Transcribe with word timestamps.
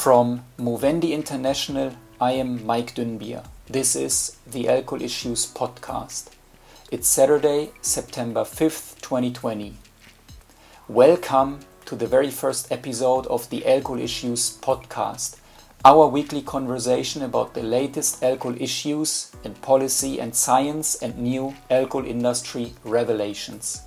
From 0.00 0.44
Movendi 0.58 1.12
International, 1.12 1.92
I 2.18 2.32
am 2.32 2.64
Mike 2.64 2.94
Dünnbier. 2.94 3.44
This 3.66 3.94
is 3.94 4.38
the 4.46 4.66
Alcohol 4.66 5.02
Issues 5.02 5.44
podcast. 5.52 6.30
It's 6.90 7.06
Saturday, 7.06 7.72
September 7.82 8.44
5th, 8.44 8.98
2020. 9.02 9.76
Welcome 10.88 11.60
to 11.84 11.96
the 11.96 12.06
very 12.06 12.30
first 12.30 12.72
episode 12.72 13.26
of 13.26 13.50
the 13.50 13.66
Alcohol 13.66 14.00
Issues 14.00 14.56
podcast, 14.62 15.36
our 15.84 16.06
weekly 16.06 16.40
conversation 16.40 17.20
about 17.20 17.52
the 17.52 17.62
latest 17.62 18.24
alcohol 18.24 18.56
issues 18.58 19.30
in 19.44 19.52
policy 19.56 20.18
and 20.18 20.34
science 20.34 20.94
and 21.02 21.18
new 21.18 21.54
alcohol 21.70 22.06
industry 22.06 22.72
revelations. 22.84 23.82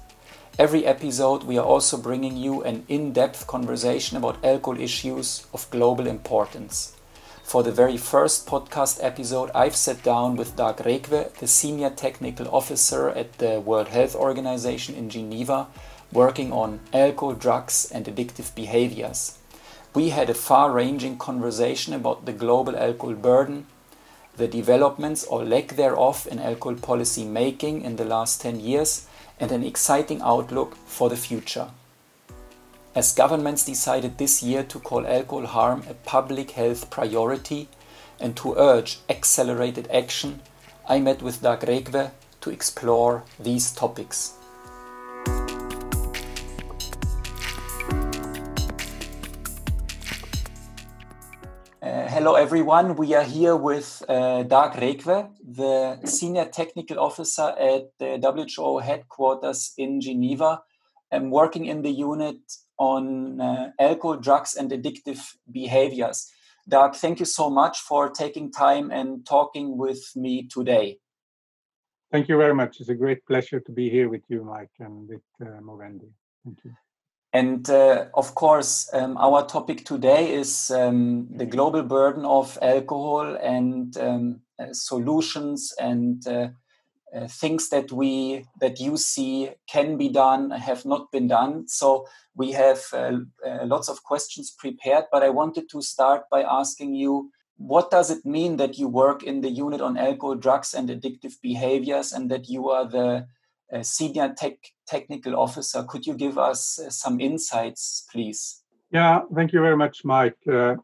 Every 0.59 0.85
episode, 0.85 1.45
we 1.45 1.57
are 1.57 1.65
also 1.65 1.97
bringing 1.97 2.37
you 2.37 2.61
an 2.61 2.85
in 2.87 3.11
depth 3.11 3.47
conversation 3.47 4.17
about 4.17 4.45
alcohol 4.45 4.79
issues 4.79 5.47
of 5.51 5.67
global 5.71 6.05
importance. 6.05 6.95
For 7.41 7.63
the 7.63 7.71
very 7.71 7.97
first 7.97 8.45
podcast 8.45 9.03
episode, 9.03 9.49
I've 9.55 9.75
sat 9.75 10.03
down 10.03 10.35
with 10.35 10.55
Dag 10.55 10.77
Rekve, 10.77 11.33
the 11.33 11.47
Senior 11.47 11.89
Technical 11.89 12.47
Officer 12.53 13.09
at 13.09 13.39
the 13.39 13.61
World 13.61 13.87
Health 13.87 14.13
Organization 14.15 14.93
in 14.93 15.09
Geneva, 15.09 15.65
working 16.11 16.53
on 16.53 16.81
alcohol, 16.93 17.33
drugs, 17.33 17.89
and 17.91 18.05
addictive 18.05 18.53
behaviors. 18.53 19.39
We 19.95 20.09
had 20.09 20.29
a 20.29 20.35
far 20.35 20.71
ranging 20.71 21.17
conversation 21.17 21.95
about 21.95 22.27
the 22.27 22.31
global 22.31 22.77
alcohol 22.77 23.15
burden, 23.15 23.65
the 24.37 24.47
developments 24.47 25.23
or 25.23 25.43
lack 25.43 25.69
thereof 25.69 26.27
in 26.29 26.37
alcohol 26.37 26.75
policy 26.75 27.25
making 27.25 27.81
in 27.81 27.95
the 27.95 28.05
last 28.05 28.39
10 28.41 28.59
years, 28.59 29.07
and 29.43 29.51
an 29.51 29.63
exciting 29.65 30.21
outlook 30.21 30.73
for 30.85 31.09
the 31.09 31.17
future. 31.17 31.67
As 32.95 33.11
governments 33.11 33.65
decided 33.65 34.17
this 34.17 34.41
year 34.41 34.63
to 34.63 34.79
call 34.79 35.05
alcohol 35.05 35.47
harm 35.47 35.83
a 35.89 35.93
public 35.93 36.51
health 36.51 36.89
priority 36.89 37.67
and 38.21 38.37
to 38.37 38.55
urge 38.55 38.99
accelerated 39.09 39.89
action, 39.91 40.41
I 40.87 40.99
met 40.99 41.21
with 41.21 41.41
Dag 41.41 41.59
Rekve 41.59 42.11
to 42.39 42.49
explore 42.51 43.23
these 43.37 43.71
topics. 43.71 44.35
Uh, 51.83 52.07
hello, 52.07 52.35
everyone. 52.35 52.95
We 52.95 53.13
are 53.13 53.25
here 53.25 53.57
with 53.57 54.01
uh, 54.07 54.43
Dag 54.43 54.71
Rekve, 54.79 55.29
the 55.43 55.99
Senior 56.05 56.45
Technical 56.45 56.97
Officer 56.97 57.53
at 57.59 57.89
the 57.99 58.21
WHO 58.23 58.79
headquarters 58.79 59.73
in 59.77 59.99
Geneva, 59.99 60.61
and 61.11 61.29
working 61.29 61.65
in 61.65 61.81
the 61.81 61.89
unit 61.89 62.37
on 62.79 63.41
uh, 63.41 63.71
alcohol, 63.77 64.15
drugs, 64.15 64.55
and 64.55 64.71
addictive 64.71 65.19
behaviors. 65.51 66.31
Dag, 66.69 66.95
thank 66.95 67.19
you 67.19 67.25
so 67.25 67.49
much 67.49 67.79
for 67.79 68.09
taking 68.09 68.49
time 68.49 68.89
and 68.89 69.25
talking 69.25 69.77
with 69.77 70.03
me 70.15 70.47
today. 70.47 70.99
Thank 72.13 72.29
you 72.29 72.37
very 72.37 72.55
much. 72.55 72.79
It's 72.79 72.87
a 72.87 72.95
great 72.95 73.25
pleasure 73.25 73.59
to 73.59 73.71
be 73.73 73.89
here 73.89 74.07
with 74.07 74.23
you, 74.29 74.45
Mike, 74.45 74.71
and 74.79 75.09
with 75.09 75.23
uh. 75.41 75.59
Thank 76.45 76.59
you. 76.63 76.71
And 77.33 77.67
uh, 77.67 78.05
of 78.13 78.35
course, 78.35 78.87
um, 78.93 79.17
our 79.17 79.43
topic 79.47 79.85
today 79.85 80.33
is 80.33 80.69
um, 80.69 81.27
the 81.35 81.47
global 81.47 81.81
burden 81.81 82.25
of 82.25 82.59
alcohol 82.61 83.35
and 83.41 83.97
um, 83.97 84.41
uh, 84.59 84.71
solutions 84.71 85.73
and 85.79 86.25
uh, 86.27 86.49
uh, 87.15 87.27
things 87.27 87.69
that 87.69 87.91
we 87.91 88.45
that 88.59 88.79
you 88.79 88.97
see 88.97 89.49
can 89.67 89.97
be 89.97 90.09
done 90.09 90.51
have 90.51 90.85
not 90.85 91.11
been 91.11 91.27
done. 91.27 91.67
So 91.67 92.05
we 92.35 92.51
have 92.51 92.83
uh, 92.93 93.17
uh, 93.45 93.65
lots 93.65 93.89
of 93.89 94.03
questions 94.03 94.51
prepared, 94.51 95.05
but 95.11 95.23
I 95.23 95.29
wanted 95.29 95.69
to 95.71 95.81
start 95.81 96.29
by 96.29 96.43
asking 96.43 96.93
you. 96.93 97.31
What 97.57 97.91
does 97.91 98.09
it 98.09 98.25
mean 98.25 98.57
that 98.57 98.77
you 98.77 98.87
work 98.87 99.23
in 99.23 99.41
the 99.41 99.49
unit 99.49 99.79
on 99.79 99.95
alcohol, 99.95 100.35
drugs, 100.35 100.73
and 100.73 100.89
addictive 100.89 101.39
behaviors, 101.41 102.11
and 102.11 102.29
that 102.29 102.49
you 102.49 102.69
are 102.69 102.87
the 102.89 103.27
senior 103.83 104.33
tech 104.35 104.72
technical 104.87 105.35
officer. 105.35 105.83
Could 105.83 106.05
you 106.05 106.13
give 106.15 106.37
us 106.37 106.79
uh, 106.79 106.89
some 106.89 107.19
insights, 107.19 108.05
please? 108.11 108.63
Yeah, 108.91 109.21
thank 109.35 109.53
you 109.53 109.61
very 109.61 109.77
much, 109.77 110.05
Mike. 110.05 110.37
Uh, 110.47 110.75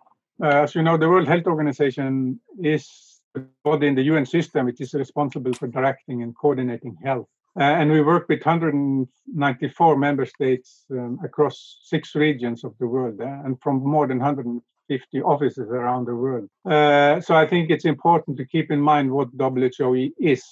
uh, 0.42 0.64
as 0.64 0.76
you 0.76 0.82
know, 0.82 0.98
the 0.98 1.10
World 1.10 1.28
Health 1.28 1.46
Organization 1.46 2.40
is 2.64 3.22
the 3.34 3.46
body 3.64 3.88
in 3.88 3.96
the 3.96 4.04
UN 4.04 4.26
system 4.26 4.66
which 4.66 4.82
is 4.82 4.94
responsible 4.94 5.54
for 5.54 5.68
directing 5.68 6.24
and 6.24 6.36
coordinating 6.36 6.98
health. 7.04 7.28
Uh, 7.60 7.64
and 7.64 7.92
we 7.92 8.02
work 8.02 8.30
with 8.30 8.46
194 8.46 9.98
member 9.98 10.26
states 10.26 10.86
um, 10.92 11.20
across 11.24 11.80
six 11.84 12.16
regions 12.16 12.64
of 12.64 12.74
the 12.80 12.88
world 12.88 13.20
uh, 13.20 13.26
and 13.44 13.60
from 13.62 13.84
more 13.84 14.08
than 14.08 14.20
100 14.20 14.46
50 14.90 15.22
offices 15.22 15.70
around 15.70 16.06
the 16.06 16.16
world. 16.16 16.50
Uh, 16.66 17.22
so 17.22 17.36
I 17.36 17.48
think 17.48 17.70
it's 17.70 17.86
important 17.86 18.36
to 18.38 18.46
keep 18.46 18.72
in 18.72 18.82
mind 18.82 19.12
what 19.12 19.30
WHO 19.40 20.10
is. 20.20 20.44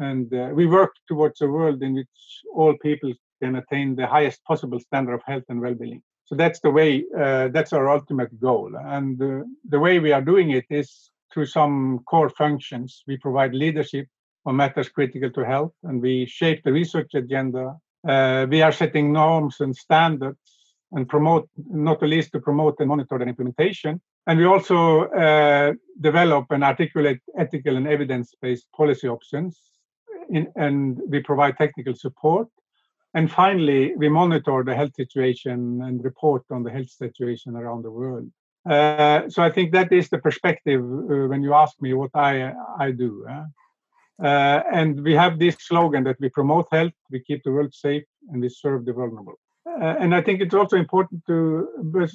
And 0.00 0.32
uh, 0.34 0.50
we 0.52 0.66
work 0.66 0.94
towards 1.06 1.40
a 1.42 1.46
world 1.46 1.82
in 1.82 1.94
which 1.94 2.08
all 2.52 2.74
people 2.82 3.12
can 3.40 3.56
attain 3.56 3.94
the 3.94 4.06
highest 4.06 4.42
possible 4.44 4.80
standard 4.80 5.14
of 5.14 5.22
health 5.26 5.44
and 5.48 5.60
well-being. 5.60 6.02
So 6.24 6.34
that's 6.34 6.60
the 6.60 6.70
way, 6.70 7.04
uh, 7.16 7.48
that's 7.48 7.72
our 7.72 7.90
ultimate 7.90 8.32
goal. 8.40 8.70
And 8.96 9.20
uh, 9.20 9.44
the 9.68 9.78
way 9.78 9.98
we 9.98 10.12
are 10.12 10.22
doing 10.22 10.50
it 10.50 10.64
is 10.70 11.10
through 11.32 11.46
some 11.46 12.00
core 12.10 12.30
functions. 12.30 13.02
We 13.06 13.16
provide 13.18 13.54
leadership 13.54 14.06
on 14.46 14.56
matters 14.56 14.88
critical 14.88 15.30
to 15.30 15.44
health, 15.44 15.74
and 15.82 16.00
we 16.00 16.26
shape 16.26 16.62
the 16.64 16.72
research 16.72 17.12
agenda. 17.14 17.76
Uh, 18.06 18.46
we 18.48 18.62
are 18.62 18.72
setting 18.72 19.12
norms 19.12 19.60
and 19.60 19.74
standards 19.76 20.38
and 20.92 21.08
promote, 21.08 21.48
not 21.56 22.00
the 22.00 22.06
least 22.06 22.32
to 22.32 22.40
promote 22.40 22.76
and 22.80 22.88
monitor 22.88 23.18
their 23.18 23.28
implementation. 23.28 24.00
And 24.26 24.38
we 24.38 24.44
also 24.44 25.04
uh, 25.04 25.72
develop 26.00 26.46
and 26.50 26.62
articulate 26.62 27.20
ethical 27.38 27.76
and 27.76 27.86
evidence-based 27.88 28.66
policy 28.76 29.08
options, 29.08 29.60
in, 30.30 30.46
and 30.56 31.00
we 31.08 31.20
provide 31.20 31.56
technical 31.56 31.94
support. 31.94 32.48
And 33.14 33.30
finally, 33.30 33.94
we 33.96 34.08
monitor 34.08 34.62
the 34.64 34.74
health 34.74 34.94
situation 34.94 35.82
and 35.82 36.02
report 36.04 36.44
on 36.50 36.62
the 36.62 36.70
health 36.70 36.90
situation 36.90 37.56
around 37.56 37.82
the 37.82 37.90
world. 37.90 38.30
Uh, 38.68 39.28
so 39.28 39.42
I 39.42 39.50
think 39.50 39.72
that 39.72 39.92
is 39.92 40.08
the 40.08 40.18
perspective 40.18 40.80
uh, 40.80 41.26
when 41.30 41.42
you 41.42 41.52
ask 41.52 41.74
me 41.80 41.94
what 41.94 42.10
I 42.14 42.52
I 42.78 42.92
do. 42.92 43.26
Uh, 44.22 44.62
and 44.72 45.02
we 45.02 45.14
have 45.14 45.38
this 45.38 45.56
slogan 45.58 46.04
that 46.04 46.20
we 46.20 46.28
promote 46.28 46.68
health, 46.70 46.92
we 47.10 47.20
keep 47.20 47.42
the 47.42 47.50
world 47.50 47.74
safe, 47.74 48.04
and 48.28 48.40
we 48.40 48.48
serve 48.48 48.84
the 48.84 48.92
vulnerable. 48.92 49.34
Uh, 49.64 49.94
and 50.00 50.12
I 50.14 50.20
think 50.20 50.40
it's 50.40 50.54
also 50.54 50.76
important 50.76 51.24
to, 51.28 51.68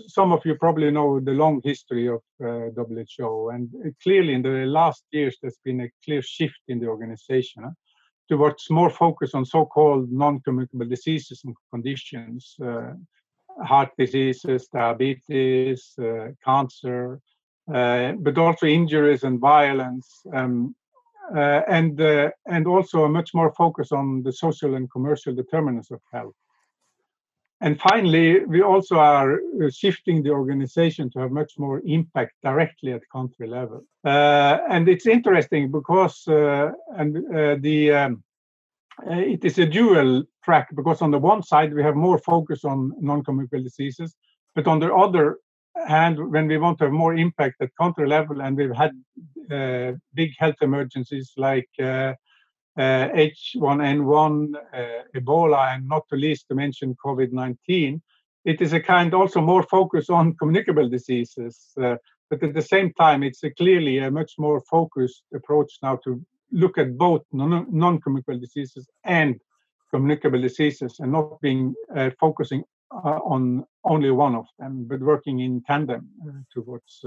some 0.08 0.34
of 0.34 0.46
you 0.46 0.56
probably 0.56 0.92
know 0.92 1.20
the 1.22 1.32
long 1.32 1.62
history 1.64 2.08
of 2.08 2.22
uh, 2.44 2.70
WHO, 2.76 3.50
and 3.50 3.70
clearly 4.04 4.34
in 4.34 4.42
the 4.42 4.66
last 4.66 5.06
years 5.12 5.38
there's 5.42 5.60
been 5.64 5.82
a 5.82 5.92
clear 6.04 6.22
shift 6.22 6.60
in 6.68 6.80
the 6.80 6.88
organization 6.88 7.64
uh, 7.64 7.72
towards 8.28 8.70
more 8.70 8.90
focus 8.90 9.34
on 9.34 9.46
so-called 9.46 10.12
non-communicable 10.12 10.88
diseases 10.88 11.42
and 11.46 11.56
conditions, 11.72 12.56
uh, 12.62 12.92
heart 13.64 13.92
diseases, 13.98 14.68
diabetes, 14.68 15.94
uh, 16.02 16.28
cancer, 16.44 17.22
uh, 17.74 18.12
but 18.20 18.38
also 18.38 18.66
injuries 18.66 19.24
and 19.24 19.40
violence. 19.40 20.22
Um, 20.34 20.76
and 21.34 22.00
and 22.00 22.68
also 22.68 23.04
a 23.04 23.10
much 23.10 23.34
more 23.34 23.52
focus 23.52 23.92
on 23.92 24.24
the 24.24 24.32
social 24.32 24.76
and 24.76 24.90
commercial 24.90 25.36
determinants 25.36 25.92
of 25.92 26.00
health. 26.14 26.34
And 27.60 27.80
finally, 27.80 28.46
we 28.46 28.62
also 28.62 28.98
are 28.98 29.34
uh, 29.36 29.70
shifting 29.72 30.22
the 30.22 30.30
organization 30.30 31.10
to 31.12 31.20
have 31.20 31.32
much 31.32 31.54
more 31.58 31.82
impact 31.86 32.34
directly 32.44 32.94
at 32.94 33.02
country 33.12 33.48
level. 33.48 33.84
Uh, 34.06 34.60
and 34.70 34.88
it's 34.88 35.08
interesting 35.08 35.72
because 35.72 36.28
uh, 36.28 36.72
and 36.96 37.18
uh, 37.36 37.56
the 37.60 37.92
um, 37.92 38.24
uh, 39.10 39.16
it 39.16 39.44
is 39.44 39.58
a 39.58 39.66
dual 39.66 40.24
track 40.44 40.68
because 40.76 41.02
on 41.02 41.12
the 41.12 41.18
one 41.18 41.42
side 41.42 41.74
we 41.74 41.84
have 41.84 41.96
more 41.96 42.20
focus 42.20 42.64
on 42.64 42.94
non-communicable 43.00 43.64
diseases, 43.64 44.16
but 44.56 44.68
on 44.68 44.80
the 44.80 44.94
other 44.94 45.38
hand, 45.88 46.18
when 46.32 46.48
we 46.48 46.58
want 46.58 46.78
to 46.78 46.86
have 46.86 46.94
more 46.94 47.16
impact 47.16 47.56
at 47.62 47.76
country 47.76 48.08
level, 48.08 48.42
and 48.42 48.58
we've 48.58 48.76
had 48.76 48.92
uh, 49.52 49.94
big 50.14 50.32
health 50.38 50.56
emergencies 50.62 51.32
like 51.38 51.70
H1N1, 52.78 54.56
uh, 54.56 54.78
uh, 54.78 55.04
Ebola, 55.16 55.76
and 55.76 55.88
not 55.88 56.08
to 56.10 56.16
least 56.16 56.48
to 56.48 56.56
mention 56.56 56.96
COVID-19, 57.04 58.02
it 58.46 58.62
is 58.62 58.74
a 58.74 58.80
kind 58.80 59.14
also 59.14 59.42
more 59.42 59.64
focus 59.64 60.10
on 60.10 60.36
communicable 60.36 60.88
diseases. 60.88 61.74
Uh, 61.82 61.96
but 62.30 62.44
at 62.44 62.54
the 62.54 62.62
same 62.62 62.94
time, 62.94 63.24
it's 63.24 63.44
a 63.44 63.52
clearly 63.52 63.98
a 64.00 64.12
much 64.12 64.34
more 64.38 64.62
focused 64.62 65.24
approach 65.34 65.80
now 65.82 65.96
to 66.04 66.24
look 66.52 66.78
at 66.78 66.98
both 66.98 67.24
non 67.32 68.02
communicable 68.02 68.40
diseases 68.40 68.88
and 69.04 69.40
communicable 69.92 70.42
diseases 70.42 70.98
and 71.00 71.12
not 71.12 71.42
being 71.42 71.74
uh, 71.96 72.10
focusing 72.20 72.64
uh, 72.92 73.20
on 73.26 73.66
only 73.84 74.12
one 74.12 74.36
of 74.36 74.46
them, 74.60 74.86
but 74.88 75.00
working 75.00 75.40
in 75.40 75.62
tandem 75.64 76.08
uh, 76.28 76.32
towards 76.54 77.04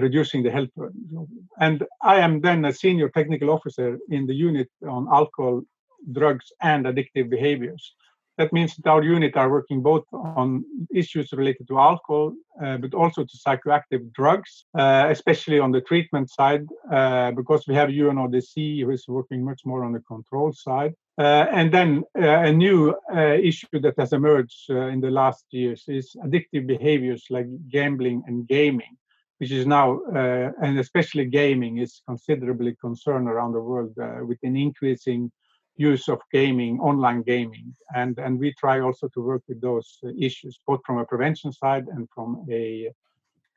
reducing 0.00 0.42
the 0.42 0.50
health 0.50 0.70
burden. 0.76 1.26
And 1.58 1.84
I 2.02 2.16
am 2.16 2.40
then 2.40 2.64
a 2.64 2.72
senior 2.72 3.08
technical 3.08 3.50
officer 3.50 3.98
in 4.10 4.26
the 4.26 4.34
unit 4.34 4.68
on 4.88 5.08
alcohol, 5.12 5.62
drugs, 6.12 6.52
and 6.60 6.86
addictive 6.86 7.30
behaviors. 7.30 7.94
That 8.36 8.52
means 8.52 8.74
that 8.76 8.90
our 8.90 9.02
unit 9.02 9.36
are 9.36 9.48
working 9.48 9.80
both 9.80 10.06
on 10.12 10.64
issues 10.92 11.32
related 11.32 11.68
to 11.68 11.78
alcohol, 11.78 12.34
uh, 12.60 12.78
but 12.78 12.92
also 12.92 13.22
to 13.22 13.36
psychoactive 13.36 14.12
drugs, 14.12 14.64
uh, 14.76 15.06
especially 15.08 15.60
on 15.60 15.70
the 15.70 15.80
treatment 15.80 16.30
side, 16.30 16.66
uh, 16.90 17.30
because 17.30 17.64
we 17.68 17.76
have 17.76 17.90
UNODC 17.90 18.82
who 18.82 18.90
is 18.90 19.06
working 19.06 19.44
much 19.44 19.60
more 19.64 19.84
on 19.84 19.92
the 19.92 20.00
control 20.00 20.52
side. 20.52 20.94
Uh, 21.16 21.46
and 21.52 21.72
then 21.72 22.02
uh, 22.18 22.40
a 22.40 22.52
new 22.52 22.92
uh, 23.14 23.20
issue 23.20 23.78
that 23.80 23.94
has 23.96 24.12
emerged 24.12 24.68
in 24.68 25.00
the 25.00 25.10
last 25.10 25.44
years 25.50 25.84
is 25.86 26.16
addictive 26.24 26.66
behaviors 26.66 27.26
like 27.30 27.46
gambling 27.68 28.20
and 28.26 28.48
gaming 28.48 28.96
which 29.38 29.50
is 29.50 29.66
now, 29.66 30.00
uh, 30.14 30.52
and 30.62 30.78
especially 30.78 31.26
gaming, 31.26 31.78
is 31.78 32.02
considerably 32.06 32.74
concerned 32.80 33.28
around 33.28 33.52
the 33.52 33.60
world 33.60 33.92
uh, 34.00 34.20
with 34.24 34.38
an 34.42 34.56
increasing 34.56 35.30
use 35.76 36.08
of 36.08 36.20
gaming, 36.32 36.78
online 36.78 37.22
gaming, 37.22 37.74
and 37.94 38.18
and 38.18 38.38
we 38.38 38.54
try 38.54 38.80
also 38.80 39.08
to 39.08 39.20
work 39.20 39.42
with 39.48 39.60
those 39.60 39.98
issues, 40.18 40.60
both 40.66 40.80
from 40.86 40.98
a 40.98 41.04
prevention 41.04 41.52
side 41.52 41.86
and 41.88 42.08
from 42.14 42.46
a 42.50 42.90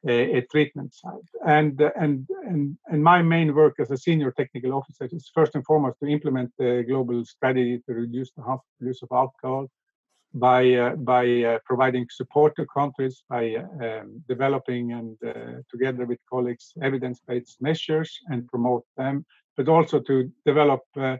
a, 0.07 0.38
a 0.38 0.41
treatment 0.51 0.94
side. 0.94 1.27
And 1.45 1.79
and 1.95 2.27
and 2.45 2.77
and 2.88 3.03
my 3.03 3.21
main 3.21 3.53
work 3.53 3.75
as 3.79 3.91
a 3.91 3.97
senior 3.97 4.31
technical 4.31 4.74
officer 4.74 5.07
is 5.12 5.31
first 5.33 5.56
and 5.56 5.65
foremost 5.65 6.00
to 6.00 6.07
implement 6.07 6.51
the 6.57 6.83
global 6.88 7.24
strategy 7.25 7.81
to 7.85 7.94
reduce 7.94 8.31
the 8.31 8.41
harmful 8.41 8.65
use 8.79 9.01
of 9.03 9.09
alcohol 9.12 9.68
by 10.39 10.74
uh, 10.74 10.95
by 10.95 11.25
uh, 11.44 11.60
providing 11.66 12.06
support 12.10 12.56
to 12.56 12.66
countries 12.66 13.24
by 13.30 13.56
um, 13.56 14.24
developing 14.28 14.94
and 14.94 15.18
uh, 15.25 15.62
together 15.72 16.06
with 16.06 16.19
colleagues 16.30 16.74
evidence-based 16.81 17.62
measures 17.62 18.19
and 18.28 18.48
promote 18.48 18.86
them 18.98 19.25
but 19.56 19.68
also 19.68 20.00
to 20.00 20.31
develop 20.45 20.81
uh, 20.98 21.18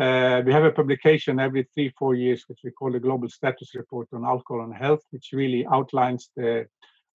uh, 0.00 0.42
we 0.44 0.52
have 0.52 0.64
a 0.64 0.72
publication 0.72 1.38
every 1.38 1.66
three 1.74 1.92
four 1.98 2.14
years 2.14 2.44
which 2.48 2.60
we 2.64 2.70
call 2.70 2.92
the 2.92 3.00
global 3.00 3.28
status 3.28 3.74
report 3.74 4.08
on 4.12 4.24
alcohol 4.24 4.64
and 4.64 4.74
health 4.74 5.02
which 5.10 5.30
really 5.32 5.66
outlines 5.72 6.30
the 6.36 6.66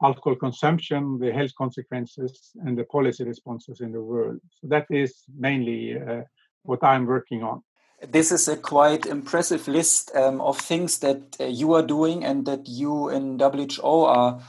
alcohol 0.03 0.35
consumption 0.35 1.19
the 1.19 1.31
health 1.31 1.53
consequences 1.57 2.51
and 2.65 2.77
the 2.77 2.85
policy 2.85 3.23
responses 3.23 3.81
in 3.81 3.91
the 3.91 4.01
world. 4.01 4.39
So 4.61 4.67
that 4.67 4.87
is 4.89 5.23
mainly 5.37 5.99
uh, 5.99 6.23
what 6.63 6.83
i'm 6.83 7.05
working 7.05 7.43
on 7.43 7.61
this 8.07 8.31
is 8.31 8.47
a 8.47 8.57
quite 8.57 9.05
impressive 9.05 9.67
list 9.67 10.15
um, 10.15 10.41
of 10.41 10.57
things 10.57 10.99
that 10.99 11.35
uh, 11.39 11.45
you 11.45 11.73
are 11.73 11.83
doing 11.83 12.23
and 12.23 12.45
that 12.45 12.67
you 12.67 13.09
in 13.09 13.37
WHO 13.39 14.05
are 14.05 14.39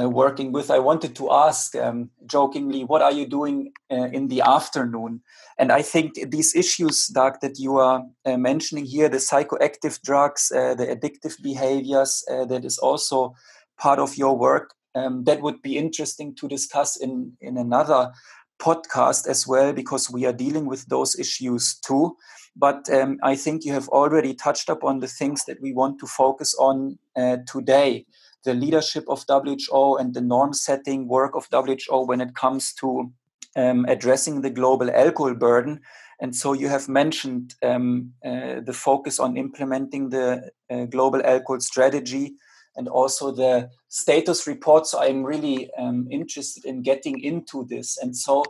uh, 0.00 0.08
working 0.08 0.52
with. 0.52 0.70
I 0.70 0.78
wanted 0.78 1.16
to 1.16 1.32
ask 1.32 1.74
um, 1.76 2.10
jokingly, 2.26 2.84
what 2.84 3.02
are 3.02 3.12
you 3.12 3.26
doing 3.26 3.72
uh, 3.90 4.08
in 4.12 4.28
the 4.28 4.42
afternoon? 4.42 5.22
And 5.56 5.72
I 5.72 5.82
think 5.82 6.30
these 6.30 6.54
issues, 6.54 7.06
Dag, 7.06 7.40
that 7.40 7.58
you 7.58 7.78
are 7.78 8.04
uh, 8.24 8.36
mentioning 8.36 8.84
here, 8.84 9.08
the 9.08 9.16
psychoactive 9.16 10.00
drugs, 10.02 10.52
uh, 10.54 10.74
the 10.74 10.86
addictive 10.86 11.42
behaviors, 11.42 12.24
uh, 12.30 12.44
that 12.46 12.64
is 12.64 12.78
also 12.78 13.34
part 13.78 13.98
of 13.98 14.16
your 14.16 14.36
work. 14.36 14.74
Um, 14.94 15.24
that 15.24 15.40
would 15.42 15.62
be 15.62 15.76
interesting 15.76 16.34
to 16.36 16.48
discuss 16.48 16.96
in, 16.96 17.32
in 17.40 17.56
another 17.56 18.12
podcast 18.60 19.28
as 19.28 19.46
well, 19.46 19.72
because 19.72 20.10
we 20.10 20.26
are 20.26 20.32
dealing 20.32 20.66
with 20.66 20.84
those 20.86 21.18
issues 21.18 21.78
too. 21.78 22.16
But 22.58 22.90
um, 22.90 23.18
I 23.22 23.36
think 23.36 23.64
you 23.64 23.72
have 23.72 23.88
already 23.88 24.34
touched 24.34 24.68
upon 24.68 24.98
the 24.98 25.06
things 25.06 25.44
that 25.44 25.60
we 25.62 25.72
want 25.72 26.00
to 26.00 26.06
focus 26.06 26.54
on 26.58 26.98
uh, 27.16 27.38
today 27.46 28.06
the 28.44 28.54
leadership 28.54 29.04
of 29.08 29.24
WHO 29.28 29.96
and 29.96 30.14
the 30.14 30.20
norm 30.20 30.52
setting 30.52 31.08
work 31.08 31.34
of 31.34 31.48
WHO 31.52 32.06
when 32.06 32.20
it 32.20 32.34
comes 32.34 32.72
to 32.74 33.12
um, 33.56 33.84
addressing 33.88 34.40
the 34.40 34.50
global 34.50 34.90
alcohol 34.90 35.34
burden. 35.34 35.80
And 36.20 36.34
so 36.34 36.52
you 36.52 36.68
have 36.68 36.88
mentioned 36.88 37.54
um, 37.62 38.12
uh, 38.24 38.60
the 38.60 38.72
focus 38.72 39.18
on 39.18 39.36
implementing 39.36 40.10
the 40.10 40.50
uh, 40.70 40.84
global 40.86 41.20
alcohol 41.24 41.60
strategy 41.60 42.34
and 42.76 42.88
also 42.88 43.32
the 43.32 43.70
status 43.88 44.46
report. 44.46 44.86
So 44.86 45.00
I'm 45.00 45.24
really 45.24 45.70
um, 45.76 46.06
interested 46.10 46.64
in 46.64 46.82
getting 46.82 47.20
into 47.20 47.66
this. 47.68 47.98
And 47.98 48.16
so 48.16 48.44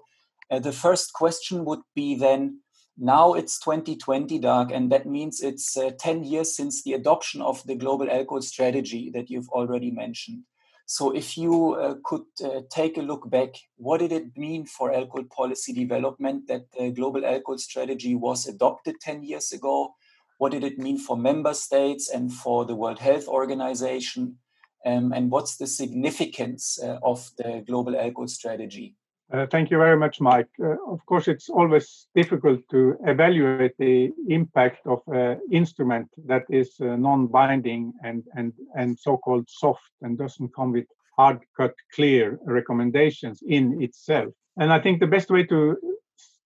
uh, 0.50 0.58
the 0.58 0.72
first 0.72 1.12
question 1.12 1.64
would 1.64 1.80
be 1.94 2.14
then 2.14 2.60
now 2.98 3.34
it's 3.34 3.60
2020, 3.60 4.38
Dag, 4.40 4.72
and 4.72 4.90
that 4.90 5.06
means 5.06 5.40
it's 5.40 5.76
uh, 5.76 5.92
10 5.98 6.24
years 6.24 6.56
since 6.56 6.82
the 6.82 6.94
adoption 6.94 7.40
of 7.40 7.62
the 7.64 7.76
global 7.76 8.10
alcohol 8.10 8.42
strategy 8.42 9.10
that 9.14 9.30
you've 9.30 9.48
already 9.50 9.90
mentioned. 9.90 10.42
So, 10.86 11.14
if 11.14 11.36
you 11.36 11.74
uh, 11.74 11.94
could 12.02 12.24
uh, 12.42 12.62
take 12.70 12.96
a 12.96 13.02
look 13.02 13.28
back, 13.30 13.50
what 13.76 13.98
did 13.98 14.10
it 14.10 14.36
mean 14.36 14.64
for 14.64 14.92
alcohol 14.92 15.24
policy 15.24 15.72
development 15.72 16.48
that 16.48 16.62
the 16.76 16.90
global 16.90 17.24
alcohol 17.24 17.58
strategy 17.58 18.14
was 18.14 18.46
adopted 18.46 18.96
10 19.00 19.22
years 19.22 19.52
ago? 19.52 19.94
What 20.38 20.52
did 20.52 20.64
it 20.64 20.78
mean 20.78 20.98
for 20.98 21.16
member 21.16 21.52
states 21.54 22.08
and 22.08 22.32
for 22.32 22.64
the 22.64 22.74
World 22.74 23.00
Health 23.00 23.28
Organization? 23.28 24.38
Um, 24.86 25.12
and 25.12 25.30
what's 25.30 25.56
the 25.56 25.66
significance 25.66 26.78
uh, 26.82 26.98
of 27.02 27.30
the 27.36 27.62
global 27.66 27.96
alcohol 27.96 28.28
strategy? 28.28 28.96
Uh, 29.30 29.46
thank 29.46 29.70
you 29.70 29.76
very 29.76 29.96
much, 29.96 30.20
Mike. 30.20 30.48
Uh, 30.58 30.76
of 30.90 31.04
course, 31.04 31.28
it's 31.28 31.50
always 31.50 32.06
difficult 32.14 32.60
to 32.70 32.96
evaluate 33.06 33.76
the 33.78 34.10
impact 34.28 34.86
of 34.86 35.00
an 35.08 35.38
instrument 35.52 36.08
that 36.24 36.44
is 36.48 36.70
uh, 36.80 36.96
non-binding 36.96 37.92
and, 38.02 38.22
and, 38.34 38.54
and 38.74 38.98
so-called 38.98 39.46
soft 39.48 39.90
and 40.00 40.16
doesn't 40.16 40.54
come 40.54 40.72
with 40.72 40.86
hard-cut, 41.14 41.74
clear 41.94 42.38
recommendations 42.44 43.42
in 43.46 43.82
itself. 43.82 44.32
And 44.56 44.72
I 44.72 44.80
think 44.80 44.98
the 44.98 45.06
best 45.06 45.30
way 45.30 45.44
to 45.44 45.76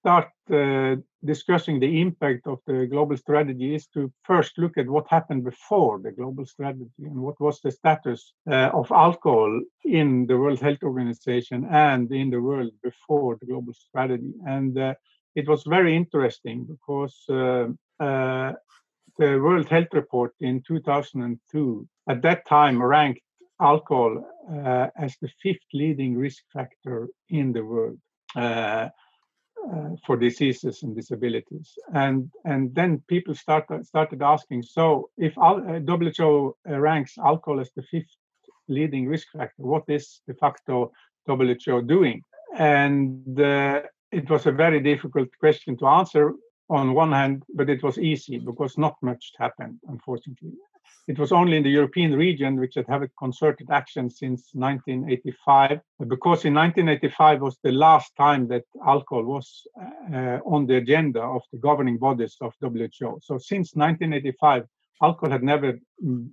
start 0.02 0.32
uh, 0.52 0.96
discussing 1.24 1.78
the 1.78 2.00
impact 2.00 2.48
of 2.48 2.58
the 2.66 2.86
global 2.90 3.16
strategy 3.16 3.72
is 3.76 3.86
to 3.86 4.12
first 4.24 4.58
look 4.58 4.76
at 4.76 4.88
what 4.88 5.06
happened 5.08 5.44
before 5.44 6.00
the 6.00 6.10
global 6.10 6.44
strategy 6.44 7.04
and 7.10 7.18
what 7.26 7.40
was 7.40 7.60
the 7.60 7.70
status 7.70 8.32
uh, 8.50 8.70
of 8.80 8.90
alcohol 8.90 9.52
in 9.84 10.26
the 10.26 10.36
World 10.36 10.60
Health 10.60 10.82
Organization 10.82 11.68
and 11.70 12.10
in 12.10 12.30
the 12.30 12.40
world 12.40 12.72
before 12.82 13.36
the 13.40 13.46
global 13.46 13.72
strategy. 13.72 14.32
And 14.44 14.76
uh, 14.76 14.94
it 15.36 15.48
was 15.48 15.62
very 15.76 15.94
interesting 15.94 16.66
because 16.74 17.16
uh, 17.28 17.68
uh, 18.02 18.52
the 19.18 19.38
World 19.38 19.68
Health 19.68 19.92
Report 19.92 20.32
in 20.40 20.64
2002 20.66 21.88
at 22.08 22.22
that 22.22 22.44
time 22.48 22.82
ranked 22.82 23.22
alcohol 23.60 24.12
uh, 24.50 24.88
as 24.96 25.14
the 25.22 25.30
fifth 25.40 25.68
leading 25.72 26.18
risk 26.18 26.42
factor 26.52 27.08
in 27.28 27.52
the 27.52 27.64
world. 27.64 28.00
Uh, 29.70 29.90
for 30.04 30.16
diseases 30.16 30.82
and 30.82 30.96
disabilities. 30.96 31.78
And 31.94 32.28
and 32.44 32.74
then 32.74 33.00
people 33.06 33.32
started 33.32 33.86
started 33.86 34.20
asking, 34.20 34.64
so 34.64 35.08
if 35.16 35.34
WHO 35.36 36.56
uh, 36.68 36.80
ranks 36.80 37.16
alcohol 37.16 37.60
as 37.60 37.70
the 37.76 37.84
fifth 37.84 38.16
leading 38.66 39.06
risk 39.06 39.28
factor, 39.30 39.62
what 39.62 39.84
is 39.86 40.20
de 40.26 40.34
facto 40.34 40.90
WHO 41.28 41.82
doing? 41.82 42.22
And 42.58 43.38
uh, 43.40 43.82
it 44.10 44.28
was 44.28 44.46
a 44.46 44.52
very 44.52 44.80
difficult 44.80 45.28
question 45.38 45.76
to 45.76 45.86
answer 45.86 46.32
on 46.68 46.92
one 46.92 47.12
hand, 47.12 47.44
but 47.54 47.70
it 47.70 47.84
was 47.84 47.98
easy 47.98 48.38
because 48.38 48.76
not 48.76 48.96
much 49.00 49.32
happened, 49.38 49.78
unfortunately. 49.86 50.54
It 51.08 51.18
was 51.18 51.32
only 51.32 51.56
in 51.56 51.64
the 51.64 51.70
European 51.70 52.14
region 52.14 52.60
which 52.60 52.76
had 52.76 52.86
had 52.88 53.08
concerted 53.18 53.70
action 53.70 54.08
since 54.08 54.50
1985, 54.54 55.80
because 56.06 56.44
in 56.44 56.54
1985 56.54 57.40
was 57.40 57.58
the 57.62 57.72
last 57.72 58.14
time 58.16 58.46
that 58.48 58.64
alcohol 58.86 59.24
was 59.24 59.66
uh, 60.14 60.38
on 60.46 60.66
the 60.66 60.76
agenda 60.76 61.20
of 61.20 61.42
the 61.52 61.58
governing 61.58 61.98
bodies 61.98 62.36
of 62.40 62.54
WHO. 62.60 63.18
So 63.20 63.38
since 63.38 63.74
1985, 63.74 64.64
alcohol 65.02 65.32
had 65.32 65.42
never 65.42 65.78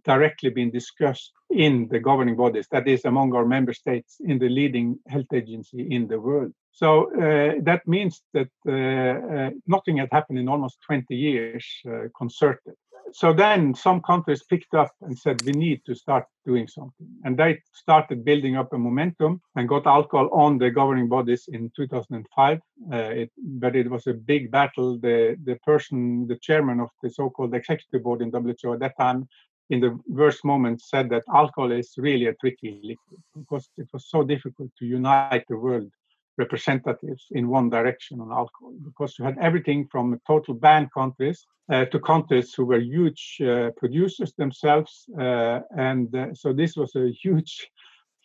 directly 0.06 0.52
been 0.52 0.70
discussed 0.70 1.32
in 1.50 1.88
the 1.90 2.00
governing 2.00 2.36
bodies, 2.36 2.68
that 2.72 2.88
is, 2.88 3.06
among 3.06 3.34
our 3.34 3.46
member 3.46 3.74
states 3.74 4.18
in 4.20 4.38
the 4.38 4.50
leading 4.50 5.00
health 5.08 5.34
agency 5.34 5.88
in 5.90 6.08
the 6.08 6.20
world. 6.20 6.54
So 6.72 7.12
uh, 7.16 7.56
that 7.64 7.82
means 7.88 8.22
that 8.34 8.50
uh, 8.68 8.72
uh, 8.72 9.50
nothing 9.68 9.98
had 9.98 10.10
happened 10.12 10.40
in 10.40 10.48
almost 10.48 10.78
20 10.86 11.16
years 11.16 11.66
uh, 11.88 12.08
concerted 12.16 12.76
so 13.14 13.34
then 13.34 13.74
some 13.74 14.02
countries 14.02 14.44
picked 14.44 14.74
up 14.74 14.92
and 15.02 15.18
said 15.18 15.44
we 15.44 15.54
need 15.54 15.82
to 15.86 15.96
start 15.96 16.26
doing 16.46 16.68
something. 16.68 17.08
And 17.24 17.38
they 17.38 17.62
started 17.74 18.26
building 18.26 18.56
up 18.56 18.74
a 18.74 18.78
momentum 18.78 19.42
and 19.56 19.68
got 19.68 19.88
alcohol 19.88 20.30
on 20.32 20.58
the 20.58 20.72
governing 20.72 21.08
bodies 21.08 21.50
in 21.52 21.72
2005 21.76 22.60
uh, 22.92 22.96
it, 22.96 23.32
but 23.38 23.76
it 23.76 23.90
was 23.90 24.08
a 24.08 24.14
big 24.14 24.52
battle. 24.52 24.98
The 25.00 25.38
the 25.44 25.58
person 25.66 26.28
the 26.28 26.38
chairman 26.38 26.80
of 26.80 26.90
the 27.04 27.10
so-called 27.10 27.54
executive 27.54 28.04
board 28.04 28.22
in 28.22 28.32
who 28.32 28.74
at 28.74 28.80
that 28.80 28.98
time 29.00 29.28
in 29.70 29.80
the 29.80 30.00
worst 30.08 30.44
moment 30.44 30.82
said 30.82 31.10
that 31.10 31.24
alcohol 31.34 31.72
is 31.72 31.94
really 31.98 32.28
a 32.28 32.34
tricky 32.36 32.80
liquid 32.84 33.22
because 33.36 33.70
it 33.78 33.88
was 33.94 34.10
so 34.10 34.24
difficult 34.24 34.72
to 34.80 34.86
unite 34.86 35.44
the 35.48 35.58
world 35.58 35.92
representatives 36.40 37.28
in 37.32 37.48
one 37.48 37.70
direction 37.70 38.20
on 38.22 38.32
alcohol 38.32 38.74
because 38.84 39.12
you 39.20 39.26
had 39.26 39.38
everything 39.40 39.88
from 39.92 40.20
total 40.26 40.54
ban 40.56 40.90
countries 41.00 41.46
uh, 41.72 41.86
to 41.92 42.00
countries 42.00 42.54
who 42.56 42.66
were 42.66 42.80
huge 42.80 43.38
uh, 43.42 43.70
producers 43.78 44.34
themselves. 44.38 45.06
Uh, 45.20 45.60
and 45.78 46.16
uh, 46.16 46.34
so 46.34 46.54
this 46.54 46.76
was 46.76 46.96
a 46.96 47.12
huge, 47.24 47.70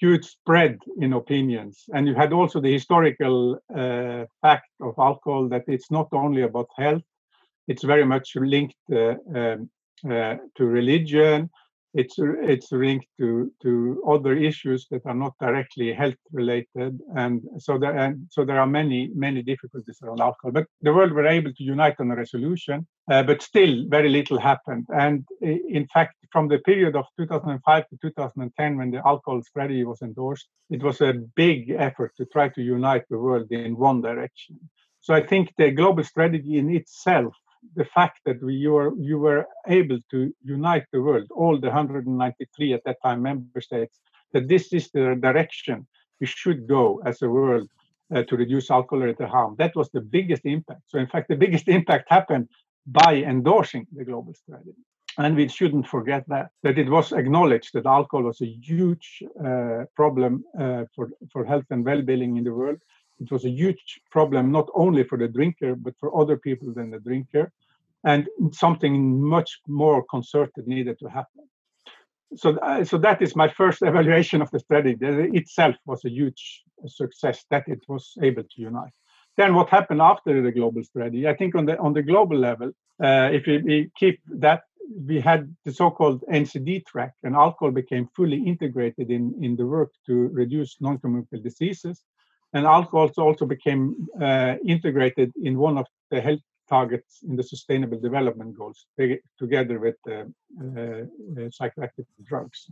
huge 0.01 0.25
spread 0.25 0.79
in 0.99 1.13
opinions. 1.13 1.85
And 1.95 2.07
you 2.09 2.15
had 2.15 2.33
also 2.33 2.61
the 2.61 2.73
historical 2.73 3.59
uh, 3.77 4.25
fact 4.41 4.71
of 4.81 4.95
alcohol 4.99 5.49
that 5.49 5.65
it's 5.67 5.91
not 5.91 6.09
only 6.13 6.43
about 6.43 6.69
health, 6.77 7.03
it's 7.69 7.85
very 7.85 8.07
much 8.07 8.37
linked 8.37 8.85
uh, 8.93 9.15
um, 9.35 9.71
to 10.57 10.65
religion, 10.81 11.51
it's 11.95 12.17
it's 12.19 12.73
linked 12.73 13.07
to 13.19 13.51
to 13.63 14.03
other 14.07 14.35
issues 14.35 14.87
that 14.91 15.07
are 15.07 15.15
not 15.15 15.33
directly 15.41 15.93
health 15.93 16.23
related 16.33 16.99
and 17.15 17.43
so 17.59 17.79
there 17.79 17.97
and 17.97 18.27
so 18.31 18.45
there 18.45 18.61
are 18.61 18.67
many 18.67 19.11
many 19.15 19.43
difficulties 19.43 19.99
around 20.03 20.21
alcohol. 20.21 20.53
But 20.53 20.67
the 20.83 20.93
world 20.93 21.13
were 21.13 21.27
able 21.27 21.53
to 21.53 21.63
unite 21.63 21.97
on 22.01 22.11
a 22.11 22.17
resolution 22.17 22.87
uh, 23.11 23.23
but 23.23 23.43
still 23.43 23.85
very 23.89 24.09
little 24.09 24.39
happened. 24.39 24.87
And 24.89 25.25
in 25.41 25.87
fact 25.95 26.17
from 26.33 26.49
the 26.49 26.59
period 26.59 26.97
of 26.97 27.05
2005 27.17 27.89
to 27.89 27.97
2010 28.03 28.77
when 28.77 28.91
the 28.91 29.07
alcohol 29.07 29.41
strategy 29.43 29.85
was 29.85 30.03
endorsed 30.03 30.49
it 30.71 30.83
was 30.83 31.01
a 31.01 31.15
big 31.37 31.71
effort 31.71 32.13
to 32.17 32.25
try 32.27 32.49
to 32.49 32.63
unite 32.63 33.05
the 33.09 33.19
world 33.19 33.51
in 33.51 33.77
one 33.77 34.01
direction. 34.01 34.59
So 35.01 35.15
i 35.15 35.23
think 35.23 35.53
the 35.59 35.71
global 35.71 36.03
strategy 36.03 36.59
in 36.59 36.75
itself 36.75 37.35
the 37.77 37.85
fact 37.85 38.21
that 38.25 38.43
we, 38.43 38.55
you, 38.55 38.73
were, 38.73 38.93
you 38.97 39.19
were 39.19 39.47
able 39.67 39.99
to 40.11 40.33
unite 40.43 40.85
the 40.93 41.01
world, 41.01 41.27
all 41.31 41.59
the 41.59 41.69
193 41.69 42.73
at 42.73 42.85
that 42.85 42.99
time 43.03 43.23
member 43.23 43.61
states, 43.61 43.99
that 44.33 44.49
this 44.49 44.73
is 44.73 44.91
the 44.91 45.17
direction 45.21 45.87
we 46.21 46.27
should 46.27 46.67
go 46.67 47.01
as 47.05 47.23
a 47.23 47.29
world 47.29 47.69
uh, 48.15 48.23
to 48.25 48.37
reduce 48.37 48.71
alcohol-related 48.71 49.29
harm. 49.29 49.55
That 49.59 49.75
was 49.75 49.91
the 49.91 50.01
biggest 50.01 50.45
impact. 50.45 50.83
So, 50.87 50.99
in 50.99 51.07
fact, 51.07 51.29
the 51.29 51.37
biggest 51.37 51.69
impact 51.79 52.07
happened 52.09 52.49
by 52.87 53.17
endorsing 53.17 53.87
the 53.93 54.05
global 54.05 54.35
strategy. 54.35 54.73
And 55.17 55.37
we 55.37 55.47
shouldn't 55.49 55.87
forget 55.87 56.25
that 56.29 56.51
that 56.65 56.77
it 56.77 56.89
was 56.91 57.13
acknowledged 57.13 57.71
that 57.75 57.87
alcohol 57.87 58.25
was 58.25 58.41
a 58.41 58.47
huge 58.47 59.23
uh, 59.45 59.85
problem 59.95 60.45
uh, 60.59 60.85
for 60.95 61.09
for 61.33 61.45
health 61.45 61.67
and 61.71 61.85
well-being 61.85 62.37
in 62.37 62.43
the 62.43 62.53
world, 62.53 62.79
it 63.21 63.31
was 63.31 63.45
a 63.45 63.51
huge 63.51 64.01
problem, 64.11 64.51
not 64.51 64.69
only 64.75 65.05
for 65.05 65.19
the 65.19 65.29
drinker, 65.29 65.75
but 65.75 65.95
for 65.99 66.19
other 66.21 66.37
people 66.37 66.73
than 66.73 66.91
the 66.91 66.99
drinker. 66.99 67.53
And 68.05 68.29
something 68.53 69.23
much 69.23 69.61
more 69.67 70.05
concerted 70.05 70.67
needed 70.67 70.99
to 70.99 71.09
happen. 71.09 71.49
So, 72.37 72.59
uh, 72.59 72.85
so 72.85 72.99
that 72.99 73.23
is 73.23 73.37
my 73.37 73.49
first 73.49 73.83
evaluation 73.91 74.43
of 74.43 74.51
the 74.51 74.59
study. 74.59 74.95
That 74.95 75.35
itself 75.35 75.77
was 75.87 76.05
a 76.05 76.11
huge 76.11 76.63
success 76.87 77.45
that 77.51 77.65
it 77.69 77.81
was 77.89 78.13
able 78.21 78.43
to 78.43 78.61
unite. 78.61 78.93
Then, 79.37 79.55
what 79.55 79.69
happened 79.71 80.03
after 80.03 80.43
the 80.43 80.53
global 80.53 80.85
strategy? 80.85 81.27
I 81.27 81.35
think 81.35 81.55
on 81.55 81.67
the 81.67 81.79
on 81.79 81.93
the 81.93 82.03
global 82.03 82.39
level, 82.39 82.69
uh, 83.03 83.31
if 83.33 83.47
we, 83.47 83.59
we 83.59 83.91
keep 83.99 84.21
that 84.27 84.63
we 85.07 85.21
had 85.21 85.55
the 85.65 85.73
so-called 85.73 86.23
NCD 86.31 86.85
track, 86.87 87.15
and 87.23 87.35
alcohol 87.35 87.71
became 87.71 88.09
fully 88.15 88.43
integrated 88.45 89.11
in, 89.11 89.35
in 89.41 89.57
the 89.57 89.67
work 89.67 89.93
to 90.07 90.29
reduce 90.29 90.77
non-communicable 90.81 91.43
diseases 91.43 92.05
and 92.55 92.67
alcohol 92.67 93.11
also 93.19 93.45
became 93.45 94.09
uh, 94.21 94.55
integrated 94.65 95.33
in 95.43 95.59
one 95.59 95.77
of 95.77 95.87
the 96.11 96.21
health 96.21 96.41
targets 96.69 97.21
in 97.29 97.37
the 97.37 97.43
Sustainable 97.43 97.99
Development 97.99 98.57
Goals, 98.57 98.87
together 99.39 99.79
with 99.79 99.97
uh, 100.09 100.13
uh, 100.13 101.05
psychoactive 101.57 102.07
drugs. 102.23 102.71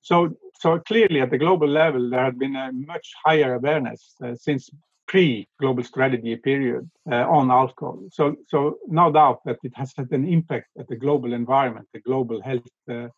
So, 0.00 0.34
so 0.58 0.78
clearly, 0.80 1.20
at 1.20 1.30
the 1.30 1.38
global 1.38 1.68
level, 1.68 2.08
there 2.08 2.24
had 2.24 2.38
been 2.38 2.56
a 2.56 2.72
much 2.72 3.12
higher 3.24 3.54
awareness 3.54 4.14
uh, 4.24 4.34
since 4.34 4.70
pre-global 5.06 5.84
strategy 5.84 6.36
period 6.36 6.88
uh, 7.10 7.26
on 7.28 7.50
alcohol. 7.50 7.98
So, 8.10 8.36
so 8.46 8.78
no 8.88 9.12
doubt 9.12 9.40
that 9.44 9.58
it 9.62 9.72
has 9.74 9.92
had 9.96 10.10
an 10.12 10.26
impact 10.26 10.68
at 10.78 10.88
the 10.88 10.96
global 10.96 11.32
environment, 11.34 11.88
the 11.92 12.00
global 12.00 12.40
health 12.42 12.62
uh, 12.90 13.08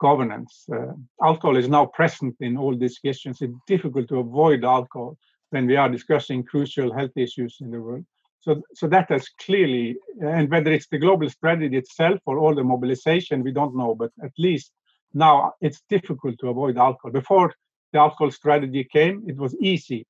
governance. 0.00 0.64
Uh, 0.74 0.94
alcohol 1.22 1.56
is 1.56 1.68
now 1.68 1.86
present 1.86 2.34
in 2.40 2.56
all 2.56 2.74
discussions. 2.74 3.40
It's 3.40 3.54
difficult 3.68 4.08
to 4.08 4.18
avoid 4.18 4.64
alcohol 4.64 5.16
when 5.52 5.66
we 5.66 5.76
are 5.76 5.88
discussing 5.88 6.42
crucial 6.42 6.92
health 6.92 7.16
issues 7.16 7.58
in 7.60 7.70
the 7.70 7.80
world. 7.80 8.04
So, 8.40 8.62
so 8.74 8.88
that 8.88 9.10
has 9.10 9.28
clearly, 9.44 9.96
and 10.20 10.50
whether 10.50 10.72
it's 10.72 10.88
the 10.88 10.98
global 10.98 11.28
strategy 11.28 11.76
itself 11.76 12.20
or 12.26 12.38
all 12.38 12.54
the 12.54 12.64
mobilization, 12.64 13.42
we 13.42 13.52
don't 13.52 13.76
know, 13.76 13.94
but 13.94 14.10
at 14.24 14.32
least 14.38 14.72
now 15.14 15.52
it's 15.60 15.82
difficult 15.88 16.38
to 16.40 16.48
avoid 16.48 16.78
alcohol. 16.78 17.12
Before 17.12 17.52
the 17.92 18.00
alcohol 18.00 18.30
strategy 18.30 18.84
came, 18.84 19.22
it 19.28 19.36
was 19.36 19.54
easy 19.60 20.06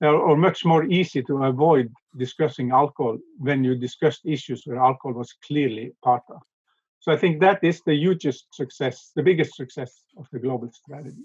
or, 0.00 0.14
or 0.14 0.36
much 0.36 0.64
more 0.64 0.84
easy 0.84 1.22
to 1.24 1.44
avoid 1.44 1.92
discussing 2.16 2.70
alcohol 2.70 3.18
when 3.38 3.64
you 3.64 3.74
discussed 3.74 4.22
issues 4.24 4.62
where 4.64 4.78
alcohol 4.78 5.12
was 5.12 5.34
clearly 5.46 5.92
part 6.02 6.22
of. 6.30 6.40
So 7.00 7.12
I 7.12 7.16
think 7.16 7.40
that 7.40 7.62
is 7.62 7.82
the 7.84 7.94
hugest 7.94 8.46
success, 8.54 9.10
the 9.14 9.22
biggest 9.22 9.56
success 9.56 9.92
of 10.16 10.26
the 10.32 10.38
global 10.38 10.70
strategy 10.72 11.24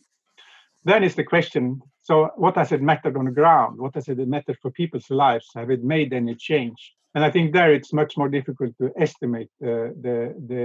then 0.86 1.04
is 1.04 1.16
the 1.16 1.24
question 1.24 1.82
so 2.10 2.32
what 2.38 2.56
has 2.58 2.72
it 2.72 2.82
mattered 2.82 3.16
on 3.18 3.26
the 3.26 3.32
ground? 3.32 3.78
What 3.78 3.94
has 3.94 4.08
it 4.08 4.18
mattered 4.28 4.58
for 4.64 4.72
people's 4.72 5.12
lives? 5.12 5.46
Have 5.54 5.70
it 5.70 5.84
made 5.84 6.12
any 6.12 6.34
change? 6.34 6.96
And 7.14 7.24
i 7.24 7.30
think 7.30 7.54
there 7.54 7.72
it's 7.72 7.94
much 8.02 8.18
more 8.18 8.30
difficult 8.30 8.72
to 8.80 8.92
estimate 8.98 9.52
uh, 9.64 9.90
the 10.06 10.18
the 10.52 10.64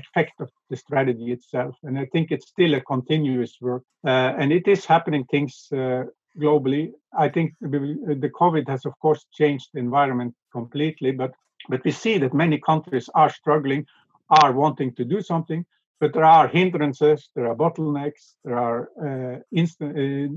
effect 0.00 0.34
of 0.40 0.50
the 0.68 0.76
strategy 0.76 1.28
itself. 1.36 1.74
And 1.84 1.98
i 1.98 2.06
think 2.12 2.30
it's 2.30 2.48
still 2.48 2.74
a 2.74 2.82
continuous 2.94 3.52
work. 3.62 3.84
Uh, 4.06 4.32
and 4.40 4.52
it 4.52 4.66
is 4.74 4.84
happening 4.84 5.24
things 5.24 5.52
uh, 5.72 6.04
globally. 6.42 6.84
I 7.24 7.28
think 7.30 7.54
the 7.60 8.32
covid 8.40 8.68
has 8.68 8.84
of 8.84 8.94
course 9.04 9.22
changed 9.40 9.68
the 9.72 9.80
environment 9.88 10.34
completely 10.58 11.12
but 11.12 11.32
but 11.70 11.84
we 11.86 11.92
see 12.02 12.16
that 12.18 12.42
many 12.44 12.58
countries 12.70 13.08
are 13.14 13.30
struggling 13.40 13.82
are 14.42 14.52
wanting 14.52 14.90
to 14.98 15.04
do 15.14 15.20
something 15.32 15.64
but 16.00 16.12
there 16.12 16.24
are 16.24 16.48
hindrances, 16.48 17.28
there 17.34 17.46
are 17.48 17.54
bottlenecks, 17.54 18.34
there 18.44 18.58
are 18.58 18.88
uh, 19.00 19.38
uh, 19.56 20.28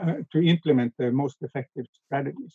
uh, 0.00 0.14
to 0.32 0.42
implement 0.42 0.92
the 0.98 1.10
most 1.10 1.36
effective 1.42 1.86
strategies. 2.06 2.54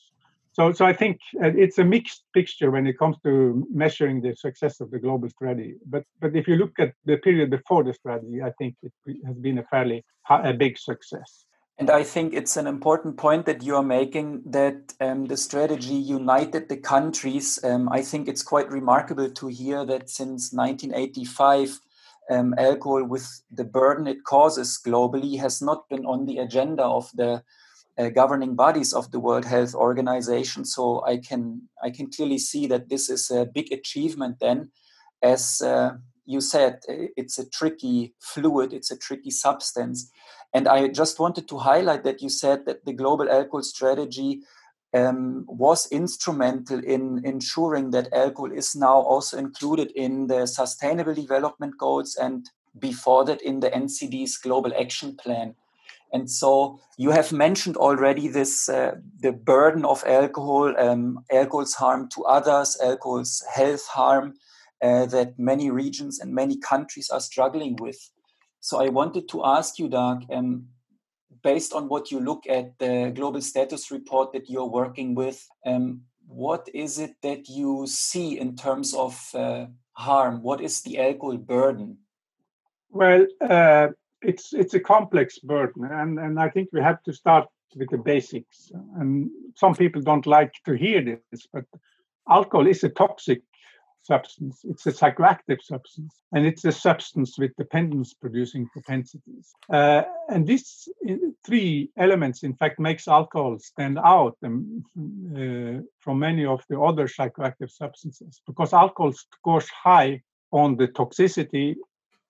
So, 0.51 0.73
so 0.73 0.85
I 0.85 0.93
think 0.93 1.19
uh, 1.41 1.51
it's 1.55 1.77
a 1.77 1.85
mixed 1.85 2.23
picture 2.33 2.71
when 2.71 2.87
it 2.87 2.97
comes 2.97 3.17
to 3.23 3.65
measuring 3.71 4.21
the 4.21 4.35
success 4.35 4.81
of 4.81 4.91
the 4.91 4.99
global 4.99 5.29
strategy. 5.29 5.75
But, 5.85 6.03
but 6.19 6.35
if 6.35 6.47
you 6.47 6.55
look 6.55 6.79
at 6.79 6.93
the 7.05 7.17
period 7.17 7.49
before 7.51 7.83
the 7.83 7.93
strategy, 7.93 8.41
I 8.41 8.51
think 8.57 8.75
it 8.83 8.91
has 9.25 9.37
been 9.37 9.59
a 9.59 9.63
fairly 9.63 10.03
a 10.29 10.53
big 10.53 10.77
success. 10.77 11.45
And 11.77 11.89
I 11.89 12.03
think 12.03 12.33
it's 12.33 12.57
an 12.57 12.67
important 12.67 13.15
point 13.15 13.45
that 13.45 13.63
you 13.63 13.77
are 13.77 13.83
making 13.83 14.41
that 14.47 14.93
um, 14.99 15.27
the 15.27 15.37
strategy 15.37 15.95
united 15.95 16.67
the 16.67 16.75
countries. 16.75 17.57
Um, 17.63 17.87
I 17.89 18.01
think 18.01 18.27
it's 18.27 18.43
quite 18.43 18.69
remarkable 18.69 19.29
to 19.29 19.47
hear 19.47 19.85
that 19.85 20.09
since 20.09 20.51
1985, 20.51 21.79
um, 22.29 22.53
alcohol 22.57 23.03
with 23.03 23.41
the 23.51 23.63
burden 23.63 24.07
it 24.07 24.23
causes 24.23 24.79
globally 24.85 25.39
has 25.39 25.61
not 25.61 25.89
been 25.89 26.05
on 26.05 26.25
the 26.25 26.37
agenda 26.37 26.83
of 26.83 27.09
the 27.15 27.43
uh, 27.97 28.09
governing 28.09 28.55
bodies 28.55 28.93
of 28.93 29.11
the 29.11 29.19
World 29.19 29.45
Health 29.45 29.75
Organization. 29.75 30.63
So 30.63 31.03
I 31.05 31.17
can 31.17 31.63
I 31.83 31.89
can 31.89 32.09
clearly 32.09 32.37
see 32.37 32.67
that 32.67 32.89
this 32.89 33.09
is 33.09 33.29
a 33.29 33.45
big 33.45 33.71
achievement. 33.73 34.39
Then, 34.39 34.71
as 35.21 35.61
uh, 35.61 35.97
you 36.25 36.41
said, 36.41 36.79
it's 36.87 37.39
a 37.39 37.49
tricky 37.49 38.13
fluid, 38.19 38.73
it's 38.73 38.91
a 38.91 38.97
tricky 38.97 39.31
substance, 39.31 40.11
and 40.53 40.67
I 40.67 40.87
just 40.87 41.19
wanted 41.19 41.47
to 41.49 41.57
highlight 41.57 42.03
that 42.03 42.21
you 42.21 42.29
said 42.29 42.65
that 42.65 42.85
the 42.85 42.93
global 42.93 43.29
alcohol 43.29 43.63
strategy 43.63 44.41
um, 44.93 45.45
was 45.47 45.91
instrumental 45.91 46.83
in 46.83 47.21
ensuring 47.23 47.91
that 47.91 48.11
alcohol 48.13 48.51
is 48.51 48.75
now 48.75 48.95
also 48.95 49.37
included 49.37 49.91
in 49.95 50.27
the 50.27 50.47
Sustainable 50.47 51.13
Development 51.13 51.77
Goals 51.77 52.15
and 52.15 52.49
before 52.77 53.25
that 53.25 53.41
in 53.41 53.59
the 53.59 53.69
NCD's 53.69 54.37
Global 54.37 54.71
Action 54.79 55.15
Plan. 55.15 55.55
And 56.11 56.29
so 56.29 56.79
you 56.97 57.11
have 57.11 57.31
mentioned 57.31 57.77
already 57.77 58.27
this 58.27 58.67
uh, 58.67 58.95
the 59.19 59.31
burden 59.31 59.85
of 59.85 60.03
alcohol, 60.07 60.73
um, 60.79 61.23
alcohol's 61.31 61.75
harm 61.75 62.09
to 62.15 62.23
others, 62.23 62.77
alcohol's 62.81 63.43
health 63.53 63.85
harm 63.87 64.33
uh, 64.81 65.05
that 65.07 65.37
many 65.37 65.69
regions 65.69 66.19
and 66.19 66.33
many 66.33 66.57
countries 66.57 67.09
are 67.11 67.19
struggling 67.19 67.75
with. 67.79 68.09
So 68.59 68.81
I 68.81 68.89
wanted 68.89 69.29
to 69.29 69.45
ask 69.45 69.77
you, 69.77 69.87
Dag, 69.87 70.25
um, 70.31 70.67
based 71.41 71.73
on 71.73 71.87
what 71.87 72.11
you 72.11 72.19
look 72.19 72.43
at 72.47 72.77
the 72.79 73.11
global 73.15 73.41
status 73.41 73.91
report 73.91 74.33
that 74.33 74.49
you're 74.49 74.69
working 74.69 75.15
with, 75.15 75.47
um, 75.65 76.01
what 76.27 76.69
is 76.73 76.99
it 76.99 77.15
that 77.23 77.49
you 77.49 77.85
see 77.87 78.39
in 78.39 78.55
terms 78.55 78.93
of 78.93 79.19
uh, 79.33 79.65
harm? 79.93 80.41
What 80.43 80.61
is 80.61 80.81
the 80.81 80.99
alcohol 80.99 81.37
burden? 81.37 81.97
Well, 82.91 83.25
uh, 83.41 83.87
it's 84.21 84.53
it's 84.53 84.73
a 84.73 84.79
complex 84.79 85.39
burden, 85.39 85.85
and 85.85 86.19
and 86.19 86.39
I 86.39 86.49
think 86.49 86.69
we 86.71 86.81
have 86.81 87.01
to 87.03 87.13
start 87.13 87.47
with 87.75 87.89
the 87.89 87.97
basics. 87.97 88.71
And 88.97 89.29
some 89.55 89.75
people 89.75 90.01
don't 90.01 90.25
like 90.25 90.53
to 90.65 90.73
hear 90.73 91.19
this, 91.31 91.47
but 91.53 91.65
alcohol 92.29 92.67
is 92.67 92.83
a 92.83 92.89
toxic 92.89 93.41
substance. 94.03 94.61
It's 94.63 94.85
a 94.87 94.91
psychoactive 94.91 95.61
substance, 95.61 96.13
and 96.31 96.45
it's 96.45 96.65
a 96.65 96.71
substance 96.71 97.37
with 97.37 97.51
dependence 97.57 98.13
producing 98.13 98.67
propensities. 98.73 99.53
Uh, 99.71 100.03
and 100.29 100.47
these 100.47 100.87
three 101.45 101.89
elements, 101.97 102.43
in 102.43 102.55
fact, 102.55 102.79
makes 102.79 103.07
alcohol 103.07 103.59
stand 103.59 103.97
out 103.99 104.37
um, 104.43 104.83
uh, 104.97 105.81
from 105.99 106.19
many 106.19 106.45
of 106.45 106.63
the 106.69 106.79
other 106.79 107.07
psychoactive 107.07 107.71
substances 107.71 108.41
because 108.47 108.73
alcohol 108.73 109.13
scores 109.13 109.69
high 109.69 110.21
on 110.51 110.75
the 110.77 110.87
toxicity, 110.87 111.75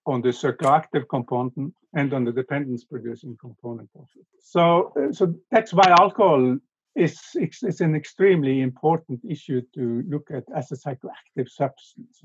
on 0.06 0.22
the 0.22 0.30
psychoactive 0.30 1.06
component, 1.10 1.74
and 1.94 2.14
on 2.14 2.24
the 2.24 2.32
dependence 2.32 2.84
producing 2.84 3.36
component 3.40 3.90
of 3.96 4.08
it. 4.16 4.26
So, 4.40 4.94
uh, 4.96 5.12
so 5.12 5.34
that's 5.52 5.74
why 5.74 5.88
alcohol 6.00 6.58
is, 7.00 7.82
an 7.82 7.96
extremely 7.96 8.62
important 8.62 9.20
issue 9.28 9.62
to 9.74 10.04
look 10.08 10.30
at 10.32 10.44
as 10.56 10.72
a 10.72 10.76
psychoactive 10.76 11.50
substance. 11.50 12.22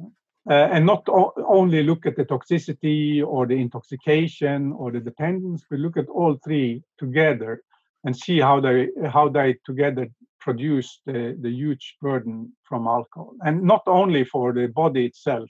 uh, 0.50 0.68
and 0.72 0.84
not 0.84 1.08
o- 1.08 1.32
only 1.46 1.82
look 1.82 2.06
at 2.06 2.16
the 2.16 2.24
toxicity 2.24 3.24
or 3.24 3.46
the 3.46 3.54
intoxication 3.54 4.72
or 4.72 4.92
the 4.92 5.00
dependence, 5.00 5.64
but 5.70 5.78
look 5.78 5.96
at 5.96 6.08
all 6.08 6.36
three 6.44 6.82
together 6.98 7.62
and 8.04 8.16
see 8.16 8.38
how 8.40 8.60
they 8.60 8.88
how 9.10 9.28
they 9.28 9.56
together 9.64 10.06
produce 10.40 11.00
the, 11.06 11.36
the 11.40 11.50
huge 11.50 11.96
burden 12.02 12.52
from 12.68 12.86
alcohol, 12.86 13.34
and 13.46 13.62
not 13.62 13.82
only 13.86 14.24
for 14.24 14.52
the 14.52 14.66
body 14.66 15.06
itself, 15.06 15.48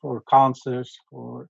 for 0.00 0.22
cancers, 0.30 0.96
for 1.10 1.48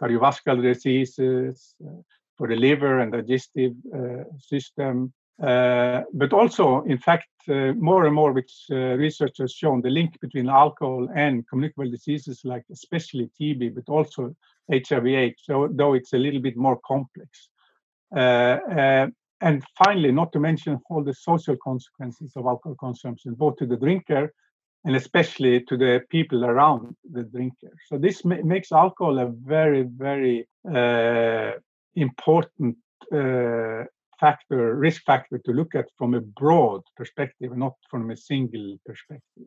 cardiovascular 0.00 0.62
diseases, 0.62 1.74
uh, 1.82 2.02
for 2.36 2.46
the 2.48 2.56
liver 2.56 2.98
and 3.00 3.12
digestive 3.12 3.72
uh, 3.94 4.24
system, 4.38 5.14
uh, 5.42 6.02
but 6.14 6.32
also, 6.32 6.82
in 6.84 6.98
fact, 6.98 7.28
uh, 7.48 7.72
more 7.74 8.06
and 8.06 8.14
more, 8.14 8.32
which 8.32 8.52
uh, 8.70 8.96
research 8.96 9.36
has 9.38 9.52
shown 9.52 9.82
the 9.82 9.90
link 9.90 10.18
between 10.20 10.48
alcohol 10.48 11.08
and 11.14 11.46
communicable 11.48 11.90
diseases 11.90 12.40
like 12.44 12.64
especially 12.72 13.30
TB, 13.38 13.74
but 13.74 13.88
also 13.88 14.34
HIV/AIDS. 14.70 15.42
So, 15.44 15.68
though 15.70 15.94
it's 15.94 16.14
a 16.14 16.18
little 16.18 16.40
bit 16.40 16.56
more 16.56 16.78
complex. 16.86 17.48
Uh, 18.14 18.58
uh, 18.80 19.06
and 19.42 19.62
finally, 19.76 20.10
not 20.10 20.32
to 20.32 20.40
mention 20.40 20.80
all 20.88 21.04
the 21.04 21.12
social 21.12 21.56
consequences 21.62 22.32
of 22.36 22.46
alcohol 22.46 22.76
consumption, 22.80 23.34
both 23.34 23.56
to 23.56 23.66
the 23.66 23.76
drinker 23.76 24.32
and 24.86 24.96
especially 24.96 25.60
to 25.62 25.76
the 25.76 26.00
people 26.08 26.44
around 26.44 26.96
the 27.12 27.24
drinker. 27.24 27.72
So 27.88 27.98
this 27.98 28.24
ma- 28.24 28.42
makes 28.42 28.72
alcohol 28.72 29.18
a 29.18 29.26
very, 29.26 29.82
very 29.82 30.48
uh, 30.72 31.52
important 31.96 32.76
factor, 34.18 34.74
risk 34.76 35.02
factor 35.04 35.38
to 35.38 35.52
look 35.52 35.74
at 35.74 35.86
from 35.96 36.14
a 36.14 36.20
broad 36.20 36.82
perspective, 36.96 37.56
not 37.56 37.74
from 37.90 38.10
a 38.10 38.16
single 38.16 38.76
perspective. 38.84 39.44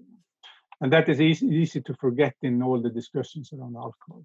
And 0.81 0.93
that 0.93 1.09
is 1.09 1.19
easy, 1.19 1.47
easy 1.47 1.81
to 1.81 1.93
forget 1.95 2.35
in 2.41 2.61
all 2.63 2.81
the 2.81 2.89
discussions 2.89 3.51
around 3.51 3.75
alcohol. 3.75 4.23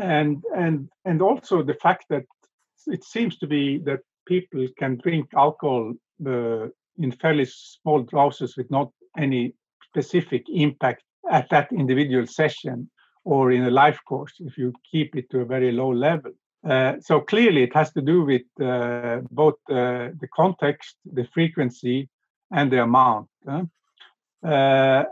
And 0.00 0.42
and 0.56 0.88
and 1.04 1.20
also 1.20 1.62
the 1.62 1.74
fact 1.74 2.06
that 2.08 2.24
it 2.86 3.04
seems 3.04 3.36
to 3.38 3.46
be 3.46 3.78
that 3.78 4.00
people 4.26 4.66
can 4.78 4.96
drink 5.02 5.26
alcohol 5.34 5.92
uh, 6.26 6.68
in 6.98 7.12
fairly 7.20 7.44
small 7.44 8.02
doses 8.02 8.56
with 8.56 8.70
not 8.70 8.90
any 9.18 9.54
specific 9.84 10.44
impact 10.48 11.02
at 11.30 11.48
that 11.50 11.70
individual 11.72 12.26
session 12.26 12.90
or 13.24 13.52
in 13.52 13.64
a 13.64 13.70
life 13.70 14.00
course 14.08 14.34
if 14.40 14.56
you 14.58 14.72
keep 14.90 15.14
it 15.16 15.28
to 15.30 15.40
a 15.40 15.44
very 15.44 15.72
low 15.72 15.92
level. 15.92 16.32
Uh, 16.64 16.94
so 17.00 17.20
clearly, 17.20 17.62
it 17.62 17.74
has 17.74 17.92
to 17.92 18.00
do 18.00 18.22
with 18.22 18.42
uh, 18.60 19.20
both 19.30 19.54
uh, 19.68 20.10
the 20.20 20.28
context, 20.34 20.96
the 21.12 21.26
frequency, 21.34 22.08
and 22.52 22.70
the 22.70 22.82
amount. 22.82 23.28
Uh, 23.46 25.04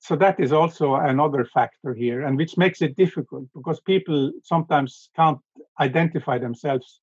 so 0.00 0.16
that 0.16 0.40
is 0.40 0.52
also 0.52 0.96
another 0.96 1.44
factor 1.44 1.94
here, 1.94 2.26
and 2.26 2.36
which 2.36 2.56
makes 2.56 2.82
it 2.82 2.96
difficult 2.96 3.46
because 3.54 3.78
people 3.80 4.32
sometimes 4.42 5.10
can't 5.14 5.38
identify 5.80 6.38
themselves 6.38 7.00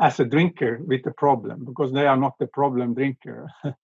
as 0.00 0.20
a 0.20 0.24
drinker 0.24 0.78
with 0.84 1.02
the 1.02 1.12
problem 1.12 1.64
because 1.64 1.92
they 1.92 2.06
are 2.06 2.16
not 2.16 2.34
the 2.38 2.46
problem 2.46 2.92
drinker. 2.94 3.48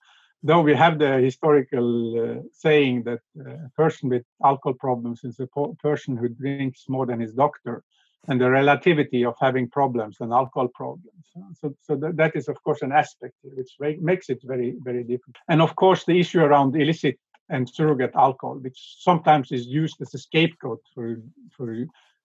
Though 0.42 0.60
we 0.60 0.74
have 0.74 0.98
the 0.98 1.18
historical 1.18 1.88
uh, 2.20 2.42
saying 2.52 3.04
that 3.04 3.20
a 3.40 3.70
person 3.76 4.10
with 4.10 4.24
alcohol 4.44 4.74
problems 4.74 5.24
is 5.24 5.40
a 5.40 5.48
person 5.80 6.16
who 6.16 6.28
drinks 6.28 6.84
more 6.88 7.06
than 7.06 7.20
his 7.20 7.32
doctor 7.32 7.84
and 8.28 8.40
the 8.40 8.50
relativity 8.50 9.24
of 9.24 9.34
having 9.40 9.68
problems 9.68 10.18
and 10.20 10.32
alcohol 10.32 10.68
problems. 10.68 11.26
So, 11.60 11.74
so 11.82 11.96
that, 11.96 12.36
is, 12.36 12.48
of 12.48 12.62
course, 12.62 12.82
an 12.82 12.92
aspect 12.92 13.34
which 13.42 13.72
makes 14.00 14.28
it 14.30 14.40
very, 14.44 14.76
very 14.82 15.02
different. 15.02 15.36
And 15.48 15.60
of 15.60 15.74
course, 15.76 16.04
the 16.04 16.18
issue 16.20 16.40
around 16.40 16.76
illicit 16.76 17.18
and 17.48 17.68
surrogate 17.68 18.14
alcohol, 18.14 18.58
which 18.58 18.96
sometimes 19.00 19.50
is 19.50 19.66
used 19.66 20.00
as 20.00 20.14
a 20.14 20.18
scapegoat 20.18 20.80
for 20.94 21.20
for 21.56 21.84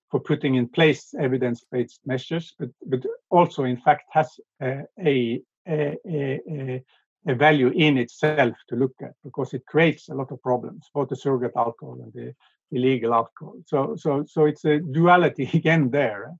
for 0.09 0.19
putting 0.21 0.55
in 0.55 0.69
place 0.69 1.13
evidence-based 1.19 1.99
measures, 2.05 2.53
but 2.59 2.69
but 2.85 3.03
also, 3.29 3.63
in 3.63 3.77
fact, 3.77 4.03
has 4.11 4.39
a, 4.61 4.83
a, 5.05 5.41
a, 5.67 6.83
a 7.27 7.35
value 7.35 7.69
in 7.75 7.97
itself 7.97 8.55
to 8.69 8.75
look 8.75 8.93
at 9.01 9.13
because 9.23 9.53
it 9.53 9.65
creates 9.65 10.07
a 10.07 10.13
lot 10.13 10.31
of 10.31 10.41
problems, 10.41 10.89
both 10.93 11.09
the 11.09 11.15
surrogate 11.15 11.57
alcohol 11.57 11.99
and 12.01 12.13
the 12.13 12.33
illegal 12.71 13.13
alcohol. 13.13 13.55
So, 13.65 13.95
so, 13.95 14.25
so 14.27 14.45
it's 14.45 14.65
a 14.65 14.79
duality 14.79 15.49
again 15.53 15.89
there, 15.89 16.33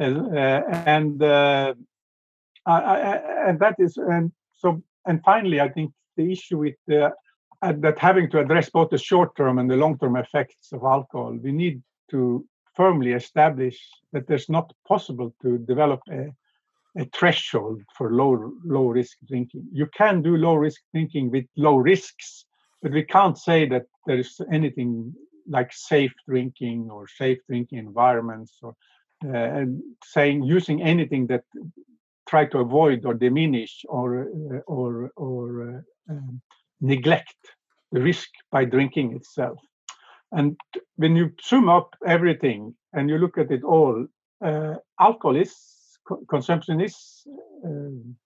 uh, 0.00 0.04
and 0.04 1.22
uh, 1.22 1.74
I, 2.66 2.72
I, 2.72 3.48
and 3.48 3.58
that 3.60 3.76
is 3.78 3.96
and 3.96 4.32
so 4.54 4.82
and 5.06 5.22
finally, 5.24 5.60
I 5.60 5.68
think 5.68 5.92
the 6.16 6.32
issue 6.32 6.58
with 6.58 6.76
uh, 6.90 7.10
that 7.62 7.98
having 7.98 8.30
to 8.30 8.40
address 8.40 8.70
both 8.70 8.90
the 8.90 8.98
short-term 8.98 9.58
and 9.58 9.70
the 9.70 9.76
long-term 9.76 10.16
effects 10.16 10.72
of 10.72 10.82
alcohol, 10.82 11.38
we 11.42 11.52
need 11.52 11.82
to 12.10 12.44
firmly 12.74 13.12
establish 13.12 13.78
that 14.12 14.26
there's 14.26 14.48
not 14.48 14.72
possible 14.86 15.34
to 15.42 15.58
develop 15.58 16.00
a, 16.10 16.32
a 16.98 17.04
threshold 17.16 17.82
for 17.96 18.12
low 18.12 18.52
low 18.64 18.86
risk 18.88 19.16
drinking. 19.28 19.66
You 19.72 19.86
can 19.96 20.22
do 20.22 20.36
low 20.36 20.54
risk 20.54 20.80
drinking 20.92 21.30
with 21.30 21.46
low 21.56 21.76
risks, 21.76 22.44
but 22.82 22.92
we 22.92 23.04
can't 23.04 23.38
say 23.38 23.66
that 23.68 23.86
there 24.06 24.18
is 24.18 24.40
anything 24.52 25.14
like 25.48 25.72
safe 25.72 26.12
drinking 26.28 26.88
or 26.90 27.06
safe 27.06 27.38
drinking 27.48 27.78
environments 27.78 28.58
or 28.62 28.74
uh, 29.34 29.64
saying 30.04 30.42
using 30.42 30.82
anything 30.82 31.26
that 31.26 31.44
try 32.28 32.44
to 32.46 32.58
avoid 32.58 33.04
or 33.04 33.14
diminish 33.14 33.84
or 33.88 34.22
uh, 34.22 34.58
or 34.66 35.10
or 35.16 35.46
uh, 35.68 36.12
um, 36.12 36.40
neglect 36.80 37.36
the 37.92 38.00
risk 38.00 38.28
by 38.50 38.64
drinking 38.64 39.14
itself. 39.14 39.58
And 40.32 40.56
when 40.96 41.14
you 41.16 41.30
sum 41.40 41.68
up 41.68 41.90
everything 42.06 42.74
and 42.92 43.08
you 43.08 43.18
look 43.18 43.38
at 43.38 43.50
it 43.50 43.62
all 43.62 44.06
uh, 44.44 44.74
alcohol 45.00 45.36
is 45.36 45.54
consumption 46.28 46.80
is 46.80 47.26
um, 47.64 48.16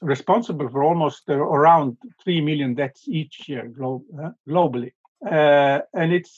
responsible 0.00 0.68
for 0.68 0.82
almost 0.82 1.22
uh, 1.28 1.34
around 1.34 1.96
3 2.22 2.40
million 2.40 2.74
deaths 2.74 3.02
each 3.08 3.48
year 3.48 3.68
glo 3.68 4.02
globally 4.48 4.92
uh, 5.26 5.80
and 5.94 6.12
it 6.12 6.28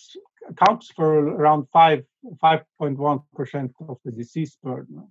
accounts 0.49 0.93
for 0.95 1.29
around 1.29 1.67
5 1.73 2.05
5.1% 2.43 3.71
of 3.89 3.99
the 4.05 4.12
disease 4.12 4.57
burden. 4.62 5.07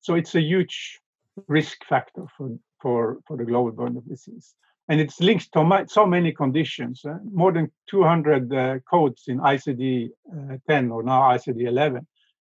So 0.00 0.14
it's 0.14 0.34
a 0.34 0.40
huge 0.40 1.00
risk 1.48 1.84
factor 1.84 2.24
for, 2.36 2.50
for, 2.80 3.18
for 3.26 3.36
the 3.36 3.44
global 3.44 3.72
burden 3.72 3.98
of 3.98 4.08
disease. 4.08 4.54
And 4.88 5.00
it's 5.00 5.20
linked 5.20 5.52
to 5.52 5.64
my, 5.64 5.84
so 5.86 6.06
many 6.06 6.32
conditions, 6.32 7.04
uh, 7.04 7.18
more 7.32 7.52
than 7.52 7.70
200 7.90 8.52
uh, 8.52 8.78
codes 8.88 9.24
in 9.26 9.38
ICD 9.38 10.10
uh, 10.32 10.56
10 10.68 10.90
or 10.90 11.02
now 11.02 11.22
ICD 11.22 11.66
11 11.66 12.06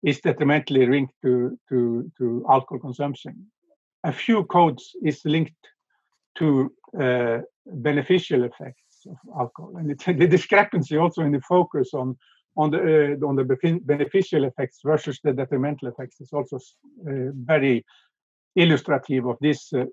is 0.03 0.21
detrimentally 0.21 0.87
linked 0.87 1.15
to, 1.23 1.59
to, 1.69 2.11
to 2.19 2.45
alcohol 2.51 2.81
consumption. 2.81 3.47
A 4.05 4.13
few 4.13 4.45
codes 4.45 4.93
is 5.03 5.25
linked 5.25 5.55
to 6.39 6.73
uh, 7.01 7.39
beneficial 7.67 8.45
effects 8.45 8.86
of 9.09 9.19
alcohol. 9.39 9.77
And 9.77 9.99
the 10.21 10.27
discrepancy 10.27 10.97
also 10.97 11.23
in 11.23 11.33
the 11.33 11.41
focus 11.41 11.95
on 11.95 12.17
on 12.57 12.71
the 12.71 13.19
uh, 13.21 13.27
on 13.27 13.37
the 13.37 13.81
beneficial 13.85 14.45
effects 14.45 14.81
versus 14.85 15.21
the 15.23 15.33
detrimental 15.33 15.89
effects 15.89 16.21
is 16.21 16.33
also 16.33 16.57
uh, 16.57 17.31
very 17.35 17.85
illustrative 18.55 19.27
of 19.27 19.37
this 19.41 19.73
uh, 19.75 19.85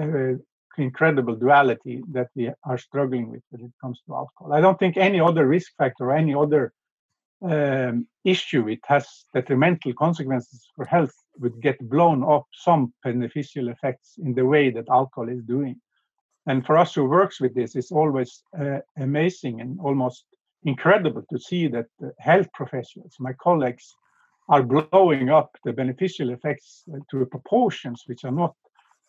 uh, 0.00 0.34
incredible 0.76 1.36
duality 1.36 2.02
that 2.12 2.28
we 2.34 2.50
are 2.64 2.78
struggling 2.78 3.30
with 3.30 3.42
when 3.50 3.64
it 3.64 3.72
comes 3.80 4.00
to 4.06 4.14
alcohol. 4.14 4.52
I 4.52 4.60
don't 4.60 4.78
think 4.78 4.96
any 4.96 5.20
other 5.20 5.46
risk 5.46 5.72
factor 5.76 6.10
or 6.10 6.16
any 6.16 6.34
other 6.34 6.72
um, 7.42 8.06
issue 8.24 8.68
it 8.68 8.80
has 8.84 9.06
detrimental 9.32 9.92
consequences 9.94 10.66
for 10.74 10.84
health 10.84 11.14
would 11.38 11.60
get 11.62 11.78
blown 11.88 12.24
up 12.24 12.46
some 12.52 12.92
beneficial 13.04 13.68
effects 13.68 14.14
in 14.18 14.34
the 14.34 14.44
way 14.44 14.70
that 14.70 14.88
alcohol 14.88 15.28
is 15.28 15.42
doing. 15.44 15.80
And 16.48 16.64
for 16.64 16.78
us 16.78 16.94
who 16.94 17.04
works 17.04 17.40
with 17.40 17.54
this, 17.54 17.76
it's 17.76 17.92
always 17.92 18.42
uh, 18.58 18.78
amazing 18.96 19.60
and 19.60 19.78
almost 19.80 20.24
incredible 20.64 21.22
to 21.30 21.38
see 21.38 21.68
that 21.68 21.86
health 22.18 22.48
professionals, 22.54 23.14
my 23.20 23.34
colleagues, 23.34 23.94
are 24.48 24.62
blowing 24.62 25.28
up 25.28 25.50
the 25.64 25.74
beneficial 25.74 26.30
effects 26.30 26.84
uh, 26.92 26.98
to 27.10 27.26
proportions 27.26 28.04
which 28.06 28.24
are 28.24 28.32
not 28.32 28.54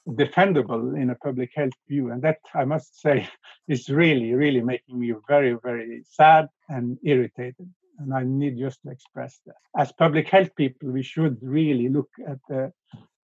defendable 0.10 1.00
in 1.02 1.12
a 1.12 1.16
public 1.16 1.52
health 1.56 1.80
view. 1.88 2.12
And 2.12 2.22
that, 2.24 2.40
I 2.54 2.66
must 2.66 3.00
say, 3.00 3.28
is 3.70 3.90
really, 3.90 4.34
really 4.34 4.62
making 4.62 5.00
me 5.00 5.14
very, 5.30 5.56
very 5.64 6.04
sad 6.06 6.48
and 6.68 6.98
irritated. 7.04 7.70
And 8.00 8.14
I 8.14 8.24
need 8.24 8.58
just 8.58 8.82
to 8.84 8.92
express 8.92 9.40
that. 9.46 9.56
As 9.78 9.94
public 9.94 10.28
health 10.28 10.54
people, 10.58 10.90
we 10.90 11.04
should 11.04 11.38
really 11.42 11.88
look 11.88 12.10
at 12.28 12.40
the 12.50 12.74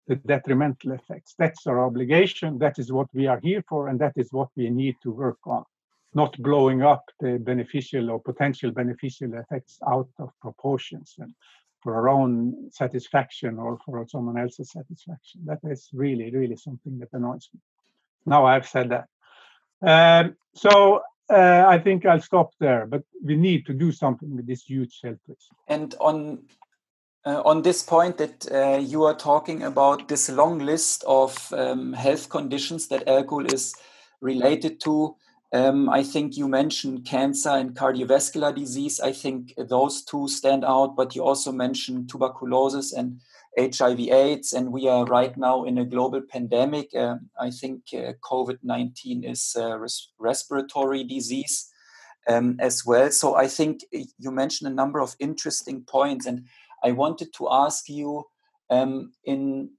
the 0.08 0.16
detrimental 0.16 0.92
effects. 0.92 1.36
That's 1.38 1.66
our 1.68 1.84
obligation. 1.84 2.60
That 2.60 2.80
is 2.80 2.92
what 2.92 3.08
we 3.14 3.28
are 3.28 3.40
here 3.40 3.64
for, 3.68 3.88
and 3.88 4.00
that 4.00 4.14
is 4.16 4.32
what 4.32 4.50
we 4.56 4.70
need 4.70 4.96
to 5.04 5.12
work 5.12 5.40
on. 5.46 5.64
Not 6.14 6.38
blowing 6.42 6.82
up 6.82 7.04
the 7.20 7.38
beneficial 7.38 8.10
or 8.10 8.20
potential 8.20 8.72
beneficial 8.72 9.34
effects 9.34 9.80
out 9.88 10.10
of 10.20 10.30
proportions 10.42 11.16
and 11.20 11.34
for 11.82 11.96
our 11.96 12.10
own 12.10 12.72
satisfaction 12.72 13.60
or 13.60 13.78
for 13.86 14.08
someone 14.08 14.38
else's 14.38 14.72
satisfaction. 14.72 15.42
That 15.46 15.60
is 15.64 15.90
really, 15.94 16.32
really 16.32 16.56
something 16.56 16.98
that 17.00 17.10
annoys 17.14 17.50
me. 17.54 17.60
Now 18.26 18.46
I've 18.46 18.68
said 18.68 18.90
that. 18.90 19.08
Um, 19.82 20.36
so 20.54 21.02
uh, 21.30 21.66
I 21.68 21.78
think 21.80 22.06
I'll 22.06 22.22
stop 22.22 22.52
there. 22.60 22.86
But 22.86 23.04
we 23.24 23.36
need 23.36 23.66
to 23.68 23.74
do 23.74 23.92
something 23.92 24.36
with 24.36 24.48
this 24.48 24.64
huge 24.64 25.00
risk. 25.04 25.52
And 25.68 25.94
on 26.00 26.44
uh, 27.26 27.42
on 27.44 27.64
this 27.64 27.82
point 27.82 28.18
that 28.18 28.52
uh, 28.52 28.78
you 28.78 29.04
are 29.04 29.16
talking 29.16 29.64
about 29.64 30.08
this 30.08 30.30
long 30.30 30.60
list 30.60 31.04
of 31.08 31.52
um, 31.54 31.94
health 31.94 32.30
conditions 32.30 32.88
that 32.88 33.08
alcohol 33.08 33.46
is 33.46 33.76
related 34.22 34.80
to, 34.82 35.16
um, 35.52 35.90
I 35.90 36.04
think 36.04 36.38
you 36.38 36.48
mentioned 36.48 37.06
cancer 37.06 37.50
and 37.50 37.76
cardiovascular 37.76 38.54
disease. 38.54 39.00
I 39.00 39.12
think 39.12 39.54
those 39.58 40.04
two 40.04 40.28
stand 40.28 40.64
out, 40.64 40.96
but 40.96 41.16
you 41.16 41.24
also 41.24 41.52
mentioned 41.52 42.10
tuberculosis 42.10 42.94
and 42.94 43.22
HIV/AIDS, 43.58 44.54
and 44.54 44.72
we 44.72 44.88
are 44.88 45.06
right 45.06 45.36
now 45.38 45.64
in 45.64 45.78
a 45.78 45.86
global 45.86 46.22
pandemic. 46.22 46.94
Uh, 46.94 47.16
I 47.40 47.52
think 47.52 47.84
uh, 47.94 48.14
COVID 48.22 48.60
19 48.64 49.24
is 49.24 49.56
a 49.58 49.80
res- 49.80 50.10
respiratory 50.20 51.04
disease 51.06 51.72
um, 52.28 52.58
as 52.60 52.86
well. 52.86 53.10
So 53.12 53.36
I 53.36 53.48
think 53.48 53.82
you 53.92 54.32
mentioned 54.32 54.70
a 54.70 54.76
number 54.76 55.00
of 55.00 55.16
interesting 55.20 55.84
points, 55.84 56.26
and 56.26 56.46
I 56.86 56.92
wanted 56.92 57.34
to 57.38 57.48
ask 57.52 57.90
you 57.90 58.26
um, 58.70 59.12
in 59.24 59.72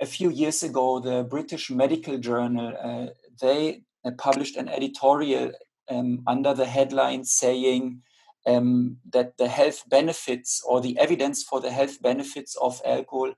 a 0.00 0.06
few 0.06 0.30
years 0.30 0.62
ago, 0.62 1.00
the 1.00 1.24
British 1.24 1.70
Medical 1.70 2.18
Journal 2.18 2.74
uh, 2.82 3.06
they 3.40 3.82
uh, 4.04 4.10
published 4.18 4.56
an 4.56 4.68
editorial 4.68 5.52
um, 5.88 6.22
under 6.26 6.52
the 6.54 6.66
headline 6.66 7.24
saying 7.24 8.02
um, 8.46 8.98
that 9.10 9.38
the 9.38 9.48
health 9.48 9.84
benefits 9.88 10.62
or 10.68 10.80
the 10.80 10.98
evidence 10.98 11.42
for 11.42 11.60
the 11.60 11.70
health 11.70 12.02
benefits 12.02 12.56
of 12.56 12.80
alcohol 12.84 13.32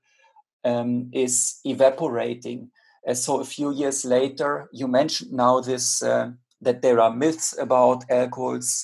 um, 0.65 1.09
is 1.13 1.59
evaporating. 1.63 2.71
Uh, 3.07 3.13
so 3.13 3.39
a 3.39 3.45
few 3.45 3.71
years 3.71 4.03
later, 4.03 4.67
you 4.73 4.87
mentioned 4.87 5.31
now 5.31 5.61
this 5.61 6.03
uh, 6.03 6.31
that 6.61 6.81
there 6.81 6.99
are 6.99 7.15
myths 7.15 7.57
about 7.57 8.03
alcohol's 8.09 8.83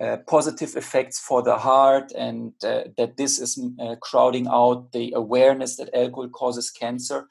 uh, 0.00 0.04
uh 0.04 0.16
positive 0.26 0.76
effects 0.76 1.18
for 1.18 1.42
the 1.42 1.58
heart, 1.58 2.12
and 2.16 2.52
uh, 2.64 2.84
that 2.96 3.16
this 3.16 3.38
is 3.38 3.58
crowding 4.00 4.46
out 4.48 4.92
the 4.92 5.12
awareness 5.14 5.76
that 5.76 5.94
alcohol 5.94 6.28
causes 6.28 6.70
cancer. 6.70 7.26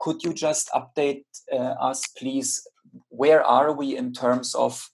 Could 0.00 0.22
you 0.22 0.32
just 0.32 0.70
update 0.74 1.24
us, 1.52 2.06
please, 2.16 2.62
where 3.08 3.42
are 3.42 3.72
we 3.72 3.96
in 3.96 4.12
terms 4.12 4.54
of 4.54 4.90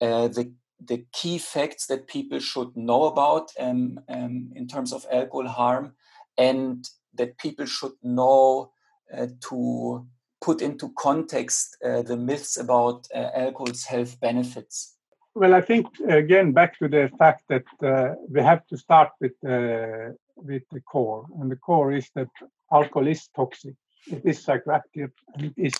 uh, 0.00 0.28
the 0.28 0.52
the 0.80 1.04
key 1.12 1.38
facts 1.38 1.86
that 1.86 2.06
people 2.06 2.38
should 2.38 2.76
know 2.76 3.04
about 3.04 3.50
um, 3.58 3.98
um, 4.08 4.52
in 4.54 4.68
terms 4.68 4.92
of 4.92 5.04
alcohol 5.10 5.48
harm, 5.48 5.94
and 6.36 6.88
that 7.14 7.36
people 7.38 7.66
should 7.66 7.92
know 8.02 8.70
uh, 9.16 9.26
to 9.48 10.06
put 10.40 10.62
into 10.62 10.92
context 10.96 11.76
uh, 11.84 12.02
the 12.02 12.16
myths 12.16 12.56
about 12.56 13.08
uh, 13.12 13.30
alcohol's 13.34 13.84
health 13.84 14.20
benefits. 14.20 14.97
Well, 15.34 15.54
I 15.54 15.60
think 15.60 15.86
again 16.08 16.52
back 16.52 16.78
to 16.78 16.88
the 16.88 17.10
fact 17.18 17.44
that 17.48 17.64
uh, 17.82 18.14
we 18.28 18.40
have 18.42 18.66
to 18.66 18.76
start 18.76 19.10
with 19.20 19.32
uh, 19.44 20.12
with 20.36 20.62
the 20.70 20.80
core, 20.80 21.26
and 21.40 21.50
the 21.50 21.56
core 21.56 21.92
is 21.92 22.10
that 22.14 22.28
alcohol 22.72 23.06
is 23.06 23.28
toxic. 23.36 23.74
It 24.06 24.24
is 24.24 24.44
psychoactive, 24.44 25.12
and 25.34 25.44
it 25.46 25.54
is 25.56 25.74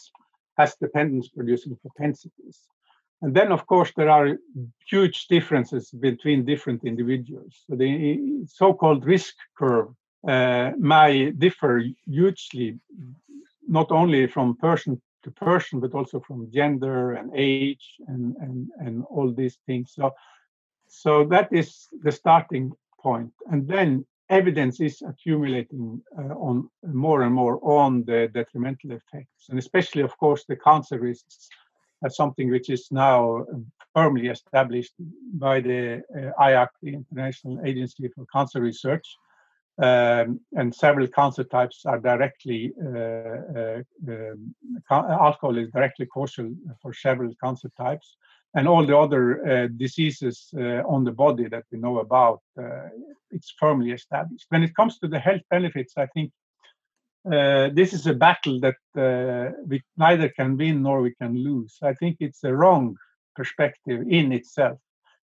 has 0.56 0.76
dependence 0.76 1.28
producing 1.28 1.76
propensities. 1.76 2.58
And 3.22 3.34
then, 3.34 3.52
of 3.52 3.66
course, 3.66 3.92
there 3.96 4.10
are 4.10 4.38
huge 4.88 5.26
differences 5.26 5.90
between 5.90 6.44
different 6.44 6.84
individuals. 6.84 7.64
So 7.66 7.76
the 7.76 8.44
so 8.46 8.74
called 8.74 9.04
risk 9.04 9.34
curve 9.56 9.88
uh, 10.28 10.72
may 10.78 11.30
differ 11.30 11.82
hugely, 12.06 12.78
not 13.66 13.90
only 13.90 14.26
from 14.28 14.56
person 14.56 15.00
to 15.24 15.30
person, 15.30 15.80
but 15.80 15.94
also 15.94 16.20
from 16.20 16.50
gender 16.50 17.14
and 17.14 17.30
age 17.34 17.96
and, 18.06 18.36
and, 18.36 18.68
and 18.78 19.04
all 19.10 19.32
these 19.32 19.58
things. 19.66 19.92
So, 19.94 20.14
so 20.86 21.24
that 21.26 21.52
is 21.52 21.88
the 22.02 22.12
starting 22.12 22.72
point. 23.00 23.32
And 23.50 23.66
then 23.66 24.06
evidence 24.30 24.80
is 24.80 25.02
accumulating 25.02 26.00
uh, 26.18 26.34
on 26.34 26.68
more 26.82 27.22
and 27.22 27.34
more 27.34 27.58
on 27.62 28.04
the 28.04 28.28
detrimental 28.32 28.92
effects, 28.92 29.48
and 29.48 29.58
especially, 29.58 30.02
of 30.02 30.16
course, 30.18 30.44
the 30.44 30.56
cancer 30.56 30.98
risks. 30.98 31.48
As 32.04 32.14
something 32.14 32.48
which 32.48 32.70
is 32.70 32.92
now 32.92 33.44
firmly 33.92 34.28
established 34.28 34.94
by 35.34 35.60
the 35.60 36.00
uh, 36.14 36.30
IARC, 36.40 36.68
the 36.80 36.94
International 36.94 37.60
Agency 37.66 38.06
for 38.06 38.24
Cancer 38.32 38.60
Research, 38.60 39.16
um, 39.80 40.40
and 40.56 40.74
several 40.74 41.06
cancer 41.06 41.44
types 41.44 41.82
are 41.86 41.98
directly 41.98 42.72
uh, 42.82 43.38
uh, 43.60 43.82
um, 44.08 44.54
alcohol 44.90 45.56
is 45.56 45.70
directly 45.70 46.06
causal 46.06 46.50
for 46.82 46.92
several 46.92 47.32
cancer 47.42 47.70
types 47.76 48.16
and 48.54 48.66
all 48.66 48.84
the 48.84 48.96
other 48.96 49.24
uh, 49.46 49.68
diseases 49.76 50.48
uh, 50.56 50.82
on 50.94 51.04
the 51.04 51.12
body 51.12 51.48
that 51.48 51.64
we 51.70 51.78
know 51.78 51.98
about, 51.98 52.40
it's 53.30 53.54
firmly 53.60 53.92
established. 53.92 54.46
When 54.48 54.62
it 54.62 54.74
comes 54.74 54.98
to 54.98 55.06
the 55.06 55.18
health 55.18 55.42
benefits, 55.50 55.92
I 55.98 56.06
think 56.06 56.32
uh, 57.26 57.68
this 57.74 57.92
is 57.92 58.06
a 58.06 58.14
battle 58.14 58.58
that 58.60 58.76
uh, 58.96 59.52
we 59.66 59.82
neither 59.96 60.28
can 60.28 60.56
win 60.56 60.82
nor 60.82 61.02
we 61.02 61.14
can 61.14 61.36
lose. 61.36 61.76
I 61.82 61.92
think 61.92 62.16
it's 62.20 62.42
a 62.44 62.54
wrong 62.54 62.96
perspective 63.36 64.06
in 64.08 64.32
itself. 64.32 64.78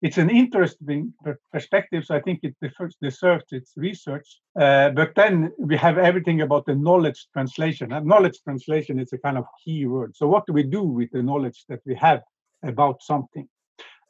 It's 0.03 0.19
an 0.19 0.31
interesting 0.31 1.15
perspective, 1.53 2.05
so 2.05 2.17
I 2.17 2.21
think 2.21 2.41
it 2.43 2.57
deserves 3.01 3.47
its 3.53 3.73
research. 3.77 4.41
Uh, 4.61 4.91
but 4.91 5.15
then 5.15 5.53
we 5.59 5.77
have 5.77 5.97
everything 5.97 6.41
about 6.41 6.67
the 6.67 6.75
knowledge 6.75 7.29
translation. 7.33 7.93
And 7.93 8.05
knowledge 8.05 8.39
translation 8.43 8.99
is 8.99 9.13
a 9.13 9.19
kind 9.19 9.39
of 9.39 9.45
key 9.65 9.87
word. 9.87 10.17
So, 10.17 10.27
what 10.27 10.45
do 10.47 10.53
we 10.53 10.65
do 10.65 10.83
with 10.83 11.11
the 11.13 11.23
knowledge 11.23 11.65
that 11.69 11.81
we 11.87 11.95
have 11.95 12.23
about 12.63 13.03
something. 13.03 13.49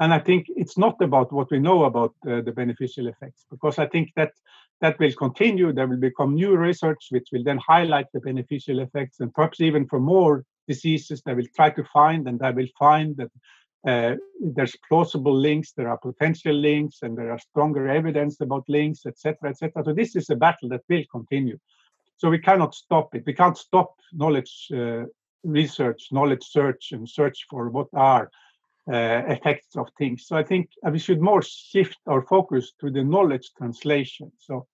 And 0.01 0.13
I 0.13 0.19
think 0.19 0.47
it's 0.49 0.79
not 0.79 1.01
about 1.01 1.33
what 1.33 1.51
we 1.51 1.59
know 1.59 1.85
about 1.85 2.15
uh, 2.27 2.41
the 2.41 2.53
beneficial 2.53 3.09
effects, 3.09 3.45
because 3.51 3.79
I 3.79 3.87
think 3.87 4.11
that 4.17 4.33
that 4.81 4.99
will 4.99 5.13
continue. 5.13 5.73
There 5.73 5.87
will 5.87 5.99
become 5.99 6.35
new 6.35 6.57
research 6.57 7.07
which 7.11 7.29
will 7.33 7.45
then 7.45 7.59
highlight 7.59 8.07
the 8.13 8.21
beneficial 8.21 8.81
effects, 8.81 9.21
and 9.21 9.33
perhaps 9.33 9.61
even 9.61 9.87
for 9.87 10.01
more 10.01 10.45
diseases, 10.67 11.23
they 11.25 11.35
will 11.35 11.47
try 11.55 11.71
to 11.71 11.85
find, 11.93 12.27
and 12.27 12.39
they 12.41 12.51
will 12.51 12.69
find 12.79 13.17
that 13.19 13.31
uh, 13.87 14.15
there's 14.41 14.77
plausible 14.89 15.35
links, 15.35 15.73
there 15.73 15.89
are 15.89 15.99
potential 15.99 16.55
links, 16.55 16.99
and 17.03 17.17
there 17.17 17.33
are 17.33 17.39
stronger 17.39 17.89
evidence 17.89 18.41
about 18.41 18.69
links, 18.69 19.07
etc., 19.07 19.51
etc. 19.51 19.83
So 19.85 19.93
this 19.93 20.15
is 20.15 20.31
a 20.31 20.37
battle 20.37 20.69
that 20.69 20.83
will 20.89 21.05
continue. 21.11 21.59
So 22.17 22.31
we 22.31 22.39
cannot 22.39 22.75
stop 22.75 23.15
it. 23.15 23.25
We 23.27 23.33
can't 23.33 23.59
stop 23.59 23.95
knowledge 24.13 24.69
uh, 24.73 25.05
research, 25.43 26.09
knowledge 26.13 26.45
search, 26.45 26.93
and 26.93 27.09
search 27.09 27.47
for 27.51 27.69
what 27.71 27.89
are 27.95 28.31
uh, 28.89 29.23
effects 29.29 29.77
of 29.77 29.89
things. 29.99 30.27
So 30.27 30.37
I 30.37 30.45
think 30.45 30.71
we 30.89 30.99
should 30.99 31.21
more 31.21 31.43
shift 31.43 31.99
our 32.07 32.23
focus 32.23 32.73
to 32.81 32.91
the 32.91 33.03
knowledge 33.03 33.51
translation. 33.57 34.31
So 34.39 34.67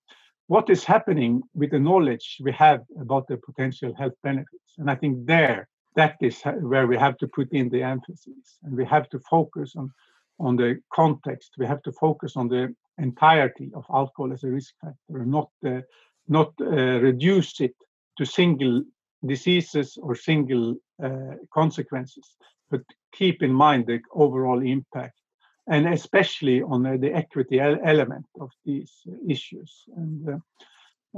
what 0.46 0.70
is 0.70 0.84
happening 0.84 1.42
with 1.54 1.70
the 1.70 1.78
knowledge 1.78 2.38
we 2.42 2.52
have 2.52 2.80
about 3.00 3.28
the 3.28 3.36
potential 3.36 3.94
health 3.94 4.14
benefits? 4.22 4.74
And 4.78 4.90
I 4.90 4.94
think 4.94 5.26
there, 5.26 5.68
that 5.96 6.16
is 6.20 6.42
where 6.60 6.86
we 6.86 6.96
have 6.96 7.16
to 7.18 7.28
put 7.28 7.52
in 7.52 7.68
the 7.68 7.82
emphasis, 7.82 8.58
and 8.62 8.76
we 8.76 8.84
have 8.84 9.08
to 9.10 9.18
focus 9.20 9.74
on 9.76 9.92
on 10.40 10.56
the 10.56 10.80
context. 10.94 11.54
We 11.58 11.66
have 11.66 11.82
to 11.82 11.92
focus 11.92 12.36
on 12.36 12.48
the 12.48 12.74
entirety 12.98 13.70
of 13.74 13.84
alcohol 13.90 14.32
as 14.32 14.44
a 14.44 14.50
risk 14.50 14.74
factor, 14.80 15.24
not 15.24 15.50
uh, 15.66 15.80
not 16.28 16.52
uh, 16.60 17.00
reduce 17.00 17.60
it 17.60 17.74
to 18.18 18.24
single 18.24 18.84
diseases 19.26 19.98
or 20.00 20.14
single 20.14 20.76
uh, 21.02 21.34
consequences, 21.52 22.36
but 22.70 22.82
keep 23.12 23.42
in 23.42 23.52
mind 23.52 23.86
the 23.86 24.00
overall 24.12 24.62
impact 24.62 25.18
and 25.68 25.86
especially 25.86 26.62
on 26.62 26.86
uh, 26.86 26.96
the 26.96 27.12
equity 27.12 27.60
element 27.60 28.26
of 28.40 28.50
these 28.64 28.92
issues. 29.28 29.84
And 29.96 30.40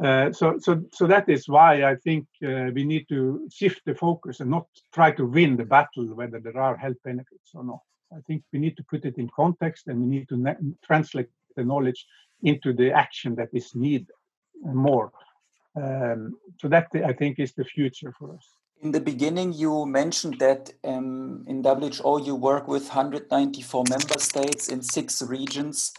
uh, 0.02 0.32
so, 0.32 0.58
so, 0.58 0.82
so 0.92 1.06
that 1.06 1.28
is 1.28 1.48
why 1.48 1.84
I 1.84 1.96
think 1.96 2.26
uh, 2.44 2.70
we 2.72 2.84
need 2.84 3.06
to 3.08 3.48
shift 3.52 3.82
the 3.84 3.94
focus 3.94 4.40
and 4.40 4.50
not 4.50 4.66
try 4.94 5.10
to 5.12 5.26
win 5.26 5.56
the 5.56 5.64
battle 5.64 6.06
whether 6.14 6.38
there 6.38 6.58
are 6.58 6.76
health 6.76 6.96
benefits 7.04 7.50
or 7.54 7.64
not. 7.64 7.80
I 8.12 8.20
think 8.26 8.42
we 8.52 8.58
need 8.58 8.76
to 8.76 8.84
put 8.84 9.04
it 9.04 9.18
in 9.18 9.28
context 9.34 9.88
and 9.88 10.00
we 10.00 10.06
need 10.06 10.28
to 10.28 10.56
translate 10.84 11.28
the 11.56 11.64
knowledge 11.64 12.06
into 12.42 12.72
the 12.72 12.92
action 12.92 13.34
that 13.36 13.48
is 13.52 13.74
needed 13.74 14.10
more. 14.64 15.12
Um, 15.76 16.36
so 16.60 16.68
that 16.68 16.88
I 16.94 17.12
think 17.12 17.38
is 17.38 17.52
the 17.52 17.64
future 17.64 18.12
for 18.18 18.34
us. 18.34 18.46
In 18.82 18.92
the 18.92 19.00
beginning, 19.00 19.52
you 19.52 19.86
mentioned 19.86 20.38
that 20.38 20.72
um, 20.84 21.44
in 21.46 21.62
WHO 21.62 22.22
you 22.24 22.34
work 22.34 22.66
with 22.66 22.88
194 22.88 23.84
member 23.88 24.18
states 24.18 24.68
in 24.68 24.82
six 24.82 25.20
regions 25.20 25.92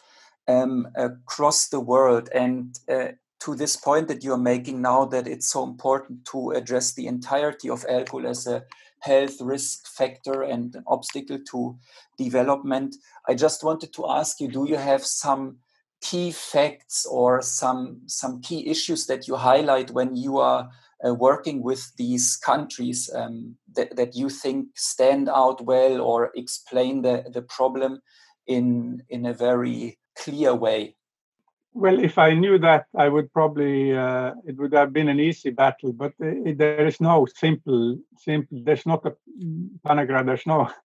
um, 0.47 0.88
across 0.95 1.67
the 1.67 1.80
world. 1.80 2.30
And 2.34 2.77
uh, 2.89 3.10
to 3.43 3.56
this 3.56 3.75
point 3.75 4.08
that 4.08 4.23
you're 4.23 4.38
making 4.38 4.82
now, 4.82 5.06
that 5.06 5.27
it's 5.27 5.47
so 5.47 5.63
important 5.63 6.25
to 6.25 6.51
address 6.51 6.93
the 6.93 7.08
entirety 7.08 7.69
of 7.69 7.86
alcohol 7.89 8.27
as 8.27 8.45
a 8.47 8.63
health 8.99 9.41
risk 9.41 9.88
factor 9.88 10.43
and 10.43 10.75
an 10.75 10.84
obstacle 10.88 11.39
to 11.51 11.75
development, 12.17 12.95
I 13.27 13.34
just 13.34 13.63
wanted 13.63 13.93
to 13.93 14.10
ask 14.10 14.39
you 14.39 14.47
do 14.47 14.67
you 14.67 14.77
have 14.77 15.04
some 15.04 15.58
key 16.01 16.32
facts 16.32 17.06
or 17.06 17.41
some 17.41 18.01
some 18.08 18.41
key 18.41 18.67
issues 18.67 19.06
that 19.08 19.27
you 19.27 19.36
highlight 19.36 19.91
when 19.91 20.15
you 20.15 20.38
are 20.39 20.69
uh, 21.06 21.13
working 21.13 21.62
with 21.63 21.95
these 21.97 22.36
countries 22.36 23.10
um, 23.15 23.56
that, 23.75 23.95
that 23.95 24.15
you 24.15 24.30
think 24.30 24.67
stand 24.75 25.30
out 25.30 25.63
well 25.63 26.01
or 26.01 26.32
explain 26.36 27.01
the, 27.01 27.25
the 27.34 27.41
problem 27.41 28.01
in 28.47 29.01
in 29.10 29.25
a 29.25 29.34
very 29.34 29.99
clear 30.15 30.54
way 30.56 30.95
well 31.73 32.03
if 32.03 32.17
i 32.17 32.34
knew 32.34 32.57
that 32.57 32.86
i 32.97 33.07
would 33.07 33.31
probably 33.34 33.95
uh, 33.95 34.31
it 34.45 34.57
would 34.57 34.73
have 34.73 34.91
been 34.91 35.10
an 35.10 35.19
easy 35.19 35.49
battle 35.49 35.93
but 35.93 36.13
it, 36.19 36.57
there 36.57 36.86
is 36.86 36.99
no 36.99 37.25
simple 37.36 37.97
simple 38.17 38.62
there's 38.63 38.86
not 38.86 39.05
a 39.05 39.13
panagra 39.86 40.25
there's 40.25 40.45
no 40.45 40.69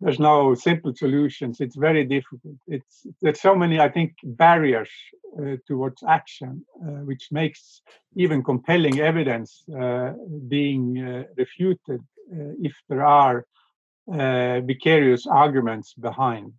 there's 0.00 0.18
no 0.18 0.54
simple 0.54 0.94
solutions. 0.94 1.60
It's 1.60 1.76
very 1.76 2.04
difficult. 2.04 2.56
It's 2.66 3.06
there's 3.22 3.40
so 3.40 3.54
many, 3.54 3.80
I 3.80 3.88
think, 3.88 4.14
barriers 4.22 4.90
uh, 5.38 5.56
towards 5.66 6.02
action, 6.06 6.64
uh, 6.82 7.02
which 7.08 7.28
makes 7.30 7.80
even 8.14 8.42
compelling 8.42 9.00
evidence 9.00 9.64
uh, 9.68 10.12
being 10.48 10.98
uh, 10.98 11.24
refuted 11.36 12.00
uh, 12.32 12.52
if 12.60 12.74
there 12.88 13.04
are 13.04 13.46
uh, 14.12 14.60
vicarious 14.60 15.26
arguments 15.26 15.94
behind 15.94 16.52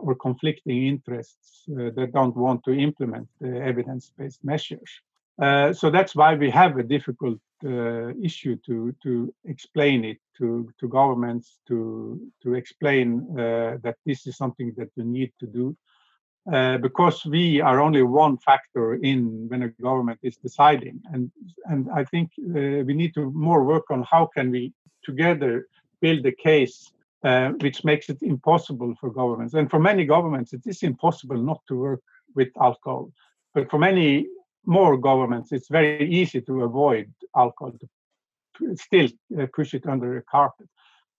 or 0.00 0.14
conflicting 0.14 0.86
interests 0.86 1.64
that 1.66 2.10
don't 2.12 2.36
want 2.36 2.62
to 2.64 2.72
implement 2.72 3.28
the 3.40 3.60
evidence-based 3.60 4.42
measures. 4.44 4.90
so 5.72 5.90
that's 5.90 6.14
why 6.14 6.34
we 6.34 6.50
have 6.50 6.76
a 6.78 6.82
difficult 6.82 7.38
uh, 7.64 8.12
issue 8.20 8.56
to 8.66 8.92
to 9.02 9.32
explain 9.44 10.04
it 10.04 10.18
to 10.36 10.68
to 10.80 10.88
governments 10.88 11.58
to 11.68 12.20
to 12.42 12.54
explain 12.54 13.24
uh, 13.38 13.78
that 13.82 13.96
this 14.04 14.26
is 14.26 14.36
something 14.36 14.74
that 14.76 14.88
we 14.96 15.04
need 15.04 15.32
to 15.38 15.46
do 15.46 15.76
uh, 16.52 16.76
because 16.78 17.24
we 17.24 17.60
are 17.60 17.80
only 17.80 18.02
one 18.02 18.36
factor 18.38 18.94
in 18.94 19.48
when 19.48 19.62
a 19.62 19.68
government 19.68 20.18
is 20.22 20.36
deciding 20.38 21.00
and 21.12 21.30
and 21.66 21.88
i 21.94 22.02
think 22.04 22.30
uh, 22.40 22.82
we 22.86 22.94
need 22.94 23.14
to 23.14 23.30
more 23.30 23.62
work 23.62 23.90
on 23.90 24.02
how 24.10 24.26
can 24.26 24.50
we 24.50 24.72
together 25.04 25.68
build 26.00 26.26
a 26.26 26.32
case 26.32 26.92
uh, 27.24 27.50
which 27.60 27.84
makes 27.84 28.08
it 28.08 28.18
impossible 28.22 28.94
for 29.00 29.10
governments 29.10 29.54
and 29.54 29.70
for 29.70 29.78
many 29.78 30.04
governments 30.04 30.52
it 30.52 30.62
is 30.66 30.82
impossible 30.82 31.36
not 31.36 31.60
to 31.68 31.78
work 31.78 32.02
with 32.34 32.48
alcohol 32.60 33.10
but 33.54 33.70
for 33.70 33.78
many 33.78 34.26
more 34.64 34.96
governments, 34.96 35.52
it's 35.52 35.68
very 35.68 36.08
easy 36.08 36.40
to 36.42 36.62
avoid 36.62 37.12
alcohol, 37.36 37.72
to 38.58 38.76
still 38.76 39.08
uh, 39.38 39.46
push 39.54 39.74
it 39.74 39.86
under 39.86 40.14
the 40.14 40.22
carpet. 40.22 40.68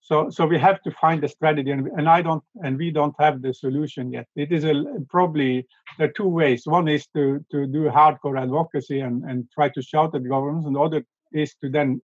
So, 0.01 0.29
so 0.29 0.45
we 0.45 0.59
have 0.59 0.81
to 0.81 0.91
find 0.91 1.23
a 1.23 1.29
strategy, 1.29 1.71
and, 1.71 1.87
and 1.87 2.09
I 2.09 2.21
don't, 2.21 2.43
and 2.61 2.77
we 2.77 2.91
don't 2.91 3.15
have 3.19 3.41
the 3.41 3.53
solution 3.53 4.11
yet. 4.11 4.27
It 4.35 4.51
is 4.51 4.65
a, 4.65 4.83
probably 5.09 5.65
there 5.97 6.09
are 6.09 6.11
two 6.11 6.27
ways. 6.27 6.63
One 6.65 6.89
is 6.89 7.07
to 7.15 7.43
to 7.51 7.65
do 7.65 7.83
hardcore 7.89 8.41
advocacy 8.41 8.99
and 8.99 9.23
and 9.23 9.47
try 9.53 9.69
to 9.69 9.81
shout 9.81 10.13
at 10.13 10.27
governments, 10.27 10.67
and 10.67 10.75
the 10.75 10.81
other 10.81 11.05
is 11.31 11.55
to 11.61 11.69
then 11.69 12.01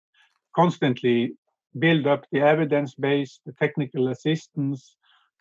constantly 0.56 1.34
build 1.78 2.08
up 2.08 2.26
the 2.32 2.42
evidence 2.42 2.96
base, 2.96 3.40
the 3.46 3.54
technical 3.54 4.10
assistance, 4.10 4.96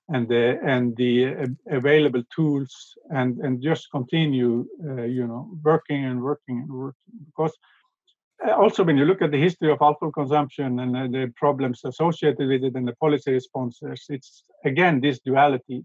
and 0.09 0.29
the 0.29 0.59
and 0.65 0.97
the 0.97 1.27
uh, 1.27 1.47
available 1.71 2.23
tools 2.35 2.95
and 3.11 3.39
and 3.39 3.63
just 3.63 3.91
continue 3.91 4.67
uh, 4.89 5.03
you 5.03 5.27
know 5.27 5.51
working 5.63 6.05
and 6.05 6.23
working 6.23 6.59
and 6.59 6.71
working. 6.71 7.19
Because 7.27 7.57
uh, 8.47 8.53
also 8.53 8.85
when 8.85 8.97
you 8.97 9.05
look 9.05 9.23
at 9.23 9.31
the 9.31 9.41
history 9.41 9.71
of 9.71 9.83
alcohol 9.83 10.13
consumption 10.13 10.81
and 10.81 10.97
uh, 10.97 11.07
the 11.07 11.33
problems 11.37 11.81
associated 11.85 12.49
with 12.49 12.65
it 12.65 12.75
and 12.75 12.89
the 12.89 12.97
policy 12.97 13.33
responses 13.33 14.07
it's 14.09 14.45
again 14.65 15.01
this 15.01 15.21
duality. 15.21 15.85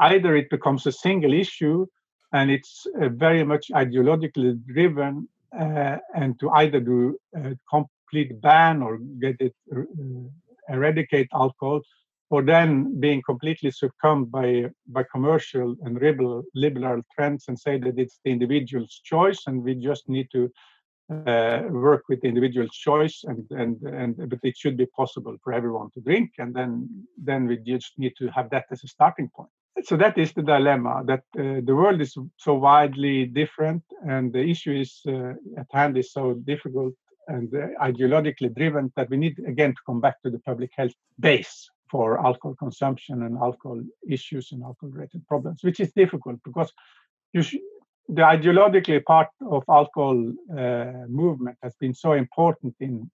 Either 0.00 0.36
it 0.36 0.50
becomes 0.50 0.86
a 0.86 0.92
single 0.92 1.32
issue 1.32 1.86
and 2.32 2.50
it's 2.50 2.86
uh, 3.00 3.08
very 3.08 3.44
much 3.44 3.68
ideologically 3.74 4.58
driven 4.66 5.28
uh, 5.58 5.96
and 6.14 6.38
to 6.40 6.50
either 6.50 6.80
do 6.80 7.18
a 7.34 7.56
complete 8.08 8.40
ban 8.40 8.82
or 8.82 8.98
get 9.20 9.36
it 9.40 9.54
eradicate 10.68 11.28
alcohol 11.34 11.80
or 12.30 12.42
then 12.42 13.00
being 13.00 13.22
completely 13.22 13.70
succumbed 13.70 14.30
by 14.30 14.66
by 14.88 15.02
commercial 15.10 15.74
and 15.82 16.00
liberal 16.00 16.42
liberal 16.54 17.02
trends 17.14 17.44
and 17.48 17.58
say 17.58 17.78
that 17.78 17.98
it's 17.98 18.20
the 18.24 18.30
individual's 18.30 19.00
choice 19.04 19.40
and 19.46 19.62
we 19.62 19.74
just 19.74 20.08
need 20.08 20.28
to 20.30 20.50
uh, 21.10 21.62
work 21.70 22.02
with 22.08 22.20
the 22.20 22.28
individual's 22.28 22.76
choice 22.76 23.24
and 23.24 23.44
and 23.50 23.82
and 23.82 24.28
but 24.28 24.40
it 24.42 24.56
should 24.56 24.76
be 24.76 24.86
possible 24.86 25.36
for 25.42 25.52
everyone 25.52 25.90
to 25.92 26.00
drink 26.00 26.30
and 26.38 26.54
then 26.54 26.70
then 27.16 27.46
we 27.46 27.56
just 27.56 27.98
need 27.98 28.14
to 28.18 28.28
have 28.28 28.50
that 28.50 28.66
as 28.70 28.84
a 28.84 28.88
starting 28.88 29.30
point. 29.34 29.50
So 29.84 29.96
that 29.96 30.18
is 30.18 30.32
the 30.32 30.42
dilemma 30.42 31.04
that 31.06 31.22
uh, 31.38 31.60
the 31.64 31.76
world 31.80 32.00
is 32.00 32.16
so 32.36 32.54
widely 32.54 33.26
different 33.26 33.82
and 34.02 34.32
the 34.32 34.44
issue 34.54 34.72
is 34.72 35.00
uh, 35.06 35.34
at 35.56 35.68
hand 35.72 35.96
is 35.96 36.12
so 36.12 36.34
difficult 36.34 36.94
and 37.28 37.54
uh, 37.54 37.68
ideologically 37.80 38.54
driven 38.54 38.92
that 38.96 39.08
we 39.10 39.16
need 39.16 39.38
again 39.46 39.70
to 39.70 39.82
come 39.86 40.00
back 40.00 40.20
to 40.22 40.30
the 40.30 40.40
public 40.40 40.70
health 40.76 40.94
base 41.20 41.70
for 41.90 42.18
alcohol 42.24 42.54
consumption 42.58 43.22
and 43.22 43.38
alcohol 43.38 43.80
issues 44.08 44.52
and 44.52 44.62
alcohol 44.62 44.90
related 44.90 45.26
problems, 45.26 45.62
which 45.62 45.80
is 45.80 45.92
difficult 45.92 46.38
because 46.44 46.72
sh- 47.40 47.56
the 48.08 48.22
ideologically 48.22 49.04
part 49.04 49.28
of 49.50 49.62
alcohol 49.68 50.18
uh, 50.56 51.06
movement 51.08 51.56
has 51.62 51.74
been 51.76 51.94
so 51.94 52.12
important 52.12 52.74
in 52.80 53.10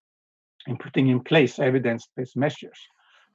in 0.66 0.77
putting 0.79 1.09
in 1.09 1.20
place 1.20 1.59
evidence-based 1.59 2.37
measures. 2.37 2.79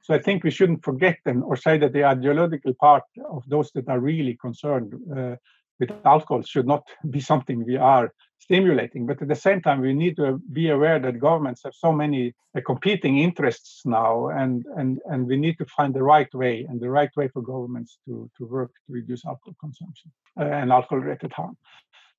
So 0.02 0.14
I 0.14 0.18
think 0.18 0.42
we 0.42 0.50
shouldn't 0.50 0.84
forget 0.84 1.18
them 1.24 1.44
or 1.44 1.56
say 1.56 1.78
that 1.78 1.92
the 1.92 2.04
ideological 2.04 2.74
part 2.74 3.04
of 3.30 3.44
those 3.48 3.70
that 3.72 3.88
are 3.88 4.00
really 4.00 4.36
concerned 4.40 4.94
uh, 5.16 5.36
with 5.80 5.90
alcohol 6.04 6.42
should 6.42 6.66
not 6.66 6.84
be 7.10 7.20
something 7.20 7.64
we 7.64 7.76
are 7.76 8.12
stimulating. 8.38 9.06
But 9.06 9.22
at 9.22 9.28
the 9.28 9.34
same 9.34 9.60
time, 9.62 9.80
we 9.80 9.94
need 9.94 10.16
to 10.16 10.40
be 10.52 10.70
aware 10.70 10.98
that 10.98 11.18
governments 11.18 11.62
have 11.64 11.74
so 11.74 11.92
many 11.92 12.34
uh, 12.56 12.60
competing 12.64 13.18
interests 13.18 13.82
now, 13.84 14.28
and, 14.28 14.64
and, 14.76 15.00
and 15.06 15.26
we 15.26 15.36
need 15.36 15.56
to 15.58 15.66
find 15.76 15.94
the 15.94 16.02
right 16.02 16.32
way 16.34 16.66
and 16.68 16.80
the 16.80 16.90
right 16.90 17.10
way 17.16 17.28
for 17.28 17.42
governments 17.42 17.98
to, 18.06 18.30
to 18.36 18.46
work 18.46 18.72
to 18.86 18.92
reduce 18.92 19.24
alcohol 19.24 19.54
consumption 19.60 20.10
uh, 20.38 20.44
and 20.44 20.72
alcohol-related 20.72 21.32
harm. 21.32 21.56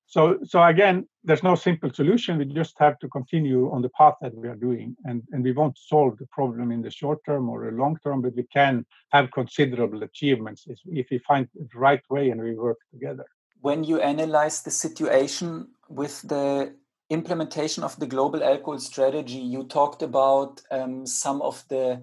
So, 0.06 0.38
so 0.44 0.62
again, 0.62 1.08
there's 1.24 1.42
no 1.42 1.54
simple 1.54 1.90
solution. 1.90 2.36
We 2.36 2.44
just 2.44 2.76
have 2.78 2.98
to 2.98 3.08
continue 3.08 3.70
on 3.72 3.80
the 3.80 3.88
path 3.90 4.16
that 4.20 4.34
we 4.34 4.46
are 4.48 4.56
doing, 4.56 4.94
and, 5.04 5.22
and 5.32 5.42
we 5.42 5.52
won't 5.52 5.78
solve 5.78 6.18
the 6.18 6.26
problem 6.32 6.70
in 6.70 6.82
the 6.82 6.90
short 6.90 7.20
term 7.24 7.48
or 7.48 7.64
the 7.64 7.76
long 7.76 7.96
term, 8.04 8.20
but 8.20 8.36
we 8.36 8.46
can 8.52 8.84
have 9.10 9.30
considerable 9.32 10.02
achievements 10.02 10.64
if, 10.66 10.78
if 10.86 11.06
we 11.10 11.18
find 11.18 11.48
the 11.54 11.78
right 11.78 12.02
way 12.10 12.30
and 12.30 12.40
we 12.42 12.54
work 12.54 12.78
together 12.90 13.24
when 13.62 13.84
you 13.84 14.00
analyze 14.00 14.62
the 14.62 14.70
situation 14.70 15.68
with 15.88 16.20
the 16.22 16.74
implementation 17.10 17.84
of 17.84 17.98
the 17.98 18.06
global 18.06 18.42
alcohol 18.42 18.78
strategy, 18.78 19.38
you 19.38 19.64
talked 19.64 20.02
about 20.02 20.60
um, 20.70 21.06
some 21.06 21.40
of 21.42 21.64
the 21.68 22.02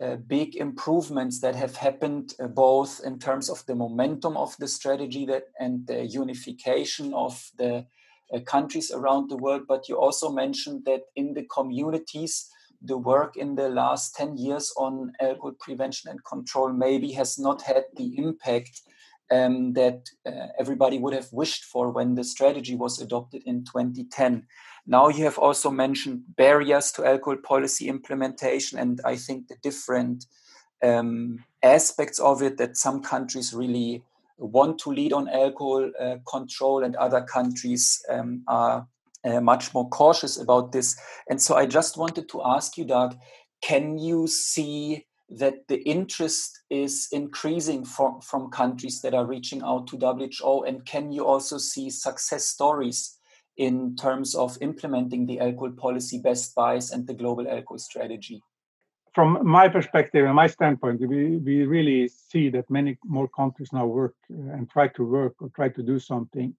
uh, 0.00 0.16
big 0.16 0.56
improvements 0.56 1.40
that 1.40 1.54
have 1.54 1.76
happened 1.76 2.34
uh, 2.40 2.46
both 2.48 3.00
in 3.04 3.18
terms 3.18 3.48
of 3.48 3.64
the 3.66 3.74
momentum 3.74 4.36
of 4.36 4.54
the 4.58 4.68
strategy 4.68 5.24
that 5.24 5.44
and 5.58 5.86
the 5.86 6.04
unification 6.04 7.14
of 7.14 7.50
the 7.56 7.86
uh, 8.34 8.40
countries 8.40 8.90
around 8.90 9.30
the 9.30 9.36
world 9.36 9.62
but 9.66 9.88
you 9.88 9.98
also 9.98 10.30
mentioned 10.30 10.82
that 10.84 11.02
in 11.14 11.32
the 11.32 11.44
communities 11.44 12.50
the 12.82 12.98
work 12.98 13.38
in 13.38 13.54
the 13.54 13.70
last 13.70 14.14
10 14.16 14.36
years 14.36 14.70
on 14.76 15.12
alcohol 15.18 15.54
prevention 15.60 16.10
and 16.10 16.22
control 16.24 16.70
maybe 16.70 17.12
has 17.12 17.38
not 17.38 17.62
had 17.62 17.84
the 17.96 18.18
impact 18.18 18.82
um, 19.30 19.72
that 19.72 20.08
uh, 20.26 20.48
everybody 20.58 20.98
would 20.98 21.14
have 21.14 21.32
wished 21.32 21.64
for 21.64 21.90
when 21.90 22.14
the 22.14 22.24
strategy 22.24 22.74
was 22.74 23.00
adopted 23.00 23.42
in 23.44 23.64
2010. 23.64 24.46
Now, 24.86 25.08
you 25.08 25.24
have 25.24 25.38
also 25.38 25.70
mentioned 25.70 26.22
barriers 26.36 26.92
to 26.92 27.04
alcohol 27.04 27.36
policy 27.42 27.88
implementation, 27.88 28.78
and 28.78 29.00
I 29.04 29.16
think 29.16 29.48
the 29.48 29.56
different 29.62 30.26
um, 30.82 31.44
aspects 31.62 32.20
of 32.20 32.42
it 32.42 32.56
that 32.58 32.76
some 32.76 33.02
countries 33.02 33.52
really 33.52 34.02
want 34.38 34.78
to 34.80 34.90
lead 34.90 35.12
on 35.12 35.28
alcohol 35.28 35.90
uh, 36.00 36.16
control, 36.28 36.84
and 36.84 36.94
other 36.96 37.22
countries 37.22 38.00
um, 38.08 38.42
are 38.46 38.86
uh, 39.24 39.40
much 39.40 39.74
more 39.74 39.88
cautious 39.88 40.38
about 40.40 40.70
this. 40.70 40.96
And 41.28 41.42
so, 41.42 41.56
I 41.56 41.66
just 41.66 41.96
wanted 41.96 42.28
to 42.28 42.42
ask 42.44 42.78
you, 42.78 42.84
Dag, 42.84 43.18
can 43.62 43.98
you 43.98 44.28
see 44.28 45.04
that 45.28 45.66
the 45.68 45.82
interest 45.88 46.62
is 46.70 47.08
increasing 47.12 47.84
from, 47.84 48.20
from 48.20 48.50
countries 48.50 49.00
that 49.02 49.14
are 49.14 49.26
reaching 49.26 49.62
out 49.62 49.86
to 49.88 49.96
WHO? 49.96 50.64
And 50.64 50.84
can 50.84 51.12
you 51.12 51.26
also 51.26 51.58
see 51.58 51.90
success 51.90 52.44
stories 52.44 53.18
in 53.56 53.96
terms 53.96 54.34
of 54.34 54.56
implementing 54.60 55.26
the 55.26 55.40
alcohol 55.40 55.72
policy 55.72 56.18
best 56.18 56.54
buys 56.54 56.90
and 56.90 57.06
the 57.06 57.14
global 57.14 57.48
alcohol 57.48 57.78
strategy? 57.78 58.42
From 59.14 59.46
my 59.46 59.68
perspective 59.68 60.26
and 60.26 60.34
my 60.34 60.46
standpoint, 60.46 61.00
we, 61.00 61.38
we 61.38 61.64
really 61.64 62.06
see 62.08 62.50
that 62.50 62.70
many 62.70 62.98
more 63.02 63.28
countries 63.28 63.72
now 63.72 63.86
work 63.86 64.14
uh, 64.30 64.52
and 64.52 64.68
try 64.68 64.88
to 64.88 65.04
work 65.04 65.34
or 65.40 65.48
try 65.56 65.70
to 65.70 65.82
do 65.82 65.98
something 65.98 66.54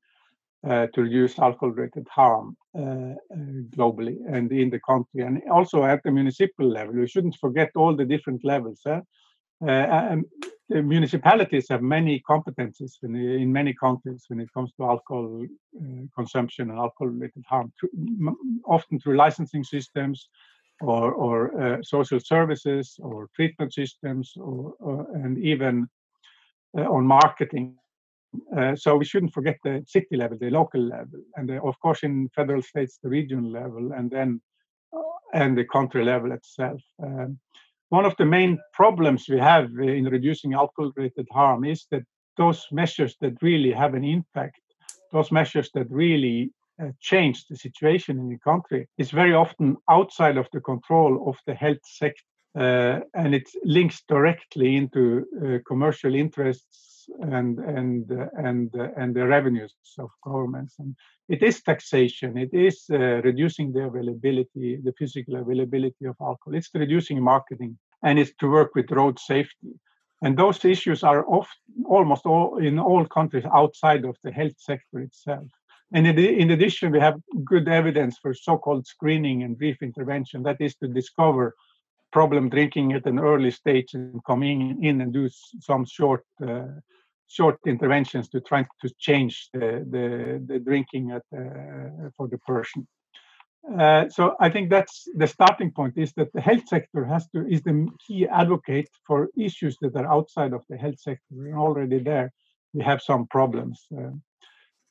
uh, 0.68 0.88
to 0.94 1.02
reduce 1.02 1.40
alcohol-related 1.40 2.08
harm 2.10 2.58
uh, 2.76 2.82
uh, 2.82 3.16
globally 3.76 4.18
and 4.30 4.52
in 4.52 4.70
the 4.70 4.80
country, 4.80 5.22
and 5.22 5.42
also 5.52 5.84
at 5.84 6.02
the 6.04 6.12
municipal 6.12 6.68
level. 6.68 6.96
We 6.96 7.08
shouldn't 7.08 7.36
forget 7.36 7.72
all 7.76 7.96
the 7.96 8.06
different 8.06 8.44
levels. 8.44 8.82
Eh? 8.86 9.02
Um, 9.62 10.26
municipalities 10.70 11.68
have 11.70 11.82
many 11.82 12.22
competencies 12.30 12.94
in, 13.04 13.16
in, 13.16 13.52
many 13.52 13.74
countries 13.74 14.26
when 14.28 14.40
it 14.40 14.54
comes 14.54 14.72
to 14.74 14.84
alcohol 14.84 15.44
uh, 15.44 16.06
consumption 16.16 16.70
and 16.70 16.78
alcohol-related 16.78 17.44
harm, 17.48 17.72
often 18.66 19.00
through 19.00 19.16
licensing 19.16 19.64
systems 19.64 20.28
or, 20.82 21.14
or 21.14 21.62
uh, 21.62 21.84
social 21.84 22.20
services 22.20 22.96
or 23.00 23.30
treatment 23.36 23.74
systems 23.74 24.34
or, 24.38 24.74
or 24.80 25.08
and 25.16 25.38
even 25.38 25.88
uh, 26.78 26.82
on 26.82 27.06
marketing. 27.06 27.78
Uh, 28.56 28.76
so 28.76 28.96
we 28.96 29.06
shouldn't 29.06 29.34
forget 29.34 29.58
the 29.64 29.84
city 29.88 30.16
level, 30.16 30.38
the 30.38 30.50
local 30.50 30.82
level, 30.82 31.20
and 31.36 31.50
uh, 31.50 31.60
of 31.64 31.80
course 31.80 32.04
in 32.04 32.30
federal 32.36 32.62
states 32.62 33.00
the 33.02 33.10
regional 33.10 33.50
level, 33.50 33.94
and 33.94 34.12
then 34.12 34.42
and 35.34 35.58
the 35.58 35.66
country 35.66 36.04
level 36.04 36.32
itself. 36.32 36.82
Um, 37.02 37.40
one 37.90 38.06
of 38.06 38.16
the 38.18 38.26
main 38.26 38.60
problems 38.74 39.28
we 39.30 39.40
have 39.40 39.66
in 39.80 40.06
reducing 40.06 40.54
alcohol-related 40.54 41.28
harm 41.32 41.64
is 41.64 41.86
that 41.92 42.04
those 42.38 42.66
measures 42.72 43.16
that 43.22 43.42
really 43.42 43.72
have 43.72 43.94
an 43.94 44.04
impact, 44.04 44.60
those 45.12 45.32
measures 45.32 45.70
that 45.74 45.90
really 45.90 46.52
uh, 46.82 46.90
change 47.00 47.46
the 47.46 47.56
situation 47.56 48.20
in 48.20 48.30
the 48.30 48.38
country, 48.40 48.88
is 48.98 49.12
very 49.12 49.34
often 49.34 49.78
outside 49.90 50.38
of 50.38 50.48
the 50.54 50.62
control 50.62 51.30
of 51.30 51.38
the 51.48 51.56
health 51.56 51.84
sector, 51.84 52.24
uh, 52.24 52.37
and 52.60 53.36
it 53.36 53.50
links 53.64 54.04
directly 54.08 54.76
into 54.76 55.26
uh, 55.44 55.58
commercial 55.68 56.16
interests 56.16 57.10
and 57.22 57.60
and 57.60 58.12
and 58.38 58.74
and 58.98 59.16
the 59.16 59.26
revenues 59.26 59.76
of 60.00 60.10
governments. 60.24 60.76
And 60.80 60.96
it 61.30 61.44
is 61.44 61.62
taxation. 61.62 62.38
It 62.38 62.54
is 62.54 62.86
uh, 62.92 63.22
reducing 63.24 63.74
the 63.74 63.84
availability, 63.84 64.78
the 64.78 64.94
physical 64.98 65.36
availability 65.36 66.06
of 66.06 66.16
alcohol. 66.22 66.56
It's 66.56 66.70
reducing 66.74 67.22
marketing, 67.22 67.78
and 68.04 68.20
it's 68.20 68.34
to 68.40 68.50
work 68.50 68.76
with 68.76 68.92
road 68.92 69.20
safety. 69.20 69.74
And 70.22 70.36
those 70.36 70.66
issues 70.66 71.04
are 71.04 71.24
often, 71.28 71.86
almost 71.86 72.26
all 72.26 72.58
in 72.58 72.80
all 72.80 73.06
countries 73.06 73.46
outside 73.54 74.04
of 74.06 74.16
the 74.24 74.32
health 74.32 74.58
sector 74.58 75.00
itself. 75.00 75.48
And 75.94 76.06
in, 76.08 76.52
addition, 76.52 76.92
we 76.92 77.00
have 77.00 77.22
good 77.46 77.70
evidence 77.70 78.18
for 78.22 78.34
so-called 78.34 78.86
screening 78.88 79.44
and 79.44 79.58
brief 79.58 79.82
intervention. 79.82 80.44
That 80.44 80.60
is 80.60 80.76
to 80.78 80.88
discover 80.88 81.56
problem 82.18 82.50
drinking 82.50 82.88
at 82.98 83.06
an 83.12 83.20
early 83.32 83.52
stage 83.62 83.90
and 83.94 84.24
coming 84.32 84.60
in 84.90 84.96
and 85.02 85.12
do 85.20 85.26
some 85.70 85.84
short 85.98 86.24
uh, 86.48 86.74
short 87.38 87.58
interventions 87.74 88.26
to 88.30 88.40
try 88.50 88.62
to 88.82 88.88
change 89.08 89.36
the, 89.54 89.70
the, 89.94 90.08
the 90.50 90.58
drinking 90.68 91.06
at, 91.18 91.26
uh, 91.42 92.10
for 92.16 92.26
the 92.34 92.40
person. 92.54 92.88
Uh, 93.80 94.04
so 94.18 94.24
I 94.46 94.50
think 94.54 94.70
that's 94.70 94.98
the 95.22 95.28
starting 95.28 95.72
point 95.80 95.96
is 95.98 96.12
that 96.18 96.32
the 96.34 96.46
health 96.50 96.66
sector 96.76 97.04
has 97.14 97.24
to 97.32 97.40
is 97.56 97.62
the 97.64 97.78
key 98.04 98.22
advocate 98.44 98.92
for 99.08 99.20
issues 99.48 99.76
that 99.82 99.96
are 100.00 100.10
outside 100.18 100.54
of 100.54 100.64
the 100.70 100.78
health 100.84 101.00
sector. 101.08 101.32
We're 101.40 101.64
already 101.68 102.00
there. 102.12 102.28
We 102.74 102.82
have 102.90 103.02
some 103.10 103.24
problems. 103.38 103.78
Uh, 103.98 104.14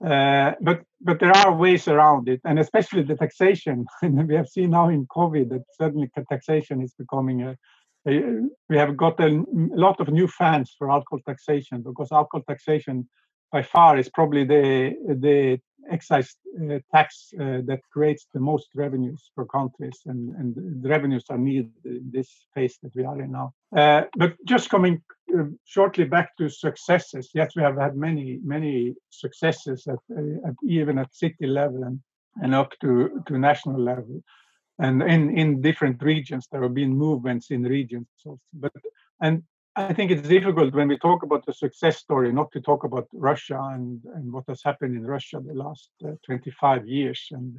uh, 0.05 0.53
but 0.61 0.83
but 1.01 1.21
there 1.21 1.35
are 1.35 1.57
ways 1.57 1.89
around 1.89 2.29
it, 2.29 2.41
and 2.45 2.59
especially 2.59 3.03
the 3.03 3.17
taxation. 3.17 3.87
we 4.03 4.35
have 4.35 4.49
seen 4.49 4.71
now 4.71 4.89
in 4.89 5.07
COVID 5.07 5.49
that 5.51 5.63
certainly 5.73 6.11
taxation 6.29 6.83
is 6.83 6.93
becoming 6.95 7.43
a, 7.43 7.57
we 8.05 8.77
have 8.77 8.97
got 8.97 9.19
a 9.21 9.45
lot 9.53 10.01
of 10.01 10.09
new 10.09 10.29
fans 10.29 10.75
for 10.79 10.91
alcohol 10.91 11.21
taxation 11.27 11.83
because 11.83 12.13
alcohol 12.13 12.45
taxation 12.47 13.09
by 13.51 13.63
far 13.63 13.99
is 13.99 14.09
probably 14.11 14.45
the 14.45 14.95
the 15.07 15.59
excise 15.91 16.37
uh, 16.61 16.79
tax 16.95 17.33
uh, 17.41 17.61
that 17.65 17.81
creates 17.93 18.27
the 18.33 18.41
most 18.41 18.69
revenues 18.75 19.31
for 19.35 19.45
countries 19.47 19.99
and, 20.07 20.35
and 20.37 20.83
the 20.83 20.89
revenues 20.89 21.25
are 21.31 21.39
needed 21.39 21.73
in 21.85 22.11
this 22.11 22.47
phase 22.55 22.79
that 22.83 22.95
we 22.95 23.05
are 23.05 23.21
in 23.21 23.33
now. 23.33 23.53
Uh, 23.77 24.03
but 24.17 24.35
just 24.45 24.71
coming 24.71 25.03
shortly 25.65 26.05
back 26.05 26.37
to 26.37 26.49
successes. 26.49 27.31
Yes 27.35 27.51
we 27.57 27.63
have 27.63 27.77
had 27.77 27.97
many 27.97 28.41
many 28.43 28.95
successes 29.11 29.87
at, 29.87 29.99
at 30.47 30.55
even 30.65 30.99
at 30.99 31.15
city 31.15 31.47
level 31.47 31.83
and, 31.85 32.01
and 32.43 32.55
up 32.55 32.73
to 32.81 33.23
to 33.27 33.39
national 33.39 33.81
level. 33.81 34.23
And 34.79 35.03
in 35.03 35.37
in 35.37 35.63
different 35.63 36.03
regions 36.03 36.47
there 36.51 36.63
have 36.63 36.75
been 36.75 36.97
movements 36.97 37.51
in 37.51 37.63
regions 37.63 38.09
but 38.53 38.73
and 39.21 39.43
I 39.79 39.93
think 39.93 40.11
it's 40.11 40.27
difficult 40.27 40.73
when 40.73 40.89
we 40.89 40.97
talk 40.97 41.23
about 41.23 41.45
the 41.45 41.53
success 41.53 41.99
story 41.99 42.33
not 42.33 42.51
to 42.53 42.63
talk 42.63 42.85
about 42.85 43.09
Russia 43.13 43.61
and, 43.75 44.01
and 44.15 44.33
what 44.33 44.45
has 44.49 44.63
happened 44.65 44.97
in 44.97 45.07
Russia 45.07 45.39
the 45.45 45.53
last 45.53 45.91
uh, 46.03 46.13
25 46.25 46.89
years 46.89 47.29
and 47.31 47.59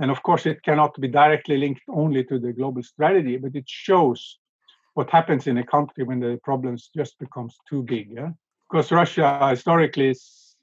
and 0.00 0.10
of 0.10 0.22
course 0.24 0.44
it 0.44 0.62
cannot 0.64 1.00
be 1.00 1.08
directly 1.08 1.56
linked 1.56 1.82
only 1.88 2.24
to 2.24 2.40
the 2.40 2.52
global 2.52 2.82
strategy 2.82 3.36
but 3.36 3.54
it 3.54 3.64
shows 3.68 4.38
what 4.94 5.08
happens 5.10 5.46
in 5.46 5.58
a 5.58 5.64
country 5.64 6.02
when 6.02 6.18
the 6.18 6.38
problems 6.42 6.90
just 6.96 7.16
becomes 7.20 7.56
too 7.68 7.82
big 7.84 8.10
yeah? 8.10 8.30
because 8.68 8.90
Russia 8.90 9.48
historically 9.48 10.08
is, 10.08 10.56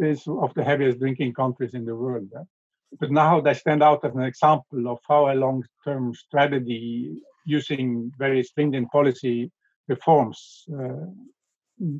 is 0.00 0.26
of 0.26 0.54
the 0.54 0.64
heaviest 0.64 1.00
drinking 1.00 1.34
countries 1.34 1.74
in 1.74 1.84
the 1.84 1.94
world 1.94 2.26
yeah? 2.32 2.44
but 2.98 3.10
now 3.10 3.42
they 3.42 3.52
stand 3.52 3.82
out 3.82 4.02
as 4.06 4.14
an 4.14 4.22
example 4.22 4.88
of 4.88 4.98
how 5.06 5.30
a 5.30 5.34
long-term 5.34 6.14
strategy 6.14 7.20
using 7.44 8.10
very 8.18 8.42
stringent 8.42 8.90
policy 8.90 9.50
reforms 9.94 10.64
uh, 10.78 11.06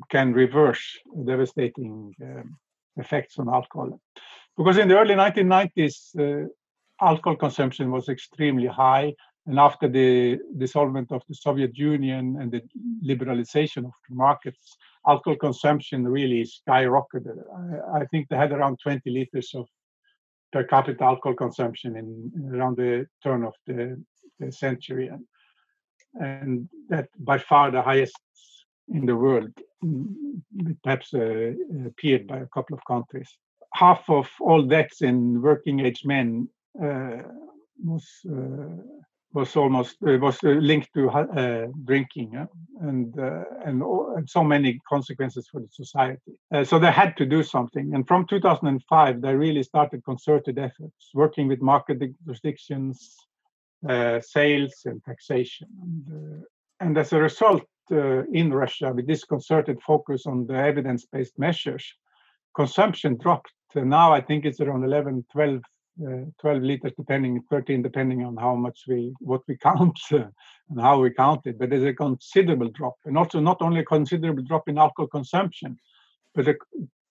can 0.09 0.33
reverse 0.33 0.83
devastating 1.31 2.13
um, 2.27 2.57
effects 2.97 3.37
on 3.39 3.49
alcohol. 3.49 3.99
Because 4.57 4.77
in 4.77 4.87
the 4.87 4.97
early 5.01 5.15
1990s, 5.15 5.95
uh, 6.19 6.47
alcohol 7.01 7.35
consumption 7.35 7.91
was 7.91 8.09
extremely 8.09 8.67
high. 8.67 9.13
And 9.47 9.57
after 9.59 9.87
the 9.87 10.37
dissolvement 10.61 11.11
of 11.11 11.21
the 11.27 11.35
Soviet 11.35 11.73
Union 11.77 12.37
and 12.39 12.51
the 12.51 12.61
liberalization 13.11 13.83
of 13.89 13.95
the 14.07 14.15
markets, 14.27 14.77
alcohol 15.07 15.37
consumption 15.47 16.07
really 16.07 16.43
skyrocketed. 16.43 17.37
I, 17.61 18.01
I 18.01 18.05
think 18.11 18.27
they 18.27 18.37
had 18.37 18.51
around 18.51 18.77
20 18.83 19.09
liters 19.09 19.51
of 19.55 19.65
per 20.53 20.63
capita 20.63 21.03
alcohol 21.03 21.35
consumption 21.35 21.95
in, 21.95 22.07
in 22.35 22.55
around 22.55 22.77
the 22.77 23.07
turn 23.23 23.43
of 23.43 23.53
the, 23.65 24.01
the 24.39 24.51
century, 24.51 25.07
and, 25.07 25.23
and 26.13 26.69
that 26.89 27.09
by 27.19 27.37
far 27.37 27.71
the 27.71 27.81
highest 27.81 28.19
in 28.89 29.05
the 29.05 29.15
world, 29.15 29.51
perhaps 30.83 31.13
uh, 31.13 31.53
appeared 31.85 32.27
by 32.27 32.39
a 32.39 32.47
couple 32.47 32.75
of 32.75 32.85
countries. 32.85 33.29
Half 33.73 34.09
of 34.09 34.29
all 34.39 34.63
deaths 34.63 35.01
in 35.01 35.41
working 35.41 35.79
age 35.79 36.03
men 36.05 36.49
uh, 36.81 37.23
was 37.83 38.05
uh, 38.29 38.81
was 39.33 39.55
almost 39.55 39.95
uh, 40.05 40.17
was 40.17 40.37
uh, 40.43 40.49
linked 40.49 40.93
to 40.93 41.09
uh, 41.09 41.67
drinking 41.85 42.35
uh, 42.35 42.45
and, 42.81 43.17
uh, 43.17 43.43
and, 43.65 43.81
and 43.81 44.29
so 44.29 44.43
many 44.43 44.79
consequences 44.87 45.47
for 45.49 45.61
the 45.61 45.69
society. 45.71 46.33
Uh, 46.53 46.63
so 46.63 46.77
they 46.77 46.91
had 46.91 47.15
to 47.17 47.25
do 47.25 47.43
something. 47.43 47.93
And 47.93 48.07
from 48.07 48.25
2005, 48.27 49.21
they 49.21 49.35
really 49.35 49.63
started 49.63 50.03
concerted 50.03 50.59
efforts, 50.59 51.11
working 51.13 51.47
with 51.47 51.61
market 51.61 52.01
jurisdictions, 52.25 53.15
sales, 54.21 54.73
and 54.85 55.03
taxation. 55.03 55.67
And, 55.81 56.43
and 56.79 56.97
as 56.97 57.13
a 57.13 57.19
result, 57.19 57.63
in 57.89 58.53
Russia, 58.53 58.93
with 58.93 59.05
this 59.05 59.25
concerted 59.25 59.81
focus 59.81 60.25
on 60.25 60.47
the 60.47 60.55
evidence-based 60.55 61.37
measures, 61.37 61.85
consumption 62.55 63.17
dropped. 63.17 63.51
now 63.75 64.13
I 64.13 64.21
think 64.21 64.45
it's 64.45 64.61
around 64.61 64.83
11, 64.83 65.25
12 65.31 65.61
uh, 66.07 66.25
12 66.39 66.63
liters 66.63 66.93
depending 66.97 67.41
13 67.49 67.81
depending 67.81 68.23
on 68.23 68.37
how 68.37 68.55
much 68.55 68.83
we 68.87 69.13
what 69.19 69.41
we 69.47 69.57
count 69.61 69.99
uh, 70.13 70.23
and 70.69 70.79
how 70.79 70.99
we 70.99 71.11
count 71.11 71.45
it 71.45 71.59
but 71.59 71.69
there's 71.69 71.83
a 71.83 71.93
considerable 71.93 72.69
drop 72.69 72.95
and 73.05 73.17
also 73.17 73.41
not 73.41 73.61
only 73.61 73.81
a 73.81 73.85
considerable 73.85 74.41
drop 74.43 74.67
in 74.69 74.77
alcohol 74.77 75.07
consumption 75.07 75.77
but 76.33 76.47
a 76.47 76.55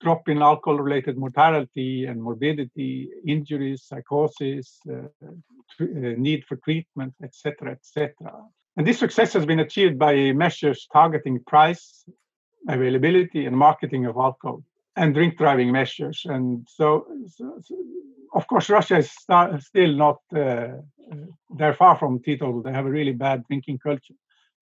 drop 0.01 0.29
in 0.29 0.43
alcohol 0.43 0.79
related 0.79 1.17
mortality 1.17 2.07
and 2.07 2.23
morbidity 2.23 3.09
injuries 3.27 3.83
psychosis 3.83 4.79
uh, 4.91 4.95
uh 4.95 6.15
need 6.27 6.45
for 6.47 6.57
treatment 6.57 7.15
etc 7.23 7.73
etc 7.73 8.13
and 8.77 8.87
this 8.87 8.99
success 8.99 9.33
has 9.33 9.45
been 9.47 9.61
achieved 9.61 9.99
by 9.99 10.33
measures 10.33 10.89
targeting 10.93 11.39
price 11.47 12.05
availability 12.69 13.47
and 13.47 13.57
marketing 13.57 14.07
of 14.07 14.17
alcohol 14.17 14.63
and 14.97 15.15
drink 15.15 15.37
driving 15.39 15.71
measures 15.71 16.23
and 16.27 16.67
so, 16.69 17.07
so, 17.37 17.61
so 17.63 17.75
of 18.33 18.47
course, 18.47 18.69
Russia 18.69 18.99
is 18.99 19.11
st- 19.11 19.63
still 19.63 19.93
not, 19.95 20.19
uh, 20.35 20.69
they're 21.57 21.75
far 21.75 21.97
from 21.97 22.23
teetotal. 22.23 22.63
They 22.63 22.73
have 22.73 22.87
a 22.87 22.91
really 22.91 23.13
bad 23.13 23.45
drinking 23.47 23.79
culture. 23.79 24.15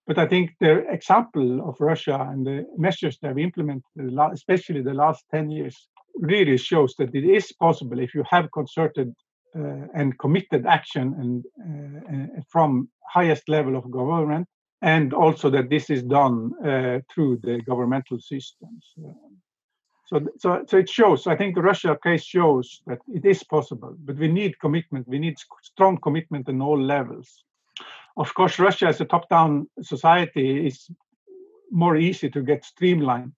But 0.09 0.17
I 0.17 0.27
think 0.27 0.55
the 0.59 0.91
example 0.91 1.69
of 1.69 1.79
Russia 1.81 2.27
and 2.31 2.47
the 2.47 2.67
measures 2.79 3.19
they've 3.21 3.37
implemented, 3.37 3.85
especially 4.33 4.81
the 4.81 4.95
last 4.95 5.23
10 5.31 5.51
years, 5.51 5.77
really 6.15 6.57
shows 6.57 6.95
that 6.99 7.15
it 7.15 7.25
is 7.25 7.53
possible 7.53 7.99
if 7.99 8.15
you 8.15 8.25
have 8.31 8.51
concerted 8.53 9.15
uh, 9.55 9.87
and 9.95 10.19
committed 10.19 10.65
action 10.65 11.15
and 11.21 11.45
uh, 11.61 12.41
from 12.51 12.89
highest 13.07 13.51
level 13.51 13.77
of 13.77 13.91
government, 13.91 14.49
and 14.81 15.13
also 15.13 15.51
that 15.51 15.69
this 15.69 15.91
is 15.91 16.03
done 16.03 16.53
uh, 16.65 17.01
through 17.13 17.39
the 17.43 17.61
governmental 17.67 18.19
systems. 18.19 18.95
So, 20.07 20.27
so, 20.39 20.65
so 20.67 20.79
it 20.79 20.89
shows. 20.89 21.27
I 21.27 21.37
think 21.37 21.55
the 21.55 21.61
Russia 21.61 21.99
case 22.03 22.25
shows 22.25 22.81
that 22.87 23.01
it 23.09 23.27
is 23.27 23.45
possible, 23.45 23.95
but 23.99 24.17
we 24.17 24.29
need 24.29 24.59
commitment. 24.59 25.07
We 25.07 25.19
need 25.19 25.37
strong 25.63 25.99
commitment 25.99 26.49
in 26.49 26.63
all 26.63 26.81
levels. 26.81 27.45
Of 28.19 28.35
course, 28.35 28.59
Russia 28.59 28.87
as 28.89 29.01
a 29.01 29.05
top-down 29.05 29.69
society 29.81 30.67
is 30.67 30.91
more 31.71 31.97
easy 31.97 32.29
to 32.31 32.43
get 32.43 32.65
streamlined 32.65 33.33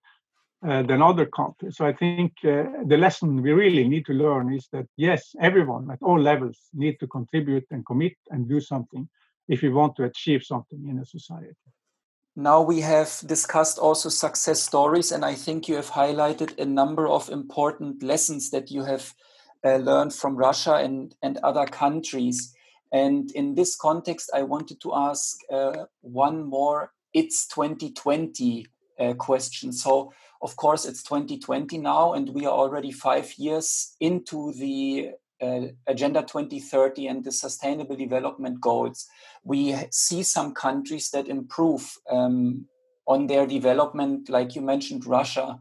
uh, 0.67 0.81
than 0.83 1.01
other 1.01 1.27
countries. 1.27 1.77
So 1.77 1.85
I 1.85 1.93
think 1.93 2.33
uh, 2.43 2.63
the 2.85 2.97
lesson 2.97 3.41
we 3.41 3.51
really 3.51 3.87
need 3.87 4.05
to 4.07 4.13
learn 4.13 4.53
is 4.53 4.67
that 4.71 4.87
yes, 4.97 5.35
everyone 5.39 5.89
at 5.91 6.01
all 6.01 6.19
levels 6.19 6.57
need 6.73 6.99
to 6.99 7.07
contribute 7.07 7.65
and 7.71 7.85
commit 7.85 8.13
and 8.31 8.49
do 8.49 8.59
something 8.59 9.07
if 9.47 9.61
we 9.61 9.69
want 9.69 9.95
to 9.95 10.03
achieve 10.03 10.43
something 10.43 10.87
in 10.89 10.99
a 10.99 11.05
society. 11.05 11.55
Now 12.35 12.61
we 12.61 12.81
have 12.81 13.21
discussed 13.25 13.77
also 13.77 14.09
success 14.09 14.61
stories, 14.61 15.11
and 15.11 15.25
I 15.25 15.35
think 15.35 15.67
you 15.67 15.75
have 15.75 15.91
highlighted 15.91 16.57
a 16.57 16.65
number 16.65 17.07
of 17.07 17.29
important 17.29 18.01
lessons 18.01 18.49
that 18.51 18.71
you 18.71 18.83
have 18.85 19.13
uh, 19.65 19.75
learned 19.75 20.13
from 20.13 20.37
Russia 20.37 20.75
and, 20.75 21.13
and 21.21 21.37
other 21.43 21.65
countries. 21.65 22.55
And 22.91 23.31
in 23.31 23.55
this 23.55 23.75
context, 23.75 24.29
I 24.33 24.43
wanted 24.43 24.81
to 24.81 24.93
ask 24.93 25.39
uh, 25.51 25.85
one 26.01 26.43
more 26.43 26.91
It's 27.13 27.45
2020 27.47 28.67
uh, 28.99 29.13
question. 29.15 29.73
So, 29.73 30.13
of 30.41 30.55
course, 30.55 30.85
it's 30.85 31.03
2020 31.03 31.77
now, 31.77 32.13
and 32.13 32.29
we 32.29 32.45
are 32.45 32.53
already 32.53 32.91
five 32.91 33.33
years 33.37 33.95
into 33.99 34.53
the 34.53 35.11
uh, 35.41 35.67
Agenda 35.87 36.21
2030 36.21 37.07
and 37.07 37.23
the 37.23 37.31
Sustainable 37.31 37.95
Development 37.95 38.61
Goals. 38.61 39.07
We 39.43 39.75
see 39.91 40.23
some 40.23 40.53
countries 40.53 41.09
that 41.11 41.27
improve 41.27 41.97
um, 42.09 42.65
on 43.07 43.27
their 43.27 43.45
development, 43.45 44.29
like 44.29 44.55
you 44.55 44.61
mentioned, 44.61 45.05
Russia. 45.05 45.59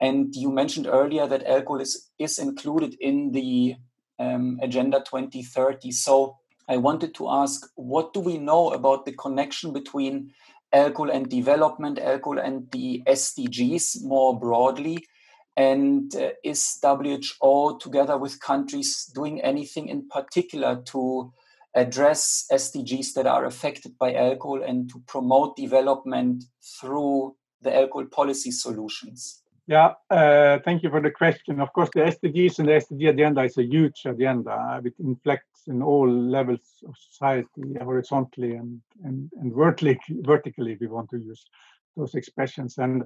And 0.00 0.34
you 0.34 0.50
mentioned 0.50 0.86
earlier 0.86 1.26
that 1.26 1.46
alcohol 1.46 1.80
is, 1.80 2.10
is 2.18 2.38
included 2.38 2.96
in 3.00 3.32
the 3.32 3.76
um, 4.18 4.58
Agenda 4.62 4.98
2030. 4.98 5.92
So 5.92 6.36
I 6.70 6.76
wanted 6.76 7.16
to 7.16 7.28
ask 7.28 7.68
what 7.74 8.14
do 8.14 8.20
we 8.20 8.38
know 8.38 8.70
about 8.70 9.04
the 9.04 9.12
connection 9.12 9.72
between 9.72 10.30
alcohol 10.72 11.10
and 11.10 11.28
development, 11.28 11.98
alcohol 11.98 12.38
and 12.38 12.70
the 12.70 13.02
SDGs 13.08 14.04
more 14.04 14.38
broadly? 14.38 15.04
And 15.56 16.14
uh, 16.14 16.30
is 16.44 16.78
WHO, 16.80 17.78
together 17.80 18.16
with 18.16 18.38
countries, 18.38 19.10
doing 19.12 19.40
anything 19.40 19.88
in 19.88 20.08
particular 20.08 20.80
to 20.92 21.32
address 21.74 22.46
SDGs 22.52 23.14
that 23.14 23.26
are 23.26 23.46
affected 23.46 23.98
by 23.98 24.14
alcohol 24.14 24.62
and 24.62 24.88
to 24.90 25.02
promote 25.08 25.56
development 25.56 26.44
through 26.80 27.34
the 27.62 27.74
alcohol 27.74 28.04
policy 28.04 28.52
solutions? 28.52 29.42
Yeah, 29.70 29.92
uh, 30.10 30.58
thank 30.64 30.82
you 30.82 30.90
for 30.90 31.00
the 31.00 31.12
question. 31.12 31.60
Of 31.60 31.72
course, 31.72 31.90
the 31.94 32.00
SDGs 32.00 32.58
and 32.58 32.66
the 32.66 32.72
SDG 32.72 33.10
agenda 33.10 33.42
is 33.42 33.56
a 33.56 33.62
huge 33.62 34.02
agenda. 34.04 34.82
It 34.84 34.94
inflects 34.98 35.68
in 35.68 35.80
all 35.80 36.10
levels 36.10 36.82
of 36.88 36.96
society, 36.98 37.76
horizontally 37.80 38.56
and, 38.56 38.80
and, 39.04 39.30
and 39.40 39.54
vertically, 39.54 40.00
vertically, 40.22 40.76
we 40.80 40.88
want 40.88 41.08
to 41.10 41.18
use 41.18 41.44
those 41.96 42.16
expressions. 42.16 42.78
And 42.78 43.04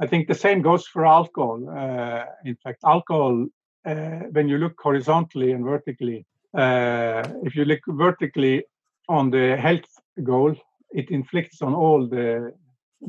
I 0.00 0.06
think 0.06 0.28
the 0.28 0.34
same 0.34 0.60
goes 0.60 0.86
for 0.86 1.06
alcohol. 1.06 1.66
Uh, 1.70 2.26
in 2.44 2.56
fact, 2.56 2.80
alcohol, 2.84 3.46
uh, 3.86 4.26
when 4.32 4.50
you 4.50 4.58
look 4.58 4.74
horizontally 4.78 5.52
and 5.52 5.64
vertically, 5.64 6.26
uh, 6.52 7.26
if 7.42 7.56
you 7.56 7.64
look 7.64 7.80
vertically 7.88 8.64
on 9.08 9.30
the 9.30 9.56
health 9.56 9.88
goal, 10.22 10.54
it 10.90 11.10
inflicts 11.10 11.62
on 11.62 11.72
all 11.72 12.06
the 12.06 12.52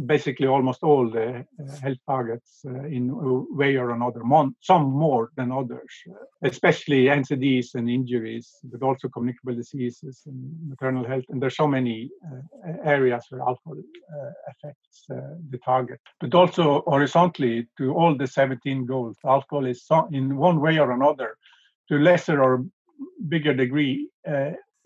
basically 0.06 0.48
almost 0.48 0.84
all 0.84 1.10
the 1.10 1.28
uh, 1.36 1.76
health 1.82 1.98
targets 2.08 2.62
uh, 2.66 2.84
in 2.86 3.10
a 3.10 3.56
way 3.56 3.76
or 3.76 3.92
another, 3.92 4.22
some 4.62 4.84
more 4.92 5.32
than 5.36 5.52
others, 5.52 5.94
uh, 6.10 6.14
especially 6.42 7.06
NCDs 7.06 7.76
and 7.76 7.90
injuries, 7.90 8.52
but 8.64 8.82
also 8.82 9.08
communicable 9.08 9.56
diseases 9.56 10.24
and 10.26 10.70
maternal 10.70 11.06
health. 11.06 11.26
And 11.30 11.42
there's 11.42 11.56
so 11.56 11.68
many 11.68 12.10
areas 12.84 13.26
where 13.30 13.42
alcohol 13.42 13.78
affects 14.50 15.06
the 15.08 15.60
target. 15.64 16.00
But 16.20 16.34
also 16.34 16.82
horizontally 16.86 17.68
to 17.78 17.94
all 17.94 18.16
the 18.16 18.28
17 18.28 18.86
goals, 18.86 19.18
alcohol 19.26 19.66
is 19.66 19.86
in 20.12 20.38
one 20.38 20.60
way 20.60 20.80
or 20.80 20.92
another, 20.92 21.38
to 21.90 21.98
lesser 21.98 22.42
or 22.42 22.66
bigger 23.28 23.54
degree, 23.54 24.10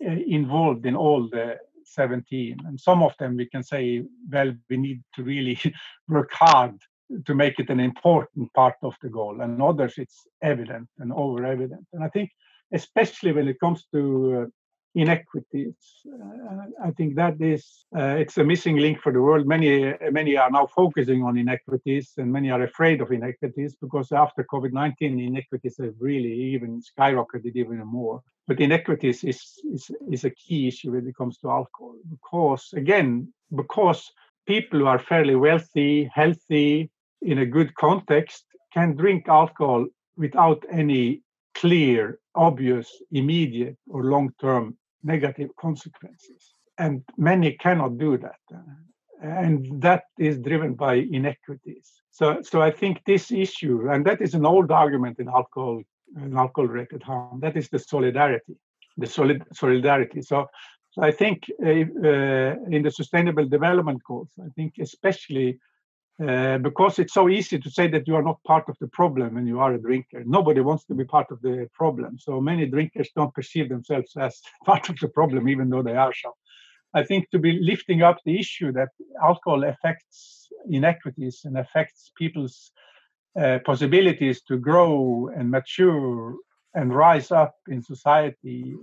involved 0.00 0.86
in 0.86 0.94
all 0.94 1.28
the 1.28 1.56
17 1.94 2.56
and 2.66 2.78
some 2.78 3.02
of 3.02 3.14
them 3.18 3.36
we 3.36 3.46
can 3.46 3.62
say 3.62 4.02
well 4.30 4.52
we 4.70 4.76
need 4.76 5.02
to 5.14 5.22
really 5.22 5.58
work 6.08 6.30
hard 6.32 6.74
to 7.24 7.34
make 7.34 7.58
it 7.58 7.70
an 7.70 7.80
important 7.80 8.52
part 8.54 8.76
of 8.82 8.94
the 9.02 9.08
goal 9.08 9.40
and 9.40 9.62
others 9.62 9.94
it's 9.96 10.26
evident 10.42 10.88
and 10.98 11.12
over 11.12 11.44
evident 11.44 11.86
and 11.92 12.04
i 12.04 12.08
think 12.08 12.30
especially 12.72 13.32
when 13.32 13.48
it 13.48 13.58
comes 13.60 13.86
to 13.92 14.42
uh, 14.42 14.46
inequities. 14.94 15.76
Uh, 16.06 16.66
i 16.84 16.90
think 16.92 17.14
that 17.14 17.40
is 17.40 17.84
uh, 17.96 18.16
it's 18.22 18.38
a 18.38 18.44
missing 18.44 18.76
link 18.76 19.00
for 19.00 19.12
the 19.12 19.20
world. 19.20 19.46
Many 19.46 19.94
many 20.10 20.36
are 20.36 20.50
now 20.50 20.66
focusing 20.66 21.22
on 21.22 21.36
inequities 21.36 22.12
and 22.16 22.32
many 22.32 22.50
are 22.50 22.62
afraid 22.62 23.00
of 23.00 23.12
inequities 23.12 23.76
because 23.80 24.12
after 24.12 24.44
covid-19 24.44 25.26
inequities 25.26 25.76
have 25.78 25.94
really 26.00 26.32
even 26.54 26.80
skyrocketed 26.80 27.54
even 27.54 27.78
more. 27.86 28.22
But 28.46 28.60
inequities 28.60 29.24
is, 29.24 29.42
is, 29.70 29.90
is 30.10 30.24
a 30.24 30.30
key 30.30 30.68
issue 30.68 30.92
when 30.92 31.06
it 31.06 31.16
comes 31.16 31.36
to 31.38 31.50
alcohol 31.50 31.96
because 32.10 32.72
again 32.74 33.32
because 33.54 34.10
people 34.46 34.78
who 34.80 34.86
are 34.86 34.98
fairly 34.98 35.36
wealthy 35.36 36.10
healthy 36.14 36.90
in 37.20 37.38
a 37.38 37.46
good 37.46 37.74
context 37.74 38.44
can 38.72 38.96
drink 38.96 39.28
alcohol 39.28 39.86
without 40.16 40.64
any 40.70 41.22
clear 41.54 42.18
obvious 42.46 42.86
immediate 43.20 43.76
or 43.88 44.04
long-term 44.04 44.64
negative 45.02 45.50
consequences 45.60 46.54
and 46.78 47.02
many 47.16 47.50
cannot 47.64 47.98
do 47.98 48.10
that 48.26 48.42
and 49.22 49.58
that 49.82 50.04
is 50.18 50.38
driven 50.48 50.74
by 50.74 50.94
inequities 51.18 51.88
so 52.18 52.26
so 52.50 52.56
i 52.68 52.70
think 52.80 52.94
this 53.04 53.24
issue 53.44 53.90
and 53.90 54.00
that 54.08 54.20
is 54.26 54.32
an 54.34 54.46
old 54.46 54.70
argument 54.70 55.16
in 55.18 55.28
alcohol 55.28 55.78
an 56.16 56.36
alcohol-related 56.36 57.02
harm. 57.02 57.40
That 57.40 57.56
is 57.56 57.68
the 57.68 57.78
solidarity, 57.78 58.56
the 58.96 59.06
solid 59.06 59.44
solidarity. 59.52 60.22
So, 60.22 60.46
so 60.90 61.02
I 61.02 61.10
think 61.10 61.44
uh, 61.62 61.68
uh, 61.68 62.54
in 62.70 62.82
the 62.82 62.90
Sustainable 62.90 63.46
Development 63.46 64.00
Goals, 64.06 64.30
I 64.40 64.48
think 64.56 64.74
especially 64.80 65.58
uh, 66.26 66.58
because 66.58 66.98
it's 66.98 67.14
so 67.14 67.28
easy 67.28 67.58
to 67.58 67.70
say 67.70 67.86
that 67.86 68.08
you 68.08 68.16
are 68.16 68.22
not 68.22 68.42
part 68.42 68.68
of 68.68 68.76
the 68.80 68.88
problem 68.88 69.34
when 69.34 69.46
you 69.46 69.60
are 69.60 69.74
a 69.74 69.80
drinker. 69.80 70.24
Nobody 70.24 70.60
wants 70.60 70.84
to 70.86 70.94
be 70.94 71.04
part 71.04 71.30
of 71.30 71.40
the 71.42 71.68
problem. 71.72 72.18
So 72.18 72.40
many 72.40 72.66
drinkers 72.66 73.10
don't 73.14 73.32
perceive 73.32 73.68
themselves 73.68 74.12
as 74.18 74.40
part 74.64 74.88
of 74.88 74.98
the 74.98 75.08
problem, 75.08 75.48
even 75.48 75.70
though 75.70 75.82
they 75.82 75.96
are 75.96 76.12
so. 76.12 76.34
I 76.94 77.04
think 77.04 77.30
to 77.30 77.38
be 77.38 77.60
lifting 77.60 78.02
up 78.02 78.18
the 78.24 78.38
issue 78.38 78.72
that 78.72 78.88
alcohol 79.22 79.62
affects 79.62 80.48
inequities 80.68 81.42
and 81.44 81.56
affects 81.58 82.10
people's 82.16 82.72
uh, 83.38 83.58
possibilities 83.64 84.42
to 84.42 84.58
grow 84.58 85.30
and 85.36 85.50
mature 85.50 86.34
and 86.74 86.94
rise 86.94 87.30
up 87.30 87.54
in 87.68 87.82
society, 87.82 88.74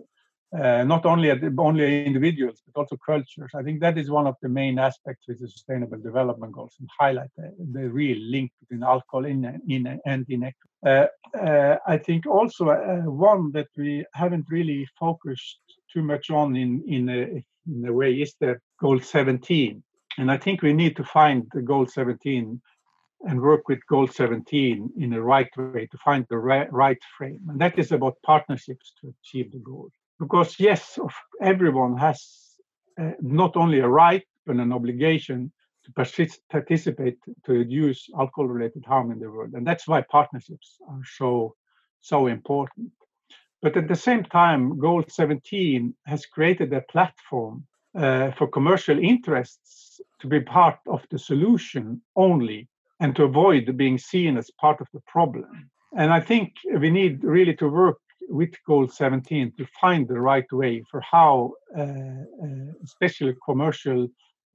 uh, 0.61 0.83
not 0.83 1.05
only 1.05 1.31
at 1.31 1.39
only 1.57 2.05
individuals 2.05 2.61
but 2.65 2.79
also 2.79 2.97
cultures. 2.97 3.51
I 3.55 3.63
think 3.63 3.79
that 3.81 3.97
is 3.97 4.09
one 4.09 4.27
of 4.27 4.35
the 4.41 4.49
main 4.49 4.79
aspects 4.79 5.27
with 5.27 5.39
the 5.39 5.47
Sustainable 5.47 5.97
Development 5.97 6.53
Goals 6.53 6.75
and 6.79 6.89
highlight 6.99 7.29
the, 7.37 7.53
the 7.73 7.89
real 7.89 8.17
link 8.19 8.51
between 8.61 8.83
alcohol 8.83 9.25
in, 9.25 9.61
in 9.67 9.99
and 10.05 10.25
inequity. 10.29 10.69
Uh, 10.85 11.07
uh, 11.37 11.77
I 11.87 11.97
think 11.97 12.27
also 12.27 12.69
uh, 12.69 13.01
one 13.09 13.51
that 13.53 13.67
we 13.75 14.05
haven't 14.13 14.45
really 14.49 14.87
focused 14.99 15.59
too 15.91 16.03
much 16.03 16.29
on 16.29 16.55
in 16.55 16.83
in 16.87 17.09
a, 17.09 17.43
in 17.67 17.85
a 17.87 17.93
way 17.93 18.13
is 18.13 18.35
the 18.39 18.59
goal 18.79 18.99
17, 18.99 19.83
and 20.17 20.31
I 20.31 20.37
think 20.37 20.61
we 20.61 20.73
need 20.73 20.95
to 20.97 21.03
find 21.03 21.47
the 21.53 21.61
goal 21.61 21.87
17 21.87 22.61
and 23.27 23.41
work 23.41 23.67
with 23.67 23.79
goal 23.87 24.07
17 24.07 24.91
in 24.97 25.09
the 25.09 25.21
right 25.21 25.49
way 25.57 25.87
to 25.87 25.97
find 25.97 26.25
the 26.29 26.37
right, 26.37 26.71
right 26.71 27.01
frame. 27.17 27.39
And 27.49 27.59
that 27.59 27.79
is 27.79 27.91
about 27.91 28.17
partnerships 28.23 28.93
to 29.01 29.13
achieve 29.21 29.51
the 29.51 29.59
goal. 29.59 29.89
Because, 30.19 30.59
yes, 30.59 30.97
everyone 31.41 31.97
has 31.97 32.55
uh, 32.99 33.11
not 33.21 33.57
only 33.57 33.79
a 33.79 33.87
right, 33.87 34.23
but 34.45 34.55
an 34.57 34.71
obligation 34.71 35.51
to 35.83 35.91
persist, 35.91 36.41
participate 36.49 37.17
to 37.45 37.51
reduce 37.51 38.09
alcohol 38.17 38.47
related 38.47 38.85
harm 38.85 39.11
in 39.11 39.19
the 39.19 39.29
world. 39.29 39.53
And 39.53 39.65
that's 39.65 39.87
why 39.87 40.01
partnerships 40.01 40.77
are 40.89 41.01
so, 41.17 41.55
so 42.01 42.27
important. 42.27 42.91
But 43.61 43.77
at 43.77 43.87
the 43.87 43.95
same 43.95 44.23
time, 44.23 44.77
Goal 44.79 45.03
17 45.07 45.93
has 46.05 46.25
created 46.25 46.71
a 46.73 46.81
platform 46.81 47.65
uh, 47.97 48.31
for 48.31 48.47
commercial 48.47 48.99
interests 48.99 50.01
to 50.19 50.27
be 50.27 50.39
part 50.39 50.77
of 50.87 51.05
the 51.09 51.19
solution 51.19 52.01
only 52.15 52.67
and 52.99 53.15
to 53.15 53.23
avoid 53.23 53.77
being 53.77 53.97
seen 53.97 54.37
as 54.37 54.51
part 54.59 54.81
of 54.81 54.87
the 54.93 55.01
problem. 55.07 55.69
And 55.97 56.11
I 56.11 56.19
think 56.19 56.53
we 56.79 56.89
need 56.89 57.23
really 57.23 57.55
to 57.55 57.69
work 57.69 57.97
with 58.29 58.53
Goal 58.65 58.87
17 58.87 59.53
to 59.57 59.65
find 59.79 60.07
the 60.07 60.19
right 60.19 60.51
way 60.51 60.83
for 60.89 61.01
how, 61.01 61.53
uh, 61.77 61.81
uh, 61.81 62.71
especially 62.83 63.35
commercial 63.45 64.07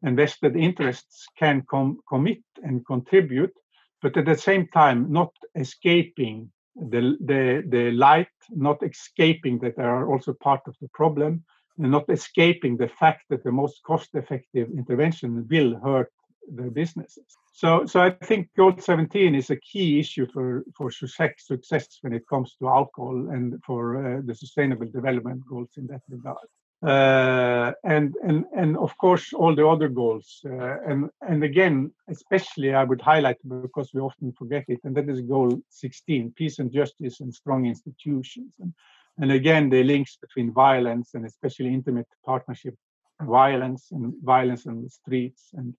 invested 0.03 0.57
interests, 0.57 1.27
can 1.39 1.63
com- 1.71 1.99
commit 2.09 2.43
and 2.63 2.87
contribute, 2.87 3.55
but 4.03 4.17
at 4.17 4.25
the 4.27 4.37
same 4.37 4.67
time 4.69 5.13
not 5.13 5.33
escaping 5.55 6.51
the, 6.77 7.17
the, 7.21 7.63
the 7.69 7.91
light, 7.93 8.29
not 8.51 8.83
escaping 8.83 9.59
that 9.59 9.77
they 9.77 9.83
are 9.83 10.11
also 10.11 10.33
part 10.33 10.63
of 10.67 10.75
the 10.81 10.89
problem, 10.95 11.45
and 11.79 11.91
not 11.91 12.09
escaping 12.09 12.77
the 12.77 12.89
fact 12.89 13.25
that 13.31 13.45
the 13.45 13.53
most 13.53 13.83
cost 13.85 14.11
effective 14.15 14.69
intervention 14.71 15.47
will 15.51 15.79
hurt 15.81 16.13
their 16.49 16.71
businesses. 16.71 17.37
So, 17.53 17.85
so 17.87 18.01
I 18.01 18.11
think 18.11 18.49
goal 18.57 18.75
17 18.79 19.35
is 19.35 19.51
a 19.51 19.57
key 19.57 19.99
issue 19.99 20.27
for, 20.33 20.65
for 20.77 20.91
success, 20.91 21.99
when 22.01 22.13
it 22.13 22.27
comes 22.29 22.57
to 22.59 22.69
alcohol 22.69 23.29
and 23.31 23.63
for 23.65 24.19
uh, 24.19 24.21
the 24.25 24.35
sustainable 24.35 24.87
development 24.87 25.43
goals 25.49 25.71
in 25.77 25.87
that 25.89 26.03
regard. 26.09 26.47
Uh, 26.83 27.73
and 27.85 28.15
and 28.23 28.47
and 28.57 28.75
of 28.79 28.97
course 28.97 29.35
all 29.35 29.55
the 29.55 29.67
other 29.67 29.87
goals 29.87 30.41
uh, 30.47 30.81
and 30.89 31.11
and 31.29 31.45
again 31.45 31.93
especially 32.09 32.73
I 32.73 32.85
would 32.85 33.03
highlight 33.03 33.37
because 33.47 33.91
we 33.93 34.01
often 34.01 34.33
forget 34.33 34.65
it 34.67 34.81
and 34.85 34.97
that 34.97 35.07
is 35.11 35.21
goal 35.21 35.61
16 35.69 36.33
peace 36.39 36.59
and 36.59 36.73
justice 36.73 37.21
and 37.21 37.35
strong 37.35 37.67
institutions 37.67 38.55
and 38.61 38.73
and 39.19 39.31
again 39.31 39.69
the 39.69 39.85
links 39.85 40.17
between 40.17 40.55
violence 40.55 41.11
and 41.13 41.27
especially 41.27 41.69
intimate 41.69 42.09
partnership 42.25 42.75
violence 43.21 43.89
and 43.93 44.15
violence 44.23 44.65
in 44.65 44.83
the 44.83 44.89
streets 44.89 45.51
and 45.53 45.75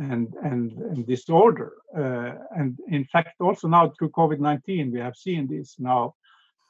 and 0.00 0.34
and, 0.42 0.72
and 0.72 1.06
disorder. 1.06 1.72
Uh, 1.96 2.32
and 2.56 2.78
in 2.88 3.04
fact, 3.04 3.40
also 3.40 3.68
now 3.68 3.92
through 3.98 4.10
COVID-19, 4.10 4.92
we 4.92 4.98
have 4.98 5.16
seen 5.16 5.46
this 5.46 5.76
now, 5.78 6.14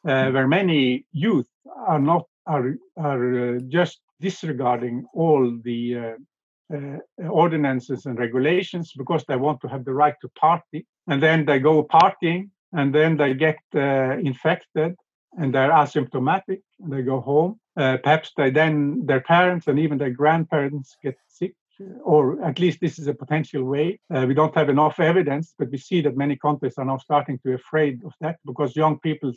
uh, 0.07 0.31
where 0.31 0.49
many 0.49 1.07
youth 1.13 1.49
are 1.87 2.01
not 2.01 2.25
are 2.47 2.75
are 2.97 3.57
uh, 3.57 3.59
just 3.69 4.01
disregarding 4.21 5.07
all 5.15 5.59
the 5.65 5.97
uh, 5.97 6.75
uh, 6.75 7.29
ordinances 7.29 8.07
and 8.07 8.19
regulations 8.19 8.93
because 8.97 9.25
they 9.25 9.37
want 9.37 9.61
to 9.61 9.69
have 9.69 9.85
the 9.85 9.95
right 9.95 10.15
to 10.21 10.29
party, 10.31 10.87
and 11.07 11.23
then 11.23 11.45
they 11.45 11.59
go 11.59 11.85
partying, 11.85 12.51
and 12.73 12.95
then 12.95 13.17
they 13.17 13.35
get 13.35 13.59
uh, 13.75 14.17
infected, 14.19 14.95
and 15.39 15.55
they're 15.55 15.73
asymptomatic, 15.73 16.63
and 16.81 16.93
they 16.93 17.03
go 17.03 17.21
home. 17.21 17.59
perhaps 17.77 18.33
they 18.37 18.51
then 18.51 19.07
their 19.07 19.23
parents 19.23 19.67
and 19.69 19.79
even 19.79 19.99
their 19.99 20.17
grandparents 20.21 20.97
get 21.03 21.17
sick 21.29 21.55
or 22.03 22.43
at 22.43 22.59
least 22.59 22.81
this 22.81 22.99
is 22.99 23.07
a 23.07 23.15
potential 23.15 23.65
way. 23.65 23.99
Uh, 24.15 24.25
we 24.27 24.35
don't 24.35 24.55
have 24.55 24.69
enough 24.69 25.01
evidence, 25.01 25.55
but 25.59 25.71
we 25.71 25.79
see 25.79 26.01
that 26.03 26.17
many 26.17 26.37
countries 26.37 26.75
are 26.79 26.85
now 26.85 26.99
starting 26.99 27.39
to 27.39 27.45
be 27.45 27.55
afraid 27.55 28.03
of 28.05 28.13
that 28.21 28.37
because 28.45 28.77
young 28.77 28.99
people, 29.01 29.33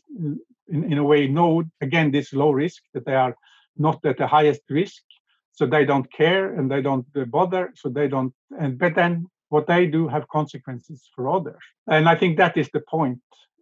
in, 0.67 0.83
in 0.91 0.97
a 0.97 1.03
way, 1.03 1.27
know 1.27 1.63
again 1.81 2.11
this 2.11 2.33
low 2.33 2.51
risk 2.51 2.81
that 2.93 3.05
they 3.05 3.15
are 3.15 3.35
not 3.77 4.03
at 4.05 4.17
the 4.17 4.27
highest 4.27 4.61
risk, 4.69 5.03
so 5.51 5.65
they 5.65 5.85
don't 5.85 6.11
care 6.11 6.53
and 6.55 6.69
they 6.69 6.81
don't 6.81 7.05
bother, 7.31 7.71
so 7.75 7.89
they 7.89 8.07
don't. 8.07 8.33
And 8.59 8.77
but 8.77 8.95
then 8.95 9.27
what 9.49 9.67
they 9.67 9.85
do 9.87 10.07
have 10.07 10.27
consequences 10.27 11.09
for 11.15 11.29
others, 11.29 11.63
and 11.87 12.09
I 12.09 12.15
think 12.15 12.37
that 12.37 12.57
is 12.57 12.69
the 12.73 12.81
point 12.81 13.19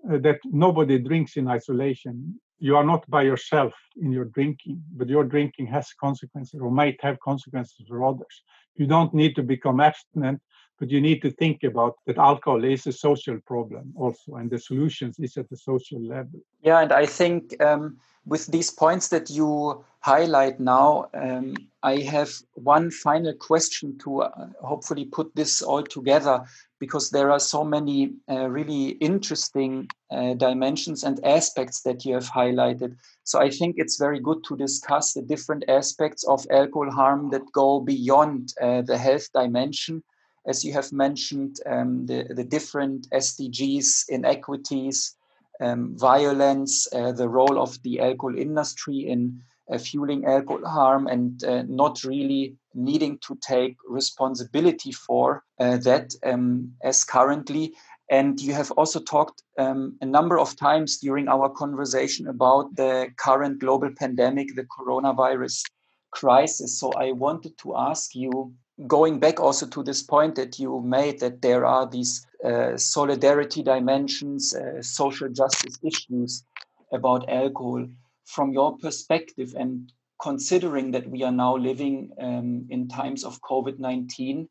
uh, 0.10 0.18
that 0.20 0.40
nobody 0.46 0.98
drinks 1.00 1.38
in 1.38 1.48
isolation 1.48 2.40
you 2.62 2.78
are 2.78 2.84
not 2.84 3.10
by 3.10 3.24
yourself 3.24 3.74
in 4.00 4.12
your 4.12 4.26
drinking, 4.26 4.82
but 4.96 5.10
your 5.10 5.24
drinking 5.24 5.66
has 5.66 5.92
consequences 6.00 6.62
or 6.62 6.70
might 6.70 6.98
have 7.02 7.20
consequences 7.20 7.86
for 7.88 8.06
others. 8.06 8.44
You 8.76 8.86
don't 8.86 9.14
need 9.14 9.36
to 9.36 9.44
become 9.44 9.82
abstinent, 9.82 10.40
but 10.80 10.92
you 10.92 11.02
need 11.02 11.24
to 11.24 11.32
think 11.32 11.64
about 11.64 11.96
that 12.06 12.20
alcohol 12.20 12.64
is 12.64 12.86
a 12.86 12.92
social 12.92 13.40
problem 13.48 13.92
also, 13.96 14.36
and 14.36 14.50
the 14.50 14.60
solutions 14.60 15.18
is 15.20 15.38
at 15.38 15.50
the 15.50 15.58
social 15.58 16.00
level. 16.02 16.40
Yeah, 16.62 16.82
and 16.82 16.94
I 16.94 17.08
think 17.08 17.60
um, 17.64 17.98
with 18.26 18.46
these 18.48 18.70
points 18.70 19.08
that 19.08 19.32
you 19.32 19.84
highlight 20.00 20.60
now, 20.60 21.10
um, 21.16 21.56
I 21.82 21.98
have 22.02 22.32
one 22.54 22.92
final 22.92 23.34
question 23.34 23.98
to 24.04 24.22
uh, 24.22 24.48
hopefully 24.62 25.06
put 25.06 25.36
this 25.36 25.64
all 25.64 25.84
together 25.84 26.44
because 26.82 27.12
there 27.12 27.30
are 27.30 27.40
so 27.40 27.64
many 27.64 28.12
uh, 28.28 28.50
really 28.50 28.98
interesting 29.10 29.88
uh, 30.10 30.34
dimensions 30.34 31.04
and 31.04 31.24
aspects 31.24 31.84
that 31.84 32.04
you 32.04 32.16
have 32.16 32.28
highlighted. 32.28 32.96
So 33.24 33.40
I 33.40 33.52
think 33.52 33.76
it's 33.78 33.98
very 34.00 34.20
good 34.20 34.44
to 34.46 34.58
discuss 34.58 35.14
the 35.14 35.22
different 35.22 35.64
aspects 35.68 36.24
of 36.24 36.44
alcohol 36.50 36.90
harm 36.90 37.30
that 37.30 37.52
go 37.54 37.82
beyond 37.82 38.54
uh, 38.60 38.82
the 38.82 38.98
health 38.98 39.28
dimension. 39.32 40.02
As 40.48 40.66
you 40.66 40.74
have 40.74 40.92
mentioned, 40.92 41.60
um, 41.68 42.08
the, 42.08 42.26
the 42.32 42.44
different 42.44 43.08
SDGs, 43.12 44.10
inequities, 44.10 45.16
um, 45.60 45.96
violence, 46.00 46.88
uh, 46.96 47.12
the 47.12 47.30
role 47.30 47.62
of 47.62 47.80
the 47.84 48.00
alcohol 48.00 48.36
industry 48.36 49.08
in 49.08 49.40
fueling 49.78 50.26
alcohol 50.26 50.66
harm 50.66 51.08
and 51.08 51.44
uh, 51.44 51.64
not 51.68 52.04
really 52.04 52.56
needing 52.74 53.18
to 53.20 53.38
take 53.42 53.76
responsibility 53.88 54.92
for 54.92 55.44
uh, 55.60 55.78
that 55.78 56.14
um, 56.24 56.74
as 56.84 57.04
currently. 57.04 57.74
And 58.10 58.40
you 58.42 58.54
have 58.54 58.72
also 58.72 59.00
talked 59.00 59.42
um, 59.58 59.98
a 60.02 60.06
number 60.06 60.38
of 60.38 60.58
times 60.58 60.98
during 60.98 61.30
our 61.30 61.50
conversation 61.50 62.28
about 62.28 62.76
the 62.76 63.08
current 63.16 63.60
global 63.60 63.90
pandemic, 63.98 64.56
the 64.56 64.66
coronavirus 64.66 65.64
crisis. 66.12 66.78
So 66.78 66.92
I 66.92 67.14
wanted 67.14 67.58
to 67.60 67.78
ask 67.78 68.14
you, 68.14 68.54
going 68.88 69.20
back 69.20 69.40
also 69.40 69.66
to 69.68 69.84
this 69.84 70.04
point 70.04 70.36
that 70.36 70.60
you 70.60 70.82
made, 70.82 71.20
that 71.22 71.42
there 71.42 71.66
are 71.66 71.88
these 71.88 72.26
uh, 72.44 72.76
solidarity 72.76 73.64
dimensions, 73.64 74.56
uh, 74.56 74.82
social 74.82 75.30
justice 75.30 75.78
issues 75.84 76.44
about 76.92 77.30
alcohol. 77.30 77.88
From 78.26 78.52
your 78.52 78.78
perspective 78.78 79.54
and 79.58 79.92
considering 80.22 80.92
that 80.92 81.10
we 81.10 81.24
are 81.24 81.32
now 81.32 81.58
living 81.58 82.12
um, 82.20 82.68
in 82.70 82.88
times 82.88 83.24
of 83.24 83.42
COVID 83.42 83.80
19, 83.80 84.48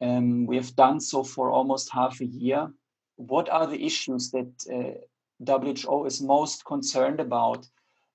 um, 0.00 0.46
we 0.46 0.56
have 0.56 0.74
done 0.76 1.00
so 1.00 1.22
for 1.22 1.50
almost 1.50 1.90
half 1.92 2.20
a 2.20 2.26
year. 2.26 2.68
What 3.16 3.48
are 3.50 3.66
the 3.66 3.84
issues 3.84 4.30
that 4.30 4.50
uh, 4.72 4.98
WHO 5.46 6.06
is 6.06 6.22
most 6.22 6.64
concerned 6.64 7.20
about 7.20 7.66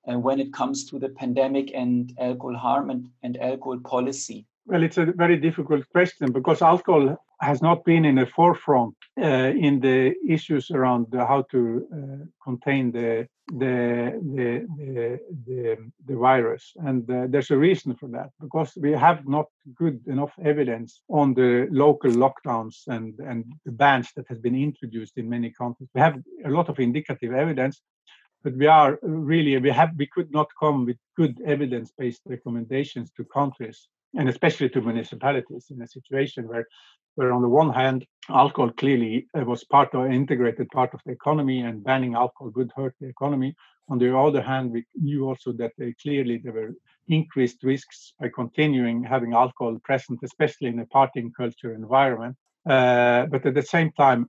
uh, 0.08 0.18
when 0.18 0.40
it 0.40 0.54
comes 0.54 0.86
to 0.86 1.00
the 1.00 1.10
pandemic 1.10 1.72
and 1.74 2.14
alcohol 2.20 2.56
harm 2.56 2.90
and, 2.90 3.10
and 3.24 3.38
alcohol 3.38 3.80
policy? 3.80 4.46
Well, 4.66 4.84
it's 4.84 4.98
a 4.98 5.06
very 5.06 5.38
difficult 5.38 5.88
question 5.90 6.32
because 6.32 6.62
alcohol 6.62 7.18
has 7.40 7.62
not 7.62 7.84
been 7.84 8.06
in 8.06 8.16
the 8.16 8.26
forefront 8.26 8.96
uh, 9.22 9.52
in 9.68 9.80
the 9.80 10.14
issues 10.28 10.72
around 10.72 11.08
the, 11.12 11.26
how 11.26 11.44
to 11.52 11.88
uh, 11.94 12.26
contain 12.44 12.92
the 12.92 13.28
the, 13.48 14.20
the 14.36 14.66
the, 14.78 15.20
the 15.46 15.92
the 16.08 16.16
virus, 16.16 16.74
and 16.78 17.10
uh, 17.12 17.28
there's 17.30 17.52
a 17.52 17.58
reason 17.58 17.96
for 17.96 18.10
that 18.10 18.32
because 18.42 18.74
we 18.82 18.92
have 18.92 19.28
not 19.28 19.46
good 19.76 20.02
enough 20.08 20.34
evidence 20.44 21.02
on 21.10 21.36
the 21.36 21.68
local 21.72 22.10
lockdowns 22.12 22.88
and 22.88 23.20
and 23.20 23.46
the 23.66 23.72
bans 23.72 24.10
that 24.16 24.26
has 24.30 24.40
been 24.40 24.56
introduced 24.56 25.18
in 25.18 25.30
many 25.30 25.52
countries. 25.52 25.90
We 25.94 26.02
have 26.02 26.20
a 26.44 26.50
lot 26.50 26.70
of 26.70 26.80
indicative 26.80 27.34
evidence, 27.34 27.82
but 28.44 28.56
we 28.56 28.66
are 28.66 28.98
really 29.04 29.58
we 29.58 29.70
have 29.70 29.92
we 29.96 30.08
could 30.08 30.32
not 30.32 30.48
come 30.60 30.86
with 30.86 30.98
good 31.16 31.40
evidence-based 31.46 32.22
recommendations 32.26 33.12
to 33.12 33.24
countries 33.26 33.90
and 34.16 34.30
especially 34.30 34.70
to 34.70 34.82
municipalities 34.82 35.68
in 35.70 35.82
a 35.82 35.88
situation 35.88 36.48
where, 36.48 36.68
where 37.16 37.32
on 37.32 37.42
the 37.42 37.50
one 37.50 37.72
hand, 37.74 38.06
alcohol 38.30 38.72
clearly 38.72 39.28
uh, 39.38 39.44
was 39.46 39.64
part 39.64 39.94
of 39.94 40.12
integrated 40.12 40.68
part 40.70 40.94
of 40.94 41.02
the 41.06 41.12
economy, 41.12 41.62
and 41.62 41.84
banning 41.84 42.16
alcohol 42.16 42.52
would 42.56 42.72
hurt 42.76 42.96
the 43.00 43.08
economy. 43.08 43.54
On 43.90 44.00
the 44.00 44.18
other 44.18 44.42
hand, 44.42 44.72
we 44.72 44.86
knew 44.96 45.28
also 45.28 45.52
that 45.54 45.74
they 45.78 45.94
clearly 46.02 46.38
there 46.38 46.54
were 46.54 46.74
increased 47.08 47.64
risks 47.64 48.14
by 48.20 48.30
continuing 48.34 49.04
having 49.04 49.34
alcohol 49.34 49.78
present, 49.84 50.20
especially 50.24 50.70
in 50.70 50.80
a 50.80 50.86
partying 50.88 51.30
culture 51.38 51.74
environment. 51.74 52.36
Uh, 52.68 53.28
but 53.28 53.46
at 53.46 53.54
the 53.54 53.62
same 53.62 53.92
time, 53.92 54.28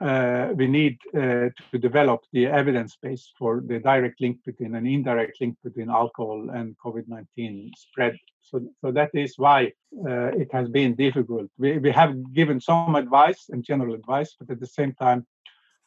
uh, 0.00 0.48
we 0.54 0.66
need 0.68 0.98
uh, 1.14 1.48
to 1.70 1.78
develop 1.78 2.20
the 2.32 2.46
evidence 2.46 2.96
base 3.02 3.32
for 3.38 3.62
the 3.66 3.80
direct 3.80 4.20
link 4.20 4.38
between 4.44 4.74
an 4.74 4.86
indirect 4.86 5.40
link 5.40 5.56
between 5.64 5.90
alcohol 5.90 6.50
and 6.50 6.76
COVID-19 6.78 7.70
spread. 7.76 8.16
So, 8.40 8.60
so 8.80 8.92
that 8.92 9.10
is 9.14 9.34
why 9.36 9.72
uh, 10.06 10.30
it 10.42 10.52
has 10.52 10.68
been 10.68 10.94
difficult. 10.94 11.50
We, 11.58 11.78
we 11.78 11.90
have 11.90 12.32
given 12.32 12.60
some 12.60 12.94
advice 12.94 13.46
and 13.48 13.64
general 13.64 13.94
advice, 13.94 14.36
but 14.38 14.50
at 14.50 14.60
the 14.60 14.66
same 14.66 14.94
time, 14.94 15.26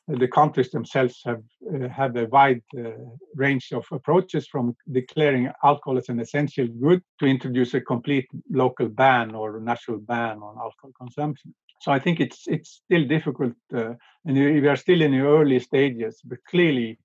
the 0.07 0.27
countries 0.27 0.71
themselves 0.71 1.21
have 1.25 1.43
uh, 1.73 1.87
have 1.87 2.15
a 2.15 2.25
wide 2.25 2.61
uh, 2.77 2.91
range 3.35 3.71
of 3.71 3.85
approaches 3.91 4.47
from 4.47 4.75
declaring 4.91 5.49
alcohol 5.63 5.97
as 5.97 6.09
an 6.09 6.19
essential 6.19 6.67
good 6.67 7.01
to 7.19 7.25
introduce 7.25 7.73
a 7.75 7.81
complete 7.81 8.27
local 8.49 8.89
ban 8.89 9.35
or 9.35 9.59
national 9.59 9.99
ban 9.99 10.37
on 10.39 10.57
alcohol 10.57 10.91
consumption. 10.97 11.53
So 11.81 11.91
I 11.91 11.99
think 11.99 12.19
it's 12.19 12.47
it's 12.47 12.81
still 12.85 13.05
difficult, 13.07 13.55
uh, 13.73 13.93
and 14.25 14.35
we 14.37 14.67
are 14.67 14.75
still 14.75 15.01
in 15.01 15.11
the 15.11 15.21
early 15.21 15.59
stages. 15.59 16.21
But 16.23 16.37
clearly, 16.47 16.99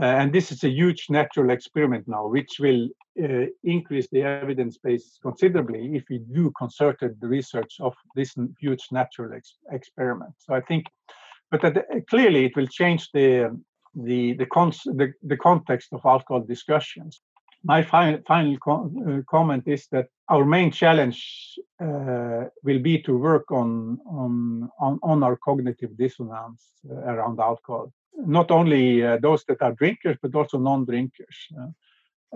uh, 0.00 0.06
and 0.20 0.32
this 0.32 0.50
is 0.50 0.64
a 0.64 0.70
huge 0.70 1.06
natural 1.10 1.50
experiment 1.50 2.08
now, 2.08 2.26
which 2.26 2.58
will 2.58 2.88
uh, 3.22 3.46
increase 3.62 4.08
the 4.10 4.22
evidence 4.22 4.78
base 4.78 5.18
considerably 5.22 5.94
if 5.94 6.04
we 6.08 6.18
do 6.18 6.50
concerted 6.58 7.18
research 7.20 7.76
of 7.80 7.94
this 8.16 8.34
huge 8.58 8.84
natural 8.90 9.34
ex 9.34 9.56
experiment. 9.70 10.34
So 10.38 10.54
I 10.54 10.62
think, 10.62 10.86
but 11.50 11.60
clearly 12.08 12.46
it 12.46 12.56
will 12.56 12.66
change 12.66 13.10
the 13.12 13.60
the 13.94 14.32
the, 14.38 14.46
the, 15.00 15.12
the 15.22 15.36
context 15.36 15.88
of 15.92 16.00
alcohol 16.04 16.40
discussions 16.40 17.20
my 17.64 17.82
final, 17.82 18.20
final 18.26 18.56
uh, 18.62 19.22
comment 19.28 19.64
is 19.66 19.86
that 19.90 20.08
our 20.28 20.44
main 20.44 20.70
challenge 20.70 21.58
uh, 21.80 22.44
will 22.62 22.78
be 22.78 22.98
to 23.02 23.16
work 23.18 23.50
on, 23.50 23.98
on, 24.06 24.70
on, 24.78 24.98
on 25.02 25.22
our 25.22 25.36
cognitive 25.36 25.96
dissonance 25.96 26.68
uh, 26.90 26.94
around 26.94 27.40
alcohol. 27.40 27.92
Not 28.16 28.50
only 28.50 29.04
uh, 29.04 29.18
those 29.20 29.44
that 29.48 29.62
are 29.62 29.72
drinkers, 29.72 30.16
but 30.22 30.34
also 30.34 30.58
non 30.58 30.84
drinkers. 30.84 31.36
Uh, 31.58 31.68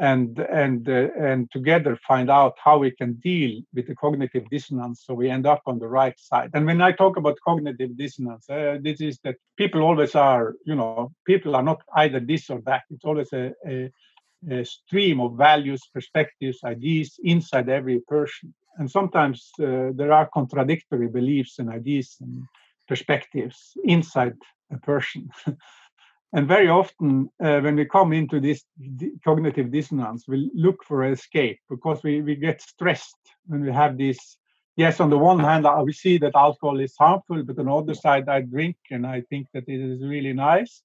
and 0.00 0.38
and 0.38 0.86
and 0.86 1.50
together 1.50 1.98
find 2.06 2.30
out 2.30 2.54
how 2.62 2.78
we 2.78 2.90
can 2.92 3.14
deal 3.14 3.60
with 3.74 3.86
the 3.88 3.96
cognitive 3.96 4.48
dissonance 4.48 5.02
so 5.04 5.12
we 5.12 5.28
end 5.28 5.44
up 5.44 5.60
on 5.66 5.78
the 5.80 5.88
right 5.88 6.18
side 6.18 6.50
and 6.54 6.64
when 6.66 6.80
i 6.80 6.92
talk 6.92 7.16
about 7.16 7.36
cognitive 7.44 7.96
dissonance 7.96 8.46
this 8.46 9.00
is 9.00 9.18
that 9.24 9.34
people 9.56 9.82
always 9.82 10.14
are 10.14 10.54
you 10.64 10.74
know 10.74 11.10
people 11.26 11.56
are 11.56 11.64
not 11.64 11.80
either 11.96 12.20
this 12.20 12.48
or 12.48 12.60
that 12.64 12.82
it's 12.90 13.04
always 13.04 13.32
a, 13.32 13.52
a, 13.66 13.90
a 14.50 14.64
stream 14.64 15.20
of 15.20 15.36
values 15.36 15.82
perspectives 15.92 16.58
ideas 16.64 17.18
inside 17.24 17.68
every 17.68 18.00
person 18.00 18.54
and 18.78 18.90
sometimes 18.90 19.50
uh, 19.60 19.90
there 19.94 20.12
are 20.12 20.28
contradictory 20.32 21.08
beliefs 21.08 21.58
and 21.58 21.68
ideas 21.70 22.16
and 22.20 22.42
perspectives 22.86 23.72
inside 23.84 24.34
a 24.72 24.78
person 24.78 25.28
And 26.32 26.46
very 26.46 26.68
often, 26.68 27.30
uh, 27.42 27.60
when 27.60 27.76
we 27.76 27.86
come 27.86 28.12
into 28.12 28.38
this 28.38 28.62
cognitive 29.24 29.70
dissonance, 29.70 30.28
we 30.28 30.50
look 30.54 30.84
for 30.84 31.04
escape 31.04 31.58
because 31.70 32.02
we, 32.02 32.20
we 32.20 32.36
get 32.36 32.60
stressed 32.60 33.16
when 33.46 33.62
we 33.62 33.72
have 33.72 33.96
this. 33.96 34.36
Yes, 34.76 35.00
on 35.00 35.08
the 35.10 35.18
one 35.18 35.38
hand, 35.38 35.66
we 35.84 35.92
see 35.92 36.18
that 36.18 36.36
alcohol 36.36 36.80
is 36.80 36.94
harmful, 36.98 37.42
but 37.42 37.58
on 37.58 37.64
the 37.64 37.72
other 37.74 37.94
side, 37.94 38.28
I 38.28 38.42
drink 38.42 38.76
and 38.90 39.06
I 39.06 39.22
think 39.22 39.46
that 39.54 39.64
it 39.66 39.80
is 39.80 40.02
really 40.02 40.34
nice. 40.34 40.82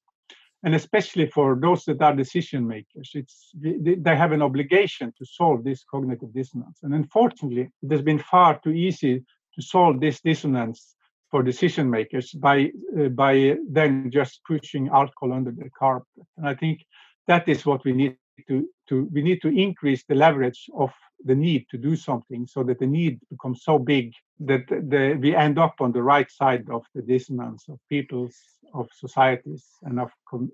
And 0.63 0.75
especially 0.75 1.27
for 1.27 1.57
those 1.59 1.83
that 1.85 2.01
are 2.01 2.15
decision 2.15 2.65
makers, 2.65 3.11
it's 3.13 3.51
they 3.53 4.15
have 4.15 4.31
an 4.31 4.41
obligation 4.41 5.13
to 5.17 5.25
solve 5.25 5.63
this 5.63 5.83
cognitive 5.83 6.33
dissonance. 6.33 6.79
And 6.83 6.93
unfortunately, 6.93 7.69
it 7.81 7.91
has 7.91 8.01
been 8.01 8.19
far 8.19 8.59
too 8.59 8.71
easy 8.71 9.23
to 9.55 9.61
solve 9.61 9.99
this 9.99 10.21
dissonance 10.21 10.95
for 11.29 11.43
decision 11.43 11.89
makers 11.89 12.31
by 12.31 12.71
uh, 12.97 13.09
by 13.09 13.57
then 13.67 14.09
just 14.09 14.41
pushing 14.47 14.87
alcohol 14.87 15.33
under 15.33 15.51
the 15.51 15.69
carpet. 15.77 16.25
And 16.37 16.47
I 16.47 16.55
think 16.55 16.85
that 17.27 17.49
is 17.49 17.65
what 17.65 17.83
we 17.83 17.91
need 17.91 18.17
to 18.47 18.67
to 18.89 19.09
we 19.13 19.21
need 19.21 19.41
to 19.41 19.49
increase 19.49 20.03
the 20.05 20.15
leverage 20.15 20.69
of 20.75 20.91
the 21.25 21.35
need 21.35 21.65
to 21.69 21.77
do 21.77 21.95
something 21.95 22.45
so 22.45 22.63
that 22.63 22.79
the 22.79 22.87
need 22.87 23.19
becomes 23.29 23.63
so 23.63 23.79
big 23.79 24.13
that 24.39 24.67
the, 24.67 25.17
we 25.21 25.35
end 25.35 25.57
up 25.57 25.75
on 25.79 25.91
the 25.91 26.03
right 26.03 26.29
side 26.29 26.69
of 26.69 26.83
the 26.95 27.01
dissonance 27.01 27.63
of 27.69 27.79
peoples 27.89 28.35
of 28.73 28.87
societies 28.93 29.65
and 29.83 29.99
of 29.99 30.11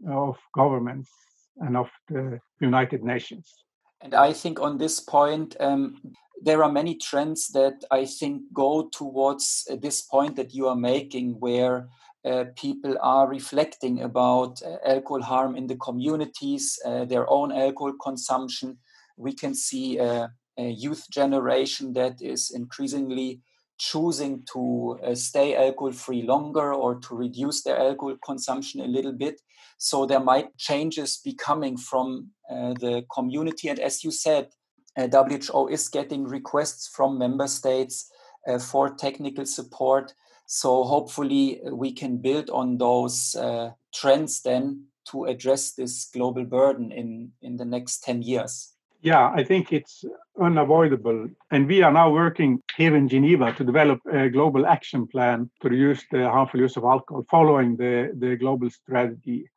of 0.10 0.38
governments 0.54 1.10
and 1.58 1.76
of 1.76 1.90
the 2.08 2.40
united 2.60 3.04
nations. 3.04 3.64
And 4.02 4.14
i 4.14 4.32
think 4.34 4.60
on 4.60 4.78
this 4.78 5.00
point 5.00 5.56
um, 5.60 5.96
there 6.42 6.64
are 6.64 6.72
many 6.72 6.96
trends 6.96 7.50
that 7.50 7.84
I 7.92 8.06
think 8.06 8.44
go 8.54 8.90
towards 8.90 9.68
uh, 9.70 9.76
this 9.76 10.02
point 10.02 10.36
that 10.38 10.54
you 10.54 10.68
are 10.68 10.76
making, 10.76 11.40
where 11.40 11.90
uh, 12.26 12.46
people 12.56 12.98
are 13.02 13.28
reflecting 13.28 14.02
about 14.02 14.62
uh, 14.62 14.78
alcohol 14.86 15.22
harm 15.22 15.56
in 15.56 15.68
the 15.68 15.78
communities, 15.78 16.78
uh, 16.86 17.06
their 17.06 17.30
own 17.30 17.52
alcohol 17.52 17.94
consumption. 18.02 18.78
We 19.18 19.34
can 19.34 19.56
see 19.56 19.98
a, 19.98 20.32
a 20.58 20.70
youth 20.70 21.08
generation 21.10 21.94
that 21.94 22.22
is 22.22 22.52
increasingly 22.52 23.42
choosing 23.78 24.44
to 24.54 25.00
uh, 25.04 25.16
stay 25.16 25.56
alcohol 25.56 25.94
free 25.94 26.22
longer 26.24 26.74
or 26.74 26.96
to 27.00 27.16
reduce 27.16 27.64
their 27.64 27.80
alcohol 27.80 28.18
consumption 28.24 28.82
a 28.82 28.88
little 28.88 29.14
bit. 29.14 29.42
So 29.78 30.06
there 30.06 30.20
might 30.20 30.58
changes 30.58 31.22
be 31.24 31.34
coming 31.34 31.78
from 31.78 32.32
uh, 32.52 32.74
the 32.74 33.06
community. 33.14 33.70
And 33.70 33.80
as 33.80 34.04
you 34.04 34.12
said, 34.12 34.50
uh, 34.98 35.08
WHO 35.08 35.68
is 35.70 35.88
getting 35.88 36.26
requests 36.26 36.90
from 36.90 37.18
member 37.18 37.48
states 37.48 38.12
uh, 38.46 38.60
for 38.60 38.90
technical 38.90 39.46
support. 39.46 40.14
So 40.52 40.84
hopefully 40.84 41.62
uh, 41.62 41.76
we 41.76 41.92
can 41.92 42.18
build 42.18 42.50
on 42.50 42.80
those 42.80 43.36
trends 43.94 44.42
then 44.42 44.86
to 45.12 45.26
address 45.26 45.74
this 45.74 46.10
global 46.12 46.44
burden 46.44 46.92
in, 46.92 47.32
in 47.44 47.58
the 47.58 47.66
next 47.66 48.04
10 48.04 48.24
years? 48.24 48.74
Yeah, 49.02 49.30
I 49.30 49.44
think 49.44 49.72
it's 49.72 50.04
unavoidable. 50.42 51.30
And 51.52 51.68
we 51.68 51.84
are 51.84 51.92
now 51.92 52.12
working 52.12 52.64
here 52.76 52.96
in 52.96 53.08
Geneva 53.08 53.54
to 53.54 53.64
develop 53.64 54.00
a 54.12 54.28
global 54.30 54.66
action 54.66 55.06
plan 55.06 55.52
to 55.62 55.70
reduce 55.70 56.04
the 56.12 56.28
harmful 56.28 56.60
use 56.60 56.76
of 56.78 56.84
alcohol 56.84 57.24
following 57.30 57.78
the, 57.78 58.12
the 58.18 58.36
global 58.36 58.72
strategy. 58.72 59.48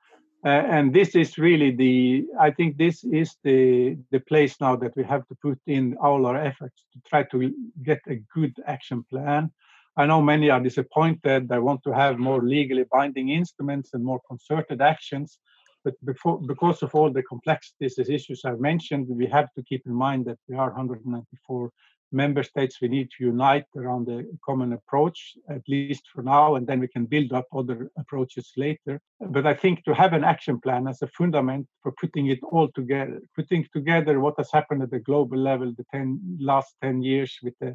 Uh, 0.45 0.49
and 0.49 0.93
this 0.93 1.15
is 1.15 1.39
really 1.39 1.71
the 1.71 2.27
i 2.41 2.51
think 2.51 2.77
this 2.77 3.05
is 3.05 3.37
the 3.45 3.97
the 4.11 4.19
place 4.19 4.61
now 4.61 4.75
that 4.75 4.91
we 4.97 5.05
have 5.05 5.25
to 5.29 5.37
put 5.37 5.57
in 5.69 5.97
all 6.03 6.27
our 6.27 6.37
efforts 6.37 6.83
to 6.93 6.99
try 7.09 7.23
to 7.23 7.55
get 7.85 8.01
a 8.09 8.17
good 8.35 8.53
action 8.67 9.05
plan 9.09 9.49
i 9.97 10.07
know 10.07 10.23
many 10.23 10.51
are 10.51 10.61
disappointed. 10.61 11.49
They 11.49 11.59
want 11.59 11.83
to 11.85 11.93
have 11.93 12.19
more 12.19 12.43
legally 12.43 12.85
binding 12.91 13.29
instruments 13.29 13.91
and 13.95 14.05
more 14.05 14.21
concerted 14.29 14.81
actions. 14.81 15.39
But 15.85 15.95
before, 16.05 16.41
because 16.41 16.83
of 16.83 16.95
all 16.95 17.11
the 17.13 17.25
complexities 17.25 17.99
issues 17.99 18.45
i've 18.45 18.61
mentioned 18.61 19.07
we 19.09 19.27
have 19.27 19.49
to 19.55 19.63
keep 19.63 19.83
in 19.87 19.95
mind 19.95 20.27
that 20.27 20.39
we 20.49 20.57
are 20.57 20.71
194 20.71 21.71
member 22.13 22.43
states 22.43 22.81
we 22.81 22.89
need 22.89 23.09
to 23.11 23.25
unite 23.25 23.65
around 23.75 24.09
a 24.09 24.23
common 24.45 24.75
approach 24.75 25.19
at 25.49 25.63
least 25.67 26.05
for 26.13 26.23
now 26.23 26.55
and 26.57 26.67
then 26.67 26.79
we 26.79 26.87
can 26.87 27.07
build 27.07 27.33
up 27.33 27.47
other 27.57 27.91
approaches 27.99 28.53
later. 28.57 29.01
But 29.21 29.47
i 29.47 29.55
think 29.55 29.85
to 29.85 29.95
have 29.95 30.13
an 30.13 30.25
action 30.25 30.61
plan 30.61 30.87
as 30.87 31.03
a 31.03 31.09
fundament 31.19 31.67
for 31.83 31.93
putting 32.01 32.27
it 32.29 32.41
all 32.53 32.69
together 32.75 33.21
putting 33.35 33.67
together 33.73 34.21
what 34.21 34.35
has 34.39 34.51
happened 34.53 34.83
at 34.83 34.91
the 34.91 35.01
global 35.01 35.39
level 35.39 35.73
the 35.77 35.87
10 35.91 36.39
last 36.41 36.77
10 36.83 37.03
years 37.03 37.39
with 37.43 37.55
the 37.61 37.75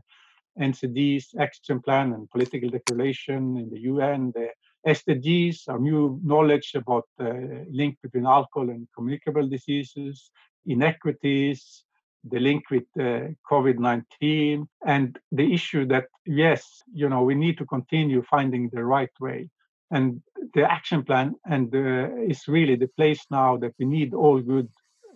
ncds 0.59 1.25
action 1.39 1.79
plan 1.81 2.13
and 2.13 2.29
political 2.29 2.69
declaration 2.69 3.57
in 3.57 3.69
the 3.69 3.79
un 3.79 4.31
the 4.35 4.49
SDGs, 4.87 5.67
our 5.67 5.79
new 5.79 6.19
knowledge 6.23 6.71
about 6.75 7.05
the 7.17 7.65
link 7.69 7.97
between 8.01 8.25
alcohol 8.25 8.69
and 8.69 8.87
communicable 8.95 9.47
diseases, 9.47 10.31
inequities, 10.65 11.83
the 12.23 12.39
link 12.39 12.63
with 12.71 12.85
uh, 12.99 13.27
COVID-19 13.49 14.65
and 14.85 15.19
the 15.31 15.53
issue 15.53 15.85
that 15.87 16.05
yes, 16.25 16.81
you 16.93 17.09
know, 17.09 17.23
we 17.23 17.35
need 17.35 17.57
to 17.57 17.65
continue 17.65 18.21
finding 18.23 18.69
the 18.71 18.83
right 18.83 19.11
way. 19.19 19.49
And 19.91 20.21
the 20.53 20.69
action 20.69 21.03
plan 21.03 21.35
and 21.45 21.73
uh, 21.73 22.09
is 22.23 22.47
really 22.47 22.75
the 22.75 22.89
place 22.97 23.23
now 23.31 23.57
that 23.57 23.73
we 23.79 23.85
need 23.85 24.13
all 24.13 24.39
good 24.41 24.69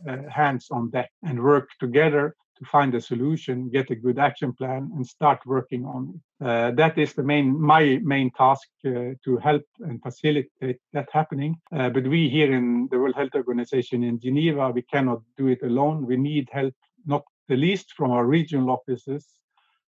uh, 0.08 0.18
hands 0.30 0.68
on 0.72 0.89
deck 0.89 1.12
and 1.24 1.44
work 1.44 1.70
together 1.80 2.36
to 2.62 2.70
find 2.70 2.93
a 2.93 3.01
solution, 3.01 3.70
get 3.70 3.89
a 3.89 3.95
good 3.95 4.20
action 4.20 4.53
plan, 4.53 4.91
and 4.95 5.05
start 5.05 5.39
working 5.45 5.86
on 5.86 6.14
it. 6.16 6.45
Uh, 6.45 6.72
that 6.72 6.97
is 6.97 7.14
the 7.14 7.24
main 7.24 7.59
my 7.59 7.99
main 8.03 8.30
task 8.32 8.68
uh, 8.86 9.14
to 9.26 9.38
help 9.41 9.64
and 9.80 10.01
facilitate 10.01 10.80
that 10.93 11.09
happening. 11.12 11.55
Uh, 11.76 11.89
but 11.89 12.07
we 12.07 12.30
here 12.30 12.53
in 12.53 12.88
the 12.91 12.99
World 12.99 13.16
Health 13.16 13.36
Organization 13.36 14.03
in 14.03 14.20
Geneva, 14.20 14.72
we 14.72 14.84
cannot 14.84 15.22
do 15.38 15.47
it 15.47 15.62
alone. 15.64 16.05
We 16.05 16.18
need 16.18 16.49
help 16.51 16.74
not 17.05 17.24
the 17.47 17.57
least 17.57 17.93
from 17.97 18.12
our 18.12 18.26
regional 18.26 18.70
offices, 18.70 19.28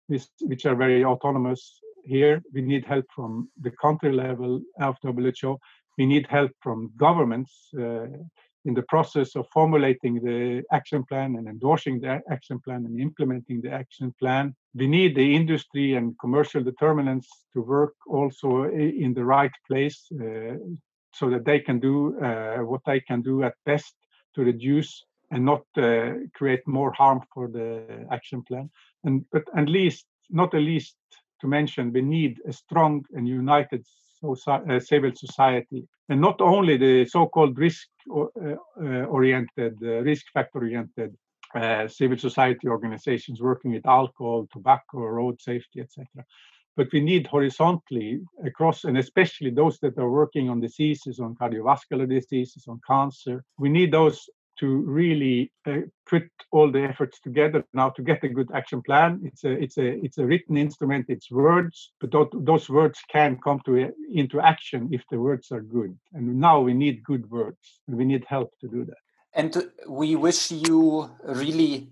which 0.07 0.65
are 0.65 0.75
very 0.75 1.03
autonomous 1.03 1.79
here. 2.05 2.41
We 2.53 2.61
need 2.61 2.85
help 2.85 3.05
from 3.13 3.49
the 3.59 3.71
country 3.71 4.11
level 4.13 4.61
of 4.79 4.95
WHO. 5.03 5.57
We 5.97 6.05
need 6.05 6.25
help 6.27 6.51
from 6.61 6.91
governments 6.97 7.53
uh, 7.77 8.07
in 8.65 8.73
the 8.73 8.83
process 8.83 9.35
of 9.35 9.47
formulating 9.53 10.15
the 10.23 10.63
action 10.71 11.03
plan 11.03 11.35
and 11.35 11.47
endorsing 11.47 11.99
the 11.99 12.21
action 12.29 12.59
plan 12.59 12.85
and 12.85 12.99
implementing 12.99 13.61
the 13.61 13.71
action 13.71 14.13
plan. 14.19 14.55
We 14.75 14.87
need 14.87 15.15
the 15.15 15.35
industry 15.35 15.95
and 15.95 16.17
commercial 16.19 16.63
determinants 16.63 17.27
to 17.53 17.61
work 17.61 17.93
also 18.07 18.65
in 18.65 19.13
the 19.13 19.25
right 19.25 19.51
place 19.67 20.05
uh, 20.13 20.55
so 21.13 21.29
that 21.29 21.45
they 21.45 21.59
can 21.59 21.79
do 21.79 22.19
uh, 22.19 22.57
what 22.57 22.81
they 22.85 22.99
can 22.99 23.21
do 23.21 23.43
at 23.43 23.55
best 23.65 23.95
to 24.35 24.43
reduce 24.43 25.03
and 25.31 25.45
not 25.45 25.63
uh, 25.77 26.13
create 26.33 26.65
more 26.67 26.91
harm 26.93 27.21
for 27.33 27.47
the 27.47 28.05
action 28.11 28.43
plan. 28.43 28.69
And 29.03 29.25
but 29.31 29.43
at 29.55 29.69
least, 29.69 30.05
not 30.29 30.53
at 30.53 30.61
least 30.61 30.95
to 31.41 31.47
mention, 31.47 31.91
we 31.91 32.01
need 32.01 32.39
a 32.47 32.53
strong 32.53 33.03
and 33.13 33.27
united 33.27 33.85
civil 34.79 35.11
society, 35.15 35.87
and 36.09 36.21
not 36.21 36.41
only 36.41 36.77
the 36.77 37.05
so-called 37.05 37.57
risk-oriented, 37.57 39.77
uh, 39.83 39.87
uh, 39.87 40.01
risk 40.01 40.25
factor-oriented 40.33 41.15
uh, 41.55 41.87
civil 41.87 42.17
society 42.17 42.67
organizations 42.67 43.41
working 43.41 43.71
with 43.71 43.85
alcohol, 43.85 44.47
tobacco, 44.51 44.99
road 44.99 45.41
safety, 45.41 45.81
etc. 45.81 46.05
But 46.77 46.87
we 46.93 47.01
need 47.01 47.27
horizontally 47.27 48.21
across, 48.45 48.85
and 48.85 48.97
especially 48.97 49.49
those 49.49 49.77
that 49.79 49.97
are 49.97 50.09
working 50.09 50.49
on 50.49 50.61
diseases, 50.61 51.19
on 51.19 51.35
cardiovascular 51.35 52.07
diseases, 52.07 52.65
on 52.67 52.79
cancer. 52.87 53.43
We 53.57 53.69
need 53.69 53.91
those 53.91 54.29
to 54.59 54.67
really 54.81 55.51
uh, 55.65 55.81
put 56.09 56.23
all 56.51 56.71
the 56.71 56.83
efforts 56.83 57.19
together 57.21 57.63
now 57.73 57.89
to 57.89 58.01
get 58.01 58.23
a 58.23 58.29
good 58.29 58.49
action 58.53 58.81
plan. 58.81 59.21
It's 59.23 59.43
a 59.43 59.51
it's 59.51 59.77
a 59.77 59.87
it's 60.05 60.17
a 60.17 60.25
written 60.25 60.57
instrument. 60.57 61.05
It's 61.09 61.31
words, 61.31 61.91
but 61.99 62.11
those 62.33 62.69
words 62.69 62.99
can 63.11 63.37
come 63.43 63.61
to 63.65 63.91
into 64.13 64.39
action 64.39 64.89
if 64.91 65.03
the 65.09 65.19
words 65.19 65.51
are 65.51 65.61
good. 65.61 65.97
And 66.13 66.39
now 66.39 66.59
we 66.59 66.73
need 66.73 67.03
good 67.03 67.29
words, 67.29 67.79
and 67.87 67.97
we 67.97 68.05
need 68.05 68.25
help 68.27 68.53
to 68.59 68.67
do 68.67 68.85
that. 68.85 68.97
And 69.33 69.71
we 69.87 70.15
wish 70.15 70.51
you 70.51 71.09
really 71.23 71.87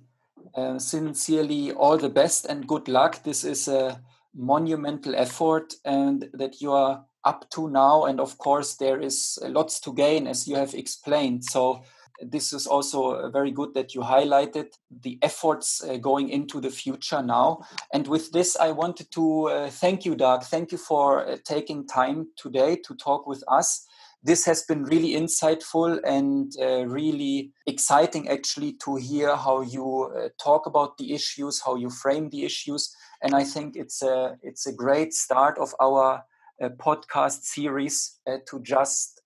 uh, 0.56 0.78
sincerely 0.80 1.72
all 1.72 1.98
the 1.98 2.10
best 2.10 2.46
and 2.46 2.68
good 2.68 2.88
luck. 2.88 3.24
This 3.24 3.44
is 3.44 3.68
a 3.68 4.02
monumental 4.36 5.16
effort, 5.16 5.74
and 5.86 6.30
that 6.34 6.62
you 6.62 6.72
are 6.74 7.06
up 7.24 7.50
to 7.52 7.70
now. 7.70 8.06
And 8.06 8.20
of 8.20 8.38
course, 8.38 8.76
there 8.76 9.00
is 9.00 9.40
lots 9.42 9.80
to 9.82 9.94
gain, 9.94 10.28
as 10.28 10.48
you 10.48 10.56
have 10.56 10.74
explained. 10.74 11.46
So 11.46 11.84
this 12.22 12.54
is 12.54 12.68
also 12.68 13.30
very 13.30 13.52
good 13.52 13.74
that 13.74 13.96
you 13.96 14.02
highlighted 14.02 14.68
the 15.02 15.18
efforts 15.22 15.84
uh, 15.84 15.98
going 15.98 16.30
into 16.30 16.60
the 16.60 16.70
future 16.70 17.22
now. 17.22 17.62
And 17.94 18.08
with 18.08 18.32
this, 18.32 18.56
I 18.58 18.72
wanted 18.72 19.12
to 19.12 19.44
uh, 19.50 19.70
thank 19.70 20.06
you, 20.06 20.16
Dag. 20.16 20.44
Thank 20.44 20.72
you 20.72 20.78
for 20.78 21.26
uh, 21.26 21.38
taking 21.46 21.88
time 21.88 22.28
today 22.36 22.78
to 22.88 22.96
talk 22.96 23.28
with 23.28 23.44
us. 23.48 23.86
This 24.22 24.46
has 24.46 24.64
been 24.64 24.84
really 24.84 25.14
insightful 25.14 26.00
and 26.04 26.52
uh, 26.62 26.86
really 26.88 27.54
exciting, 27.66 28.28
actually, 28.28 28.74
to 28.84 28.98
hear 28.98 29.36
how 29.38 29.62
you 29.62 30.12
uh, 30.14 30.28
talk 30.44 30.66
about 30.66 30.98
the 30.98 31.14
issues, 31.14 31.62
how 31.66 31.76
you 31.76 31.90
frame 31.90 32.30
the 32.30 32.44
issues. 32.44 32.94
And 33.22 33.34
I 33.34 33.46
think 33.46 33.78
it's 33.78 34.02
a 34.02 34.36
it's 34.42 34.68
a 34.68 34.74
great 34.74 35.14
start 35.14 35.58
of 35.58 35.74
our 35.80 36.24
uh, 36.62 36.70
podcast 36.78 37.44
series 37.44 38.20
to 38.48 38.60
just 38.62 39.22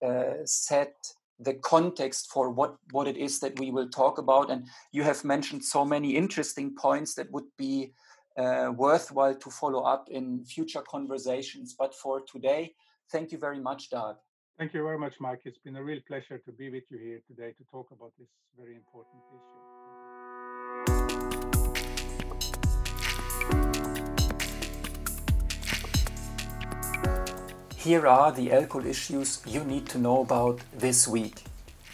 set 0.46 0.94
the 1.40 1.56
context 1.56 2.32
for 2.32 2.50
what 2.50 2.76
what 2.92 3.08
it 3.08 3.18
is 3.18 3.40
that 3.40 3.60
we 3.60 3.72
will 3.72 3.90
talk 3.90 4.18
about. 4.18 4.52
And 4.52 4.68
you 4.92 5.04
have 5.04 5.24
mentioned 5.24 5.64
so 5.64 5.86
many 5.86 6.16
interesting 6.16 6.76
points 6.76 7.16
that 7.16 7.32
would 7.32 7.50
be 7.58 7.94
uh, 8.38 8.72
worthwhile 8.76 9.36
to 9.36 9.50
follow 9.50 9.82
up 9.84 10.10
in 10.10 10.44
future 10.46 10.82
conversations. 10.82 11.76
But 11.78 11.94
for 11.96 12.22
today 12.22 12.74
thank 13.12 13.32
you 13.32 13.38
very 13.38 13.60
much 13.60 13.90
dag 13.90 14.16
thank 14.58 14.74
you 14.74 14.84
very 14.84 14.98
much 14.98 15.20
maik. 15.20 15.40
It's 15.46 15.58
been 15.58 15.76
a 15.76 15.84
real 15.84 16.02
pleasure 16.08 16.38
to 16.38 16.52
be 16.52 16.70
with 16.70 16.84
you 16.90 16.98
here 16.98 17.22
today 17.28 17.52
to 17.58 17.64
talk 17.72 17.92
about 17.92 18.12
this 18.20 18.30
very 18.58 18.76
important 18.76 19.24
issue 19.32 19.73
Here 27.84 28.08
are 28.08 28.32
the 28.32 28.54
alcohol 28.54 28.88
issues 28.88 29.42
you 29.46 29.62
need 29.66 29.90
to 29.90 29.98
know 29.98 30.22
about 30.22 30.62
this 30.74 31.06
week. 31.06 31.44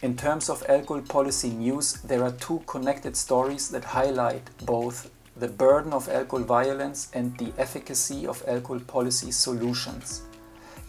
In 0.03 0.15
terms 0.15 0.47
of 0.47 0.63
alcohol 0.69 1.01
policy 1.01 1.49
news, 1.49 1.93
there 2.03 2.23
are 2.23 2.31
two 2.33 2.61
connected 2.67 3.17
stories 3.17 3.69
that 3.69 3.85
highlight 3.85 4.51
both 4.67 5.09
the 5.35 5.47
burden 5.47 5.91
of 5.91 6.07
alcohol 6.07 6.45
violence 6.45 7.09
and 7.15 7.35
the 7.39 7.51
efficacy 7.57 8.27
of 8.27 8.43
alcohol 8.47 8.81
policy 8.81 9.31
solutions. 9.31 10.21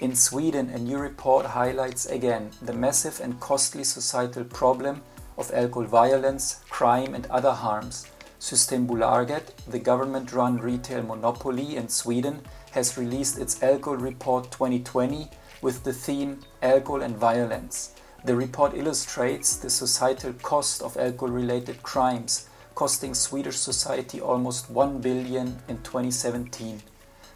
In 0.01 0.15
Sweden, 0.15 0.69
a 0.69 0.79
new 0.79 0.99
report 0.99 1.47
highlights 1.47 2.05
again 2.05 2.51
the 2.61 2.75
massive 2.75 3.21
and 3.23 3.41
costly 3.41 3.85
societal 3.85 4.45
problem 4.45 5.01
of 5.39 5.51
alcohol 5.55 5.85
violence, 5.85 6.61
crime, 6.69 7.15
and 7.15 7.25
other 7.29 7.53
harms. 7.53 8.07
Systembolaget, 8.39 9.45
the 9.67 9.79
government 9.79 10.35
run 10.35 10.59
retail 10.59 11.03
monopoly 11.03 11.77
in 11.77 11.89
Sweden, 11.89 12.43
has 12.73 12.97
released 12.97 13.39
its 13.39 13.63
Alcohol 13.63 13.97
Report 13.97 14.51
2020 14.51 15.29
with 15.63 15.85
the 15.85 15.93
theme 15.93 16.41
Alcohol 16.63 17.03
and 17.03 17.17
Violence. 17.17 17.95
The 18.25 18.37
report 18.37 18.75
illustrates 18.75 19.57
the 19.57 19.71
societal 19.71 20.35
cost 20.35 20.83
of 20.83 20.97
alcohol 20.97 21.35
related 21.35 21.83
crimes, 21.83 22.49
costing 22.75 23.15
Swedish 23.15 23.57
society 23.57 24.21
almost 24.21 24.71
1 24.71 25.01
billion 25.01 25.59
in 25.69 25.79
2017. 25.79 26.83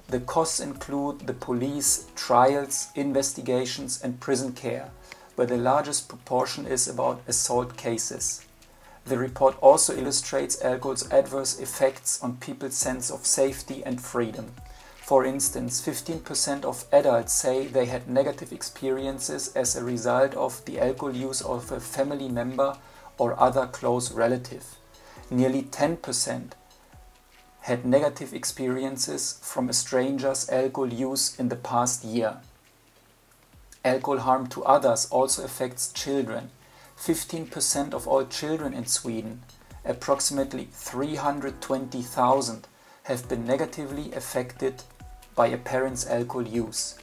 The 0.09 0.20
costs 0.20 0.61
include 0.61 1.26
the 1.26 1.32
police, 1.32 2.07
trials, 2.14 2.89
investigations, 2.95 4.03
and 4.03 4.20
prison 4.20 4.53
care, 4.53 4.91
where 5.37 5.47
the 5.47 5.57
largest 5.57 6.09
proportion 6.09 6.66
is 6.66 6.87
about 6.87 7.22
assault 7.26 7.76
cases. 7.76 8.45
The 9.07 9.18
report 9.18 9.57
also 9.61 9.97
illustrates 9.97 10.62
alcohol's 10.62 11.11
adverse 11.11 11.59
effects 11.59 12.22
on 12.22 12.37
people's 12.37 12.76
sense 12.76 13.11
of 13.11 13.26
safety 13.26 13.82
and 13.85 14.01
freedom. 14.01 14.53
For 15.05 15.26
instance, 15.26 15.86
15% 15.86 16.64
of 16.64 16.86
adults 16.90 17.34
say 17.34 17.66
they 17.66 17.84
had 17.84 18.09
negative 18.09 18.52
experiences 18.52 19.55
as 19.55 19.76
a 19.76 19.84
result 19.84 20.32
of 20.32 20.64
the 20.64 20.80
alcohol 20.80 21.14
use 21.14 21.42
of 21.42 21.70
a 21.70 21.78
family 21.78 22.30
member 22.30 22.78
or 23.18 23.38
other 23.38 23.66
close 23.66 24.11
relative. 24.12 24.76
Nearly 25.30 25.64
10% 25.64 26.52
had 27.61 27.84
negative 27.84 28.32
experiences 28.32 29.38
from 29.42 29.68
a 29.68 29.74
stranger's 29.74 30.48
alcohol 30.48 30.90
use 30.90 31.38
in 31.38 31.50
the 31.50 31.57
past 31.57 32.02
year. 32.02 32.38
Alcohol 33.84 34.20
harm 34.20 34.46
to 34.46 34.64
others 34.64 35.07
also 35.11 35.44
affects 35.44 35.92
children. 35.92 36.50
15% 36.96 37.92
of 37.92 38.09
all 38.09 38.24
children 38.24 38.72
in 38.72 38.86
Sweden, 38.86 39.42
approximately 39.84 40.68
320,000, 40.72 42.66
have 43.02 43.28
been 43.28 43.44
negatively 43.46 44.11
affected 44.14 44.82
by 45.35 45.49
a 45.49 45.59
parent's 45.59 46.07
alcohol 46.07 46.47
use. 46.47 46.99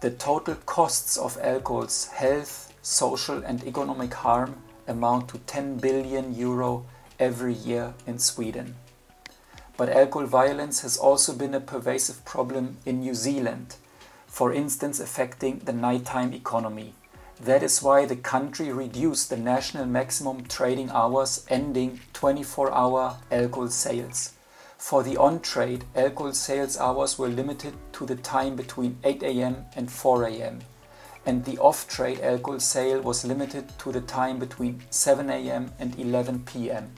The 0.00 0.10
total 0.10 0.56
costs 0.66 1.16
of 1.16 1.38
alcohol's 1.40 2.06
health, 2.06 2.72
social, 2.82 3.42
and 3.44 3.62
economic 3.64 4.14
harm 4.14 4.62
amount 4.88 5.28
to 5.28 5.38
10 5.38 5.76
billion 5.78 6.34
euro 6.34 6.84
every 7.20 7.54
year 7.54 7.94
in 8.06 8.18
Sweden. 8.18 8.74
But 9.76 9.88
alcohol 9.88 10.26
violence 10.26 10.80
has 10.80 10.96
also 10.96 11.32
been 11.32 11.54
a 11.54 11.60
pervasive 11.60 12.24
problem 12.24 12.78
in 12.84 13.00
New 13.00 13.14
Zealand, 13.14 13.76
for 14.26 14.52
instance, 14.52 14.98
affecting 14.98 15.60
the 15.60 15.72
nighttime 15.72 16.32
economy. 16.32 16.94
That 17.40 17.62
is 17.62 17.82
why 17.82 18.06
the 18.06 18.16
country 18.16 18.72
reduced 18.72 19.30
the 19.30 19.36
national 19.36 19.86
maximum 19.86 20.44
trading 20.46 20.90
hours, 20.90 21.44
ending 21.48 22.00
24 22.12 22.72
hour 22.72 23.18
alcohol 23.30 23.68
sales. 23.68 24.32
For 24.82 25.04
the 25.04 25.16
on-trade, 25.16 25.84
alcohol 25.94 26.32
sales 26.32 26.76
hours 26.76 27.16
were 27.16 27.28
limited 27.28 27.74
to 27.92 28.04
the 28.04 28.16
time 28.16 28.56
between 28.56 28.98
8 29.04 29.22
am 29.22 29.64
and 29.76 29.88
4 29.88 30.26
am, 30.26 30.58
and 31.24 31.44
the 31.44 31.56
off-trade 31.58 32.18
alcohol 32.20 32.58
sale 32.58 33.00
was 33.00 33.24
limited 33.24 33.78
to 33.78 33.92
the 33.92 34.00
time 34.00 34.40
between 34.40 34.82
7 34.90 35.30
am 35.30 35.70
and 35.78 35.96
11 36.00 36.40
pm. 36.40 36.90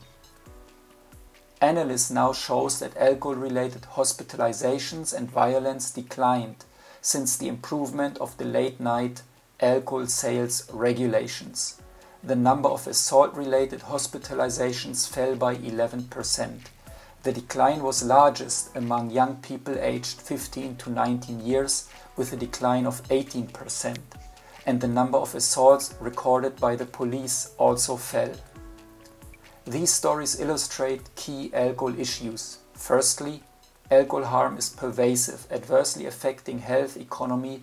Analysis 1.61 2.11
now 2.11 2.33
shows 2.33 2.79
that 2.79 2.97
alcohol-related 2.97 3.83
hospitalizations 3.83 5.13
and 5.13 5.31
violence 5.31 5.91
declined 5.91 6.65
since 7.03 7.37
the 7.37 7.49
improvement 7.49 8.17
of 8.17 8.35
the 8.39 8.47
late-night 8.47 9.21
alcohol 9.61 10.07
sales 10.07 10.67
regulations. 10.73 11.83
The 12.23 12.35
number 12.35 12.71
of 12.71 12.87
assault-related 12.87 13.81
hospitalizations 13.81 15.07
fell 15.07 15.37
by 15.37 15.53
11 15.57 16.05
percent. 16.05 16.71
The 17.25 17.33
decline 17.33 17.83
was 17.83 18.05
largest 18.05 18.77
among 18.77 19.11
young 19.11 19.37
people 19.37 19.79
aged 19.79 20.21
15 20.21 20.77
to 20.77 20.91
19 20.91 21.41
years, 21.41 21.89
with 22.17 22.35
a 22.35 22.37
decline 22.37 22.85
of 22.85 23.03
18%, 23.05 23.97
and 24.67 24.79
the 24.79 24.89
number 24.89 25.17
of 25.17 25.35
assaults 25.35 25.95
recorded 26.01 26.57
by 26.61 26.77
the 26.77 26.85
police 26.85 27.53
also 27.57 27.97
fell. 27.97 28.35
These 29.67 29.91
stories 29.91 30.39
illustrate 30.39 31.15
key 31.17 31.51
alcohol 31.55 31.99
issues. 31.99 32.59
Firstly, 32.75 33.43
alcohol 33.91 34.25
harm 34.25 34.59
is 34.59 34.69
pervasive, 34.69 35.47
adversely 35.51 36.05
affecting 36.05 36.59
health, 36.59 36.99
economy, 36.99 37.63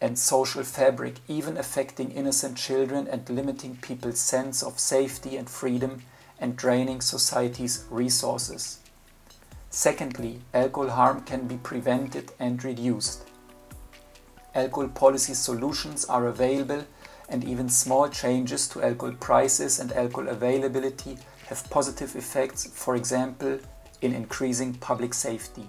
and 0.00 0.16
social 0.16 0.62
fabric, 0.62 1.16
even 1.26 1.56
affecting 1.56 2.12
innocent 2.12 2.56
children 2.56 3.08
and 3.08 3.28
limiting 3.28 3.78
people's 3.78 4.20
sense 4.20 4.62
of 4.62 4.78
safety 4.78 5.36
and 5.36 5.50
freedom 5.50 6.04
and 6.38 6.56
draining 6.56 7.00
society's 7.00 7.84
resources. 7.90 8.78
Secondly, 9.74 10.38
alcohol 10.52 10.90
harm 10.90 11.22
can 11.22 11.48
be 11.48 11.56
prevented 11.56 12.30
and 12.38 12.62
reduced. 12.62 13.24
Alcohol 14.54 14.88
policy 14.90 15.32
solutions 15.32 16.04
are 16.04 16.26
available, 16.26 16.84
and 17.30 17.42
even 17.42 17.70
small 17.70 18.10
changes 18.10 18.68
to 18.68 18.82
alcohol 18.82 19.16
prices 19.18 19.80
and 19.80 19.90
alcohol 19.92 20.28
availability 20.28 21.16
have 21.46 21.70
positive 21.70 22.14
effects, 22.16 22.66
for 22.66 22.96
example, 22.96 23.58
in 24.02 24.12
increasing 24.12 24.74
public 24.74 25.14
safety. 25.14 25.66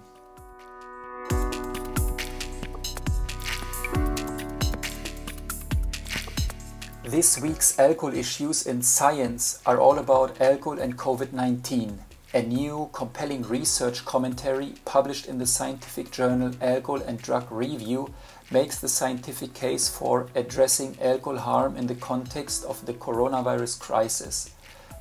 This 7.06 7.40
week's 7.40 7.80
alcohol 7.80 8.14
issues 8.14 8.68
in 8.68 8.82
science 8.82 9.62
are 9.66 9.80
all 9.80 9.98
about 9.98 10.42
alcohol 10.42 10.80
and 10.80 10.98
COVID 10.98 11.32
19 11.32 12.00
a 12.36 12.42
new 12.42 12.90
compelling 12.94 13.44
research 13.44 14.04
commentary 14.06 14.74
published 14.86 15.28
in 15.28 15.38
the 15.38 15.46
scientific 15.46 16.10
journal 16.10 16.52
Alcohol 16.62 17.04
and 17.04 17.22
Drug 17.22 17.52
Review 17.52 18.12
makes 18.50 18.80
the 18.80 18.90
scientific 18.90 19.54
case 19.54 19.88
for 19.88 20.28
addressing 20.34 20.98
alcohol 21.00 21.38
harm 21.38 21.78
in 21.78 21.86
the 21.86 21.94
context 21.94 22.66
of 22.66 22.84
the 22.88 22.94
coronavirus 22.96 23.80
crisis. 23.80 24.50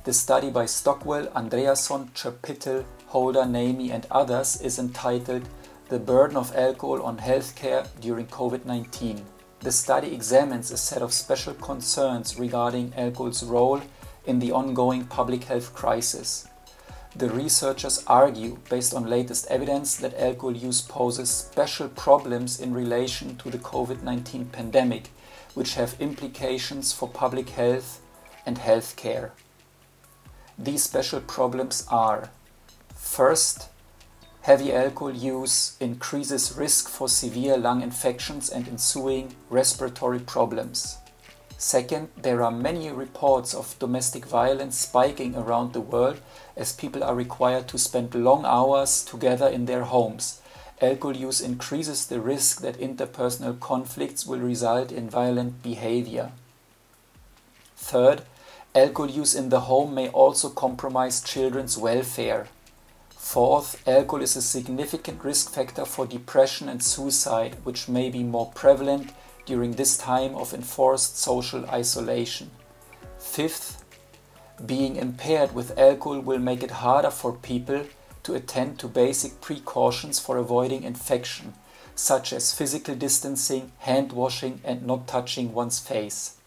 The 0.03 0.13
study 0.13 0.51
by 0.51 0.65
Stockwell, 0.65 1.25
Andreasson, 1.31 2.11
Cherpitel, 2.11 2.85
Holder, 3.07 3.45
Naimi, 3.45 3.89
and 3.89 4.05
others 4.11 4.61
is 4.61 4.77
entitled 4.77 5.49
The 5.89 5.97
Burden 5.97 6.37
of 6.37 6.55
Alcohol 6.55 7.01
on 7.01 7.17
Healthcare 7.17 7.87
During 7.99 8.27
COVID 8.27 8.65
19. 8.65 9.25
The 9.61 9.71
study 9.71 10.13
examines 10.13 10.69
a 10.69 10.77
set 10.77 11.01
of 11.01 11.11
special 11.11 11.55
concerns 11.55 12.37
regarding 12.37 12.93
alcohol's 12.95 13.43
role 13.43 13.81
in 14.27 14.37
the 14.37 14.51
ongoing 14.51 15.05
public 15.05 15.45
health 15.45 15.73
crisis. 15.73 16.47
The 17.15 17.29
researchers 17.29 18.03
argue, 18.07 18.57
based 18.71 18.91
on 18.91 19.05
latest 19.07 19.45
evidence, 19.47 19.95
that 19.97 20.19
alcohol 20.19 20.55
use 20.55 20.81
poses 20.81 21.29
special 21.29 21.87
problems 21.87 22.59
in 22.59 22.73
relation 22.73 23.35
to 23.37 23.51
the 23.51 23.59
COVID 23.59 24.01
19 24.01 24.45
pandemic, 24.45 25.11
which 25.53 25.75
have 25.75 25.95
implications 25.99 26.91
for 26.91 27.07
public 27.07 27.49
health 27.49 28.01
and 28.47 28.57
health 28.57 28.95
care. 28.95 29.31
These 30.57 30.83
special 30.83 31.21
problems 31.21 31.85
are 31.91 32.31
first, 32.95 33.69
heavy 34.41 34.73
alcohol 34.73 35.13
use 35.13 35.77
increases 35.79 36.57
risk 36.57 36.89
for 36.89 37.07
severe 37.07 37.57
lung 37.57 37.83
infections 37.83 38.49
and 38.49 38.67
ensuing 38.67 39.35
respiratory 39.51 40.19
problems. 40.19 40.97
Second, 41.63 42.09
there 42.17 42.43
are 42.43 42.51
many 42.51 42.91
reports 42.91 43.53
of 43.53 43.79
domestic 43.79 44.25
violence 44.25 44.77
spiking 44.77 45.33
around 45.33 45.71
the 45.71 45.79
world 45.79 46.19
as 46.57 46.73
people 46.73 47.01
are 47.01 47.15
required 47.15 47.69
to 47.69 47.77
spend 47.77 48.13
long 48.13 48.43
hours 48.43 49.01
together 49.01 49.47
in 49.47 49.65
their 49.65 49.85
homes. 49.85 50.41
Alcohol 50.81 51.15
use 51.15 51.39
increases 51.39 52.05
the 52.05 52.19
risk 52.19 52.59
that 52.59 52.81
interpersonal 52.81 53.57
conflicts 53.61 54.25
will 54.25 54.41
result 54.41 54.91
in 54.91 55.09
violent 55.09 55.63
behavior. 55.63 56.33
Third, 57.77 58.23
alcohol 58.75 59.09
use 59.09 59.33
in 59.33 59.47
the 59.47 59.61
home 59.61 59.95
may 59.95 60.09
also 60.09 60.49
compromise 60.49 61.21
children's 61.21 61.77
welfare. 61.77 62.47
Fourth, 63.11 63.81
alcohol 63.87 64.21
is 64.21 64.35
a 64.35 64.41
significant 64.41 65.23
risk 65.23 65.49
factor 65.49 65.85
for 65.85 66.05
depression 66.05 66.67
and 66.67 66.83
suicide, 66.83 67.55
which 67.63 67.87
may 67.87 68.09
be 68.09 68.21
more 68.21 68.51
prevalent 68.53 69.13
during 69.45 69.73
this 69.73 69.97
time 69.97 70.35
of 70.35 70.53
enforced 70.53 71.17
social 71.17 71.65
isolation. 71.65 72.51
Fifth, 73.17 73.83
being 74.65 74.95
impaired 74.95 75.53
with 75.53 75.77
alcohol 75.77 76.19
will 76.19 76.39
make 76.39 76.63
it 76.63 76.71
harder 76.71 77.09
for 77.09 77.33
people 77.33 77.85
to 78.23 78.35
attend 78.35 78.79
to 78.79 78.87
basic 78.87 79.41
precautions 79.41 80.19
for 80.19 80.37
avoiding 80.37 80.83
infection, 80.83 81.53
such 81.95 82.31
as 82.31 82.53
physical 82.53 82.95
distancing, 82.95 83.71
hand 83.79 84.13
washing, 84.13 84.61
and 84.63 84.85
not 84.85 85.07
touching 85.07 85.53
one's 85.53 85.79
face. 85.79 86.37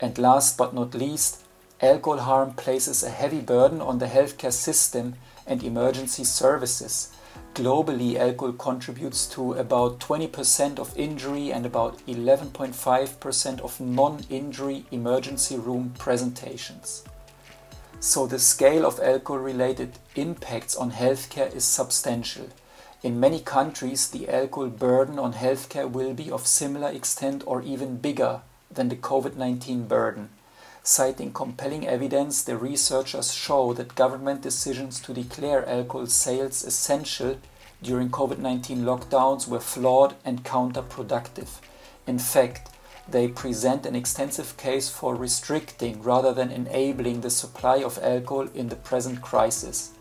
And 0.00 0.18
last 0.18 0.58
but 0.58 0.74
not 0.74 0.94
least, 0.94 1.44
alcohol 1.80 2.18
harm 2.18 2.54
places 2.54 3.02
a 3.02 3.10
heavy 3.10 3.40
burden 3.40 3.80
on 3.80 3.98
the 3.98 4.06
healthcare 4.06 4.52
system 4.52 5.14
and 5.46 5.62
emergency 5.62 6.24
services 6.24 7.11
Globally, 7.54 8.16
alcohol 8.16 8.54
contributes 8.54 9.26
to 9.26 9.52
about 9.52 10.00
20% 10.00 10.78
of 10.78 10.96
injury 10.96 11.52
and 11.52 11.66
about 11.66 11.98
11.5% 12.06 13.60
of 13.60 13.78
non 13.78 14.24
injury 14.30 14.86
emergency 14.90 15.58
room 15.58 15.92
presentations. 15.98 17.04
So, 18.00 18.26
the 18.26 18.38
scale 18.38 18.86
of 18.86 18.98
alcohol 19.00 19.42
related 19.42 19.98
impacts 20.16 20.74
on 20.74 20.92
healthcare 20.92 21.54
is 21.54 21.64
substantial. 21.64 22.48
In 23.02 23.20
many 23.20 23.40
countries, 23.40 24.08
the 24.08 24.30
alcohol 24.30 24.70
burden 24.70 25.18
on 25.18 25.34
healthcare 25.34 25.90
will 25.90 26.14
be 26.14 26.30
of 26.30 26.46
similar 26.46 26.88
extent 26.88 27.44
or 27.46 27.60
even 27.60 27.98
bigger 27.98 28.40
than 28.70 28.88
the 28.88 28.96
COVID 28.96 29.36
19 29.36 29.86
burden. 29.88 30.30
Citing 30.84 31.32
compelling 31.32 31.86
evidence, 31.86 32.42
the 32.42 32.56
researchers 32.56 33.32
show 33.32 33.72
that 33.74 33.94
government 33.94 34.40
decisions 34.40 34.98
to 35.02 35.14
declare 35.14 35.64
alcohol 35.68 36.06
sales 36.08 36.64
essential 36.64 37.38
during 37.80 38.10
COVID 38.10 38.38
19 38.38 38.78
lockdowns 38.78 39.46
were 39.46 39.60
flawed 39.60 40.16
and 40.24 40.42
counterproductive. 40.42 41.60
In 42.04 42.18
fact, 42.18 42.68
they 43.08 43.28
present 43.28 43.86
an 43.86 43.94
extensive 43.94 44.56
case 44.56 44.88
for 44.88 45.14
restricting 45.14 46.02
rather 46.02 46.34
than 46.34 46.50
enabling 46.50 47.20
the 47.20 47.30
supply 47.30 47.76
of 47.76 48.00
alcohol 48.02 48.48
in 48.52 48.68
the 48.68 48.74
present 48.74 49.22
crisis. 49.22 49.92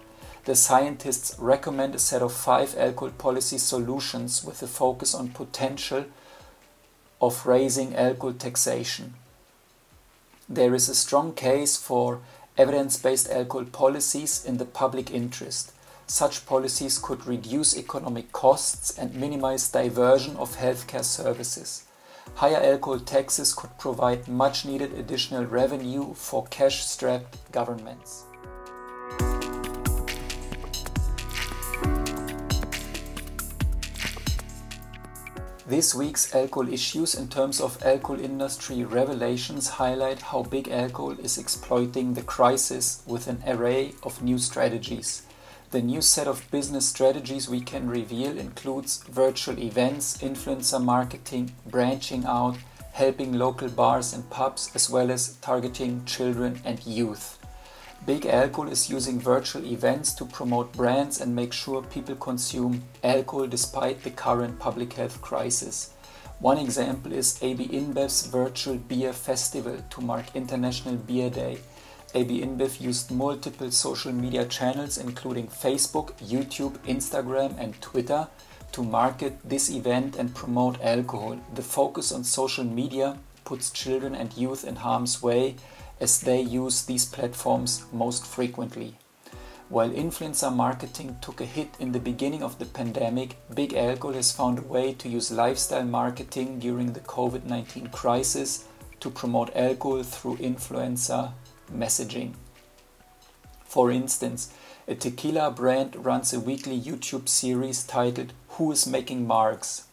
The 0.45 0.55
scientists 0.55 1.37
recommend 1.37 1.93
a 1.93 1.99
set 1.99 2.23
of 2.23 2.33
five 2.33 2.75
alcohol 2.75 3.11
policy 3.11 3.59
solutions 3.59 4.43
with 4.43 4.63
a 4.63 4.67
focus 4.67 5.13
on 5.13 5.29
potential 5.29 6.05
of 7.21 7.45
raising 7.45 7.95
alcohol 7.95 8.33
taxation 8.33 9.13
there 10.53 10.75
is 10.75 10.89
a 10.89 10.95
strong 10.95 11.33
case 11.33 11.77
for 11.77 12.19
evidence 12.57 12.97
based 12.97 13.29
alcohol 13.29 13.65
policies 13.65 14.43
in 14.43 14.57
the 14.57 14.65
public 14.65 15.09
interest. 15.09 15.71
Such 16.07 16.45
policies 16.45 16.99
could 16.99 17.25
reduce 17.25 17.77
economic 17.77 18.33
costs 18.33 18.97
and 18.97 19.15
minimize 19.15 19.69
diversion 19.69 20.35
of 20.35 20.57
healthcare 20.57 21.05
services. 21.05 21.85
Higher 22.35 22.61
alcohol 22.61 22.99
taxes 22.99 23.53
could 23.53 23.77
provide 23.77 24.27
much 24.27 24.65
needed 24.65 24.93
additional 24.93 25.45
revenue 25.45 26.13
for 26.13 26.45
cash 26.47 26.83
strapped 26.85 27.37
governments. 27.53 28.25
This 35.67 35.93
week's 35.93 36.33
alcohol 36.33 36.73
issues 36.73 37.13
in 37.13 37.27
terms 37.27 37.61
of 37.61 37.83
alcohol 37.83 38.19
industry 38.19 38.83
revelations 38.83 39.69
highlight 39.69 40.19
how 40.19 40.41
big 40.41 40.67
alcohol 40.69 41.11
is 41.11 41.37
exploiting 41.37 42.15
the 42.15 42.23
crisis 42.23 43.03
with 43.05 43.27
an 43.27 43.43
array 43.45 43.93
of 44.01 44.23
new 44.23 44.39
strategies. 44.39 45.21
The 45.69 45.83
new 45.83 46.01
set 46.01 46.27
of 46.27 46.49
business 46.49 46.89
strategies 46.89 47.47
we 47.47 47.61
can 47.61 47.87
reveal 47.87 48.39
includes 48.39 49.03
virtual 49.03 49.59
events, 49.59 50.17
influencer 50.17 50.83
marketing, 50.83 51.51
branching 51.67 52.25
out, 52.25 52.57
helping 52.93 53.33
local 53.33 53.69
bars 53.69 54.13
and 54.13 54.27
pubs, 54.31 54.71
as 54.73 54.89
well 54.89 55.11
as 55.11 55.35
targeting 55.41 56.05
children 56.05 56.59
and 56.65 56.83
youth. 56.87 57.37
Big 58.03 58.25
Alcohol 58.25 58.71
is 58.71 58.89
using 58.89 59.19
virtual 59.19 59.63
events 59.63 60.13
to 60.15 60.25
promote 60.25 60.73
brands 60.73 61.21
and 61.21 61.35
make 61.35 61.53
sure 61.53 61.83
people 61.83 62.15
consume 62.15 62.83
alcohol 63.03 63.45
despite 63.45 64.01
the 64.01 64.09
current 64.09 64.57
public 64.57 64.93
health 64.93 65.21
crisis. 65.21 65.93
One 66.39 66.57
example 66.57 67.13
is 67.13 67.37
AB 67.43 67.67
InBev's 67.67 68.25
virtual 68.25 68.77
beer 68.77 69.13
festival 69.13 69.77
to 69.91 70.01
mark 70.01 70.35
International 70.35 70.95
Beer 70.95 71.29
Day. 71.29 71.59
AB 72.15 72.41
InBev 72.41 72.81
used 72.81 73.11
multiple 73.11 73.69
social 73.69 74.11
media 74.11 74.45
channels 74.45 74.97
including 74.97 75.47
Facebook, 75.47 76.13
YouTube, 76.17 76.79
Instagram 76.79 77.55
and 77.59 77.79
Twitter 77.81 78.27
to 78.71 78.81
market 78.81 79.37
this 79.47 79.69
event 79.69 80.15
and 80.15 80.33
promote 80.33 80.81
alcohol. 80.81 81.39
The 81.53 81.61
focus 81.61 82.11
on 82.11 82.23
social 82.23 82.63
media 82.63 83.19
puts 83.45 83.69
children 83.69 84.15
and 84.15 84.35
youth 84.35 84.65
in 84.65 84.77
harm's 84.77 85.21
way 85.21 85.55
as 86.01 86.19
they 86.19 86.41
use 86.41 86.83
these 86.83 87.05
platforms 87.05 87.85
most 87.93 88.25
frequently. 88.25 88.97
While 89.69 89.91
influencer 89.91 90.53
marketing 90.53 91.15
took 91.21 91.39
a 91.39 91.45
hit 91.45 91.75
in 91.79 91.93
the 91.93 91.99
beginning 91.99 92.43
of 92.43 92.59
the 92.59 92.65
pandemic, 92.65 93.37
Big 93.53 93.73
Alcohol 93.73 94.15
has 94.15 94.33
found 94.33 94.59
a 94.59 94.63
way 94.63 94.93
to 94.95 95.07
use 95.07 95.31
lifestyle 95.31 95.85
marketing 95.85 96.59
during 96.59 96.91
the 96.91 96.99
COVID 96.99 97.45
19 97.45 97.87
crisis 97.87 98.65
to 98.99 99.09
promote 99.09 99.55
alcohol 99.55 100.03
through 100.03 100.37
influencer 100.37 101.31
messaging. 101.73 102.33
For 103.63 103.91
instance, 103.91 104.51
a 104.89 104.95
tequila 104.95 105.51
brand 105.51 105.95
runs 105.95 106.33
a 106.33 106.39
weekly 106.41 106.77
YouTube 106.77 107.29
series 107.29 107.83
titled 107.83 108.33
Who 108.49 108.73
is 108.73 108.85
Making 108.85 109.25
Marks, 109.25 109.83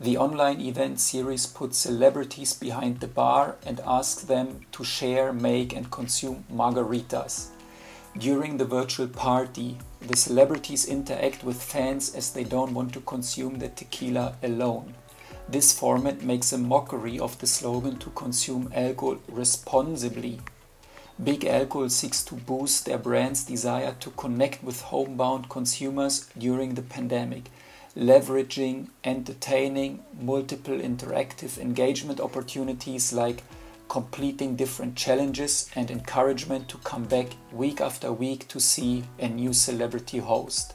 the 0.00 0.16
online 0.16 0.62
event 0.62 0.98
series 0.98 1.46
puts 1.46 1.76
celebrities 1.76 2.54
behind 2.54 3.00
the 3.00 3.06
bar 3.06 3.56
and 3.66 3.80
asks 3.86 4.22
them 4.22 4.60
to 4.72 4.82
share, 4.82 5.30
make, 5.30 5.76
and 5.76 5.90
consume 5.90 6.42
margaritas. 6.50 7.48
During 8.16 8.56
the 8.56 8.64
virtual 8.64 9.08
party, 9.08 9.76
the 10.00 10.16
celebrities 10.16 10.86
interact 10.86 11.44
with 11.44 11.62
fans 11.62 12.14
as 12.14 12.32
they 12.32 12.44
don't 12.44 12.72
want 12.72 12.94
to 12.94 13.00
consume 13.00 13.58
the 13.58 13.68
tequila 13.68 14.36
alone. 14.42 14.94
This 15.46 15.78
format 15.78 16.22
makes 16.22 16.50
a 16.52 16.58
mockery 16.58 17.18
of 17.18 17.38
the 17.38 17.46
slogan 17.46 17.98
to 17.98 18.08
consume 18.10 18.72
alcohol 18.74 19.18
responsibly. 19.28 20.40
Big 21.22 21.44
Alcohol 21.44 21.90
seeks 21.90 22.24
to 22.24 22.34
boost 22.34 22.86
their 22.86 22.96
brand's 22.96 23.44
desire 23.44 23.94
to 24.00 24.10
connect 24.12 24.64
with 24.64 24.80
homebound 24.80 25.50
consumers 25.50 26.30
during 26.38 26.74
the 26.74 26.82
pandemic 26.82 27.50
leveraging 27.96 28.88
entertaining 29.02 30.02
multiple 30.20 30.78
interactive 30.78 31.58
engagement 31.58 32.20
opportunities 32.20 33.12
like 33.12 33.42
completing 33.88 34.54
different 34.54 34.94
challenges 34.94 35.68
and 35.74 35.90
encouragement 35.90 36.68
to 36.68 36.78
come 36.78 37.04
back 37.04 37.26
week 37.52 37.80
after 37.80 38.12
week 38.12 38.46
to 38.46 38.60
see 38.60 39.02
a 39.18 39.28
new 39.28 39.52
celebrity 39.52 40.18
host. 40.18 40.74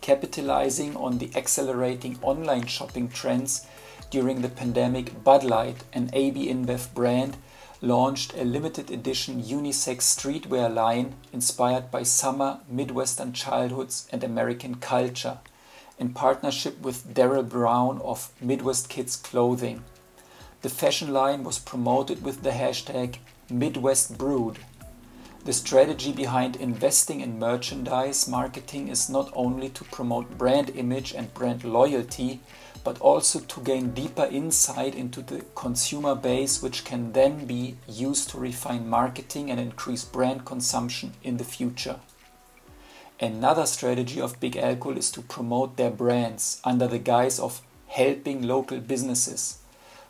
Capitalizing 0.00 0.96
on 0.96 1.18
the 1.18 1.30
accelerating 1.36 2.18
online 2.20 2.66
shopping 2.66 3.08
trends 3.08 3.66
during 4.10 4.42
the 4.42 4.48
pandemic, 4.48 5.22
Bud 5.22 5.44
Light, 5.44 5.84
an 5.92 6.10
AB 6.12 6.48
InBev 6.48 6.92
brand, 6.92 7.36
launched 7.84 8.32
a 8.34 8.44
limited 8.44 8.90
edition 8.90 9.42
unisex 9.42 10.02
streetwear 10.02 10.72
line 10.72 11.14
inspired 11.32 11.90
by 11.90 12.02
summer 12.02 12.60
Midwestern 12.68 13.32
childhoods 13.32 14.08
and 14.10 14.24
American 14.24 14.76
culture 14.76 15.38
in 15.98 16.14
partnership 16.14 16.80
with 16.80 17.14
Daryl 17.14 17.48
Brown 17.48 18.00
of 18.00 18.30
Midwest 18.40 18.88
Kids 18.88 19.16
Clothing. 19.16 19.84
The 20.62 20.70
fashion 20.70 21.12
line 21.12 21.44
was 21.44 21.58
promoted 21.58 22.24
with 22.24 22.42
the 22.42 22.50
hashtag 22.50 23.18
Midwest 23.50 24.16
Brewed. 24.16 24.58
The 25.44 25.52
strategy 25.52 26.10
behind 26.10 26.56
investing 26.56 27.20
in 27.20 27.38
merchandise 27.38 28.26
marketing 28.26 28.88
is 28.88 29.10
not 29.10 29.30
only 29.34 29.68
to 29.68 29.84
promote 29.84 30.38
brand 30.38 30.70
image 30.70 31.12
and 31.12 31.34
brand 31.34 31.64
loyalty, 31.64 32.40
but 32.84 33.00
also 33.00 33.40
to 33.40 33.60
gain 33.60 33.90
deeper 33.92 34.26
insight 34.26 34.94
into 34.94 35.22
the 35.22 35.44
consumer 35.54 36.14
base, 36.14 36.62
which 36.62 36.84
can 36.84 37.12
then 37.12 37.46
be 37.46 37.76
used 37.88 38.30
to 38.30 38.38
refine 38.38 38.88
marketing 38.88 39.50
and 39.50 39.58
increase 39.58 40.04
brand 40.04 40.44
consumption 40.44 41.14
in 41.22 41.38
the 41.38 41.44
future. 41.44 41.96
Another 43.20 43.66
strategy 43.66 44.20
of 44.20 44.38
Big 44.38 44.56
Alcohol 44.56 44.98
is 44.98 45.10
to 45.12 45.22
promote 45.22 45.76
their 45.76 45.90
brands 45.90 46.60
under 46.62 46.86
the 46.86 46.98
guise 46.98 47.40
of 47.40 47.62
helping 47.88 48.42
local 48.42 48.78
businesses. 48.78 49.58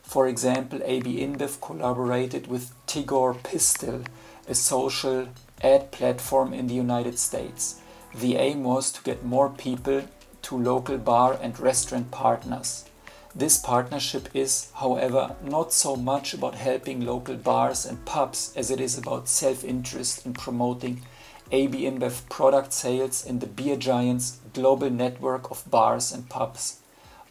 For 0.03 0.27
example, 0.27 0.81
AB 0.85 1.19
InBev 1.19 1.61
collaborated 1.61 2.49
with 2.49 2.73
Tiger 2.87 3.35
Pistol 3.35 4.03
a 4.47 4.55
social 4.55 5.29
ad 5.63 5.91
platform 5.91 6.53
in 6.53 6.67
the 6.67 6.75
United 6.75 7.19
States. 7.19 7.81
The 8.15 8.37
aim 8.37 8.65
was 8.65 8.93
to 8.93 9.03
get 9.03 9.25
more 9.25 9.49
people 9.49 10.03
to 10.45 10.57
local 10.57 10.99
bar 10.99 11.39
and 11.41 11.59
restaurant 11.59 12.11
partners. 12.11 12.85
This 13.35 13.59
partnership 13.59 14.29
is, 14.33 14.71
however, 14.75 15.35
not 15.43 15.73
so 15.73 15.97
much 15.97 16.35
about 16.35 16.55
helping 16.55 17.05
local 17.05 17.35
bars 17.35 17.85
and 17.85 18.05
pubs 18.05 18.53
as 18.55 18.71
it 18.71 18.81
is 18.81 18.97
about 18.97 19.29
self 19.29 19.65
interest 19.65 20.25
in 20.25 20.35
promoting 20.35 21.03
AB 21.51 21.83
InBev 21.83 22.29
product 22.29 22.73
sales 22.73 23.27
in 23.27 23.41
the 23.41 23.47
beer 23.47 23.77
giant's 23.77 24.39
global 24.53 24.89
network 24.89 25.51
of 25.51 25.69
bars 25.71 26.13
and 26.13 26.29
pubs. 26.29 26.79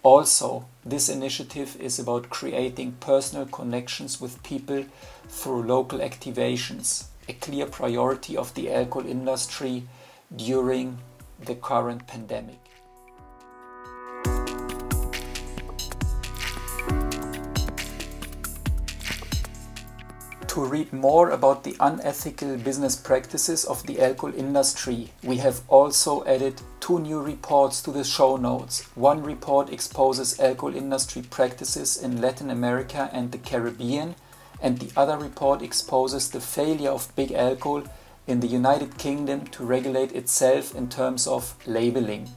Also, 0.03 0.65
this 0.83 1.07
initiative 1.07 1.77
is 1.79 1.97
about 1.97 2.29
creating 2.29 2.97
personal 2.99 3.45
connections 3.45 4.19
with 4.19 4.43
people 4.43 4.83
through 5.29 5.63
local 5.63 5.99
activations, 5.99 7.05
a 7.29 7.33
clear 7.33 7.65
priority 7.65 8.35
of 8.35 8.53
the 8.55 8.71
alcohol 8.73 9.09
industry 9.09 9.83
during 10.35 10.97
the 11.39 11.55
current 11.55 12.05
pandemic. 12.07 12.62
To 20.53 20.63
read 20.63 20.93
more 20.93 21.31
about 21.31 21.63
the 21.63 21.75
unethical 21.79 22.57
business 22.57 22.95
practices 22.95 23.65
of 23.65 23.81
the 23.87 23.99
alcohol 23.99 24.35
industry, 24.37 25.11
we 25.23 25.37
have 25.37 25.61
also 25.67 26.23
added 26.25 26.61
two 26.79 26.99
new 26.99 27.21
reports 27.21 27.81
to 27.81 27.91
the 27.91 28.03
show 28.03 28.37
notes. 28.37 28.87
One 28.93 29.23
report 29.23 29.73
exposes 29.73 30.39
alcohol 30.39 30.75
industry 30.75 31.23
practices 31.23 31.97
in 31.97 32.21
Latin 32.21 32.51
America 32.51 33.09
and 33.11 33.31
the 33.31 33.39
Caribbean, 33.39 34.13
and 34.61 34.77
the 34.77 34.91
other 34.95 35.17
report 35.17 35.63
exposes 35.63 36.29
the 36.29 36.39
failure 36.39 36.91
of 36.91 37.15
big 37.15 37.31
alcohol 37.31 37.85
in 38.27 38.39
the 38.39 38.45
United 38.45 38.99
Kingdom 38.99 39.47
to 39.47 39.65
regulate 39.65 40.11
itself 40.11 40.75
in 40.75 40.87
terms 40.87 41.25
of 41.25 41.55
labeling. 41.65 42.29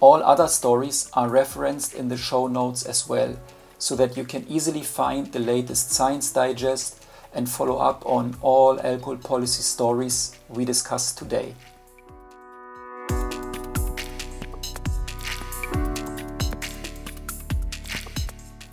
All 0.00 0.24
other 0.24 0.48
stories 0.48 1.08
are 1.14 1.28
referenced 1.28 1.94
in 1.94 2.08
the 2.08 2.16
show 2.16 2.48
notes 2.48 2.84
as 2.84 3.08
well 3.08 3.36
so 3.80 3.96
that 3.96 4.16
you 4.16 4.24
can 4.24 4.46
easily 4.46 4.82
find 4.82 5.32
the 5.32 5.40
latest 5.40 5.90
Science 5.90 6.30
Digest 6.30 7.04
and 7.34 7.48
follow 7.48 7.78
up 7.78 8.04
on 8.04 8.36
all 8.42 8.78
alcohol 8.80 9.16
policy 9.16 9.62
stories 9.62 10.36
we 10.48 10.64
discussed 10.64 11.16
today. 11.16 11.54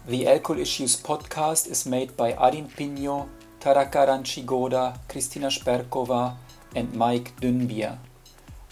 The 0.07 0.27
Alcohol 0.27 0.61
Issues 0.61 1.01
podcast 1.01 1.69
is 1.69 1.85
made 1.85 2.15
by 2.15 2.33
Arin 2.33 2.67
Pino, 2.75 3.29
Taraka 3.59 4.07
Ranchigoda, 4.07 4.99
Kristina 5.07 5.47
Sperkova, 5.47 6.35
and 6.75 6.91
Maik 6.93 7.31
Dünnbier. 7.41 7.97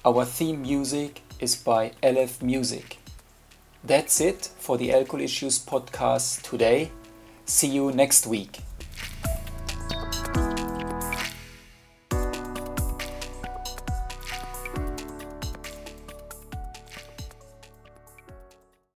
Our 0.04 0.26
theme 0.26 0.62
music 0.62 1.22
is 1.40 1.56
by 1.56 1.92
LF 2.04 2.42
Music. 2.42 3.05
That's 3.86 4.20
it 4.20 4.50
for 4.58 4.80
the 4.80 4.92
Alcohol 4.92 5.22
Issues 5.22 5.64
podcast 5.64 6.42
today. 6.42 6.90
See 7.46 7.68
you 7.68 7.92
next 7.92 8.26
week. 8.26 8.58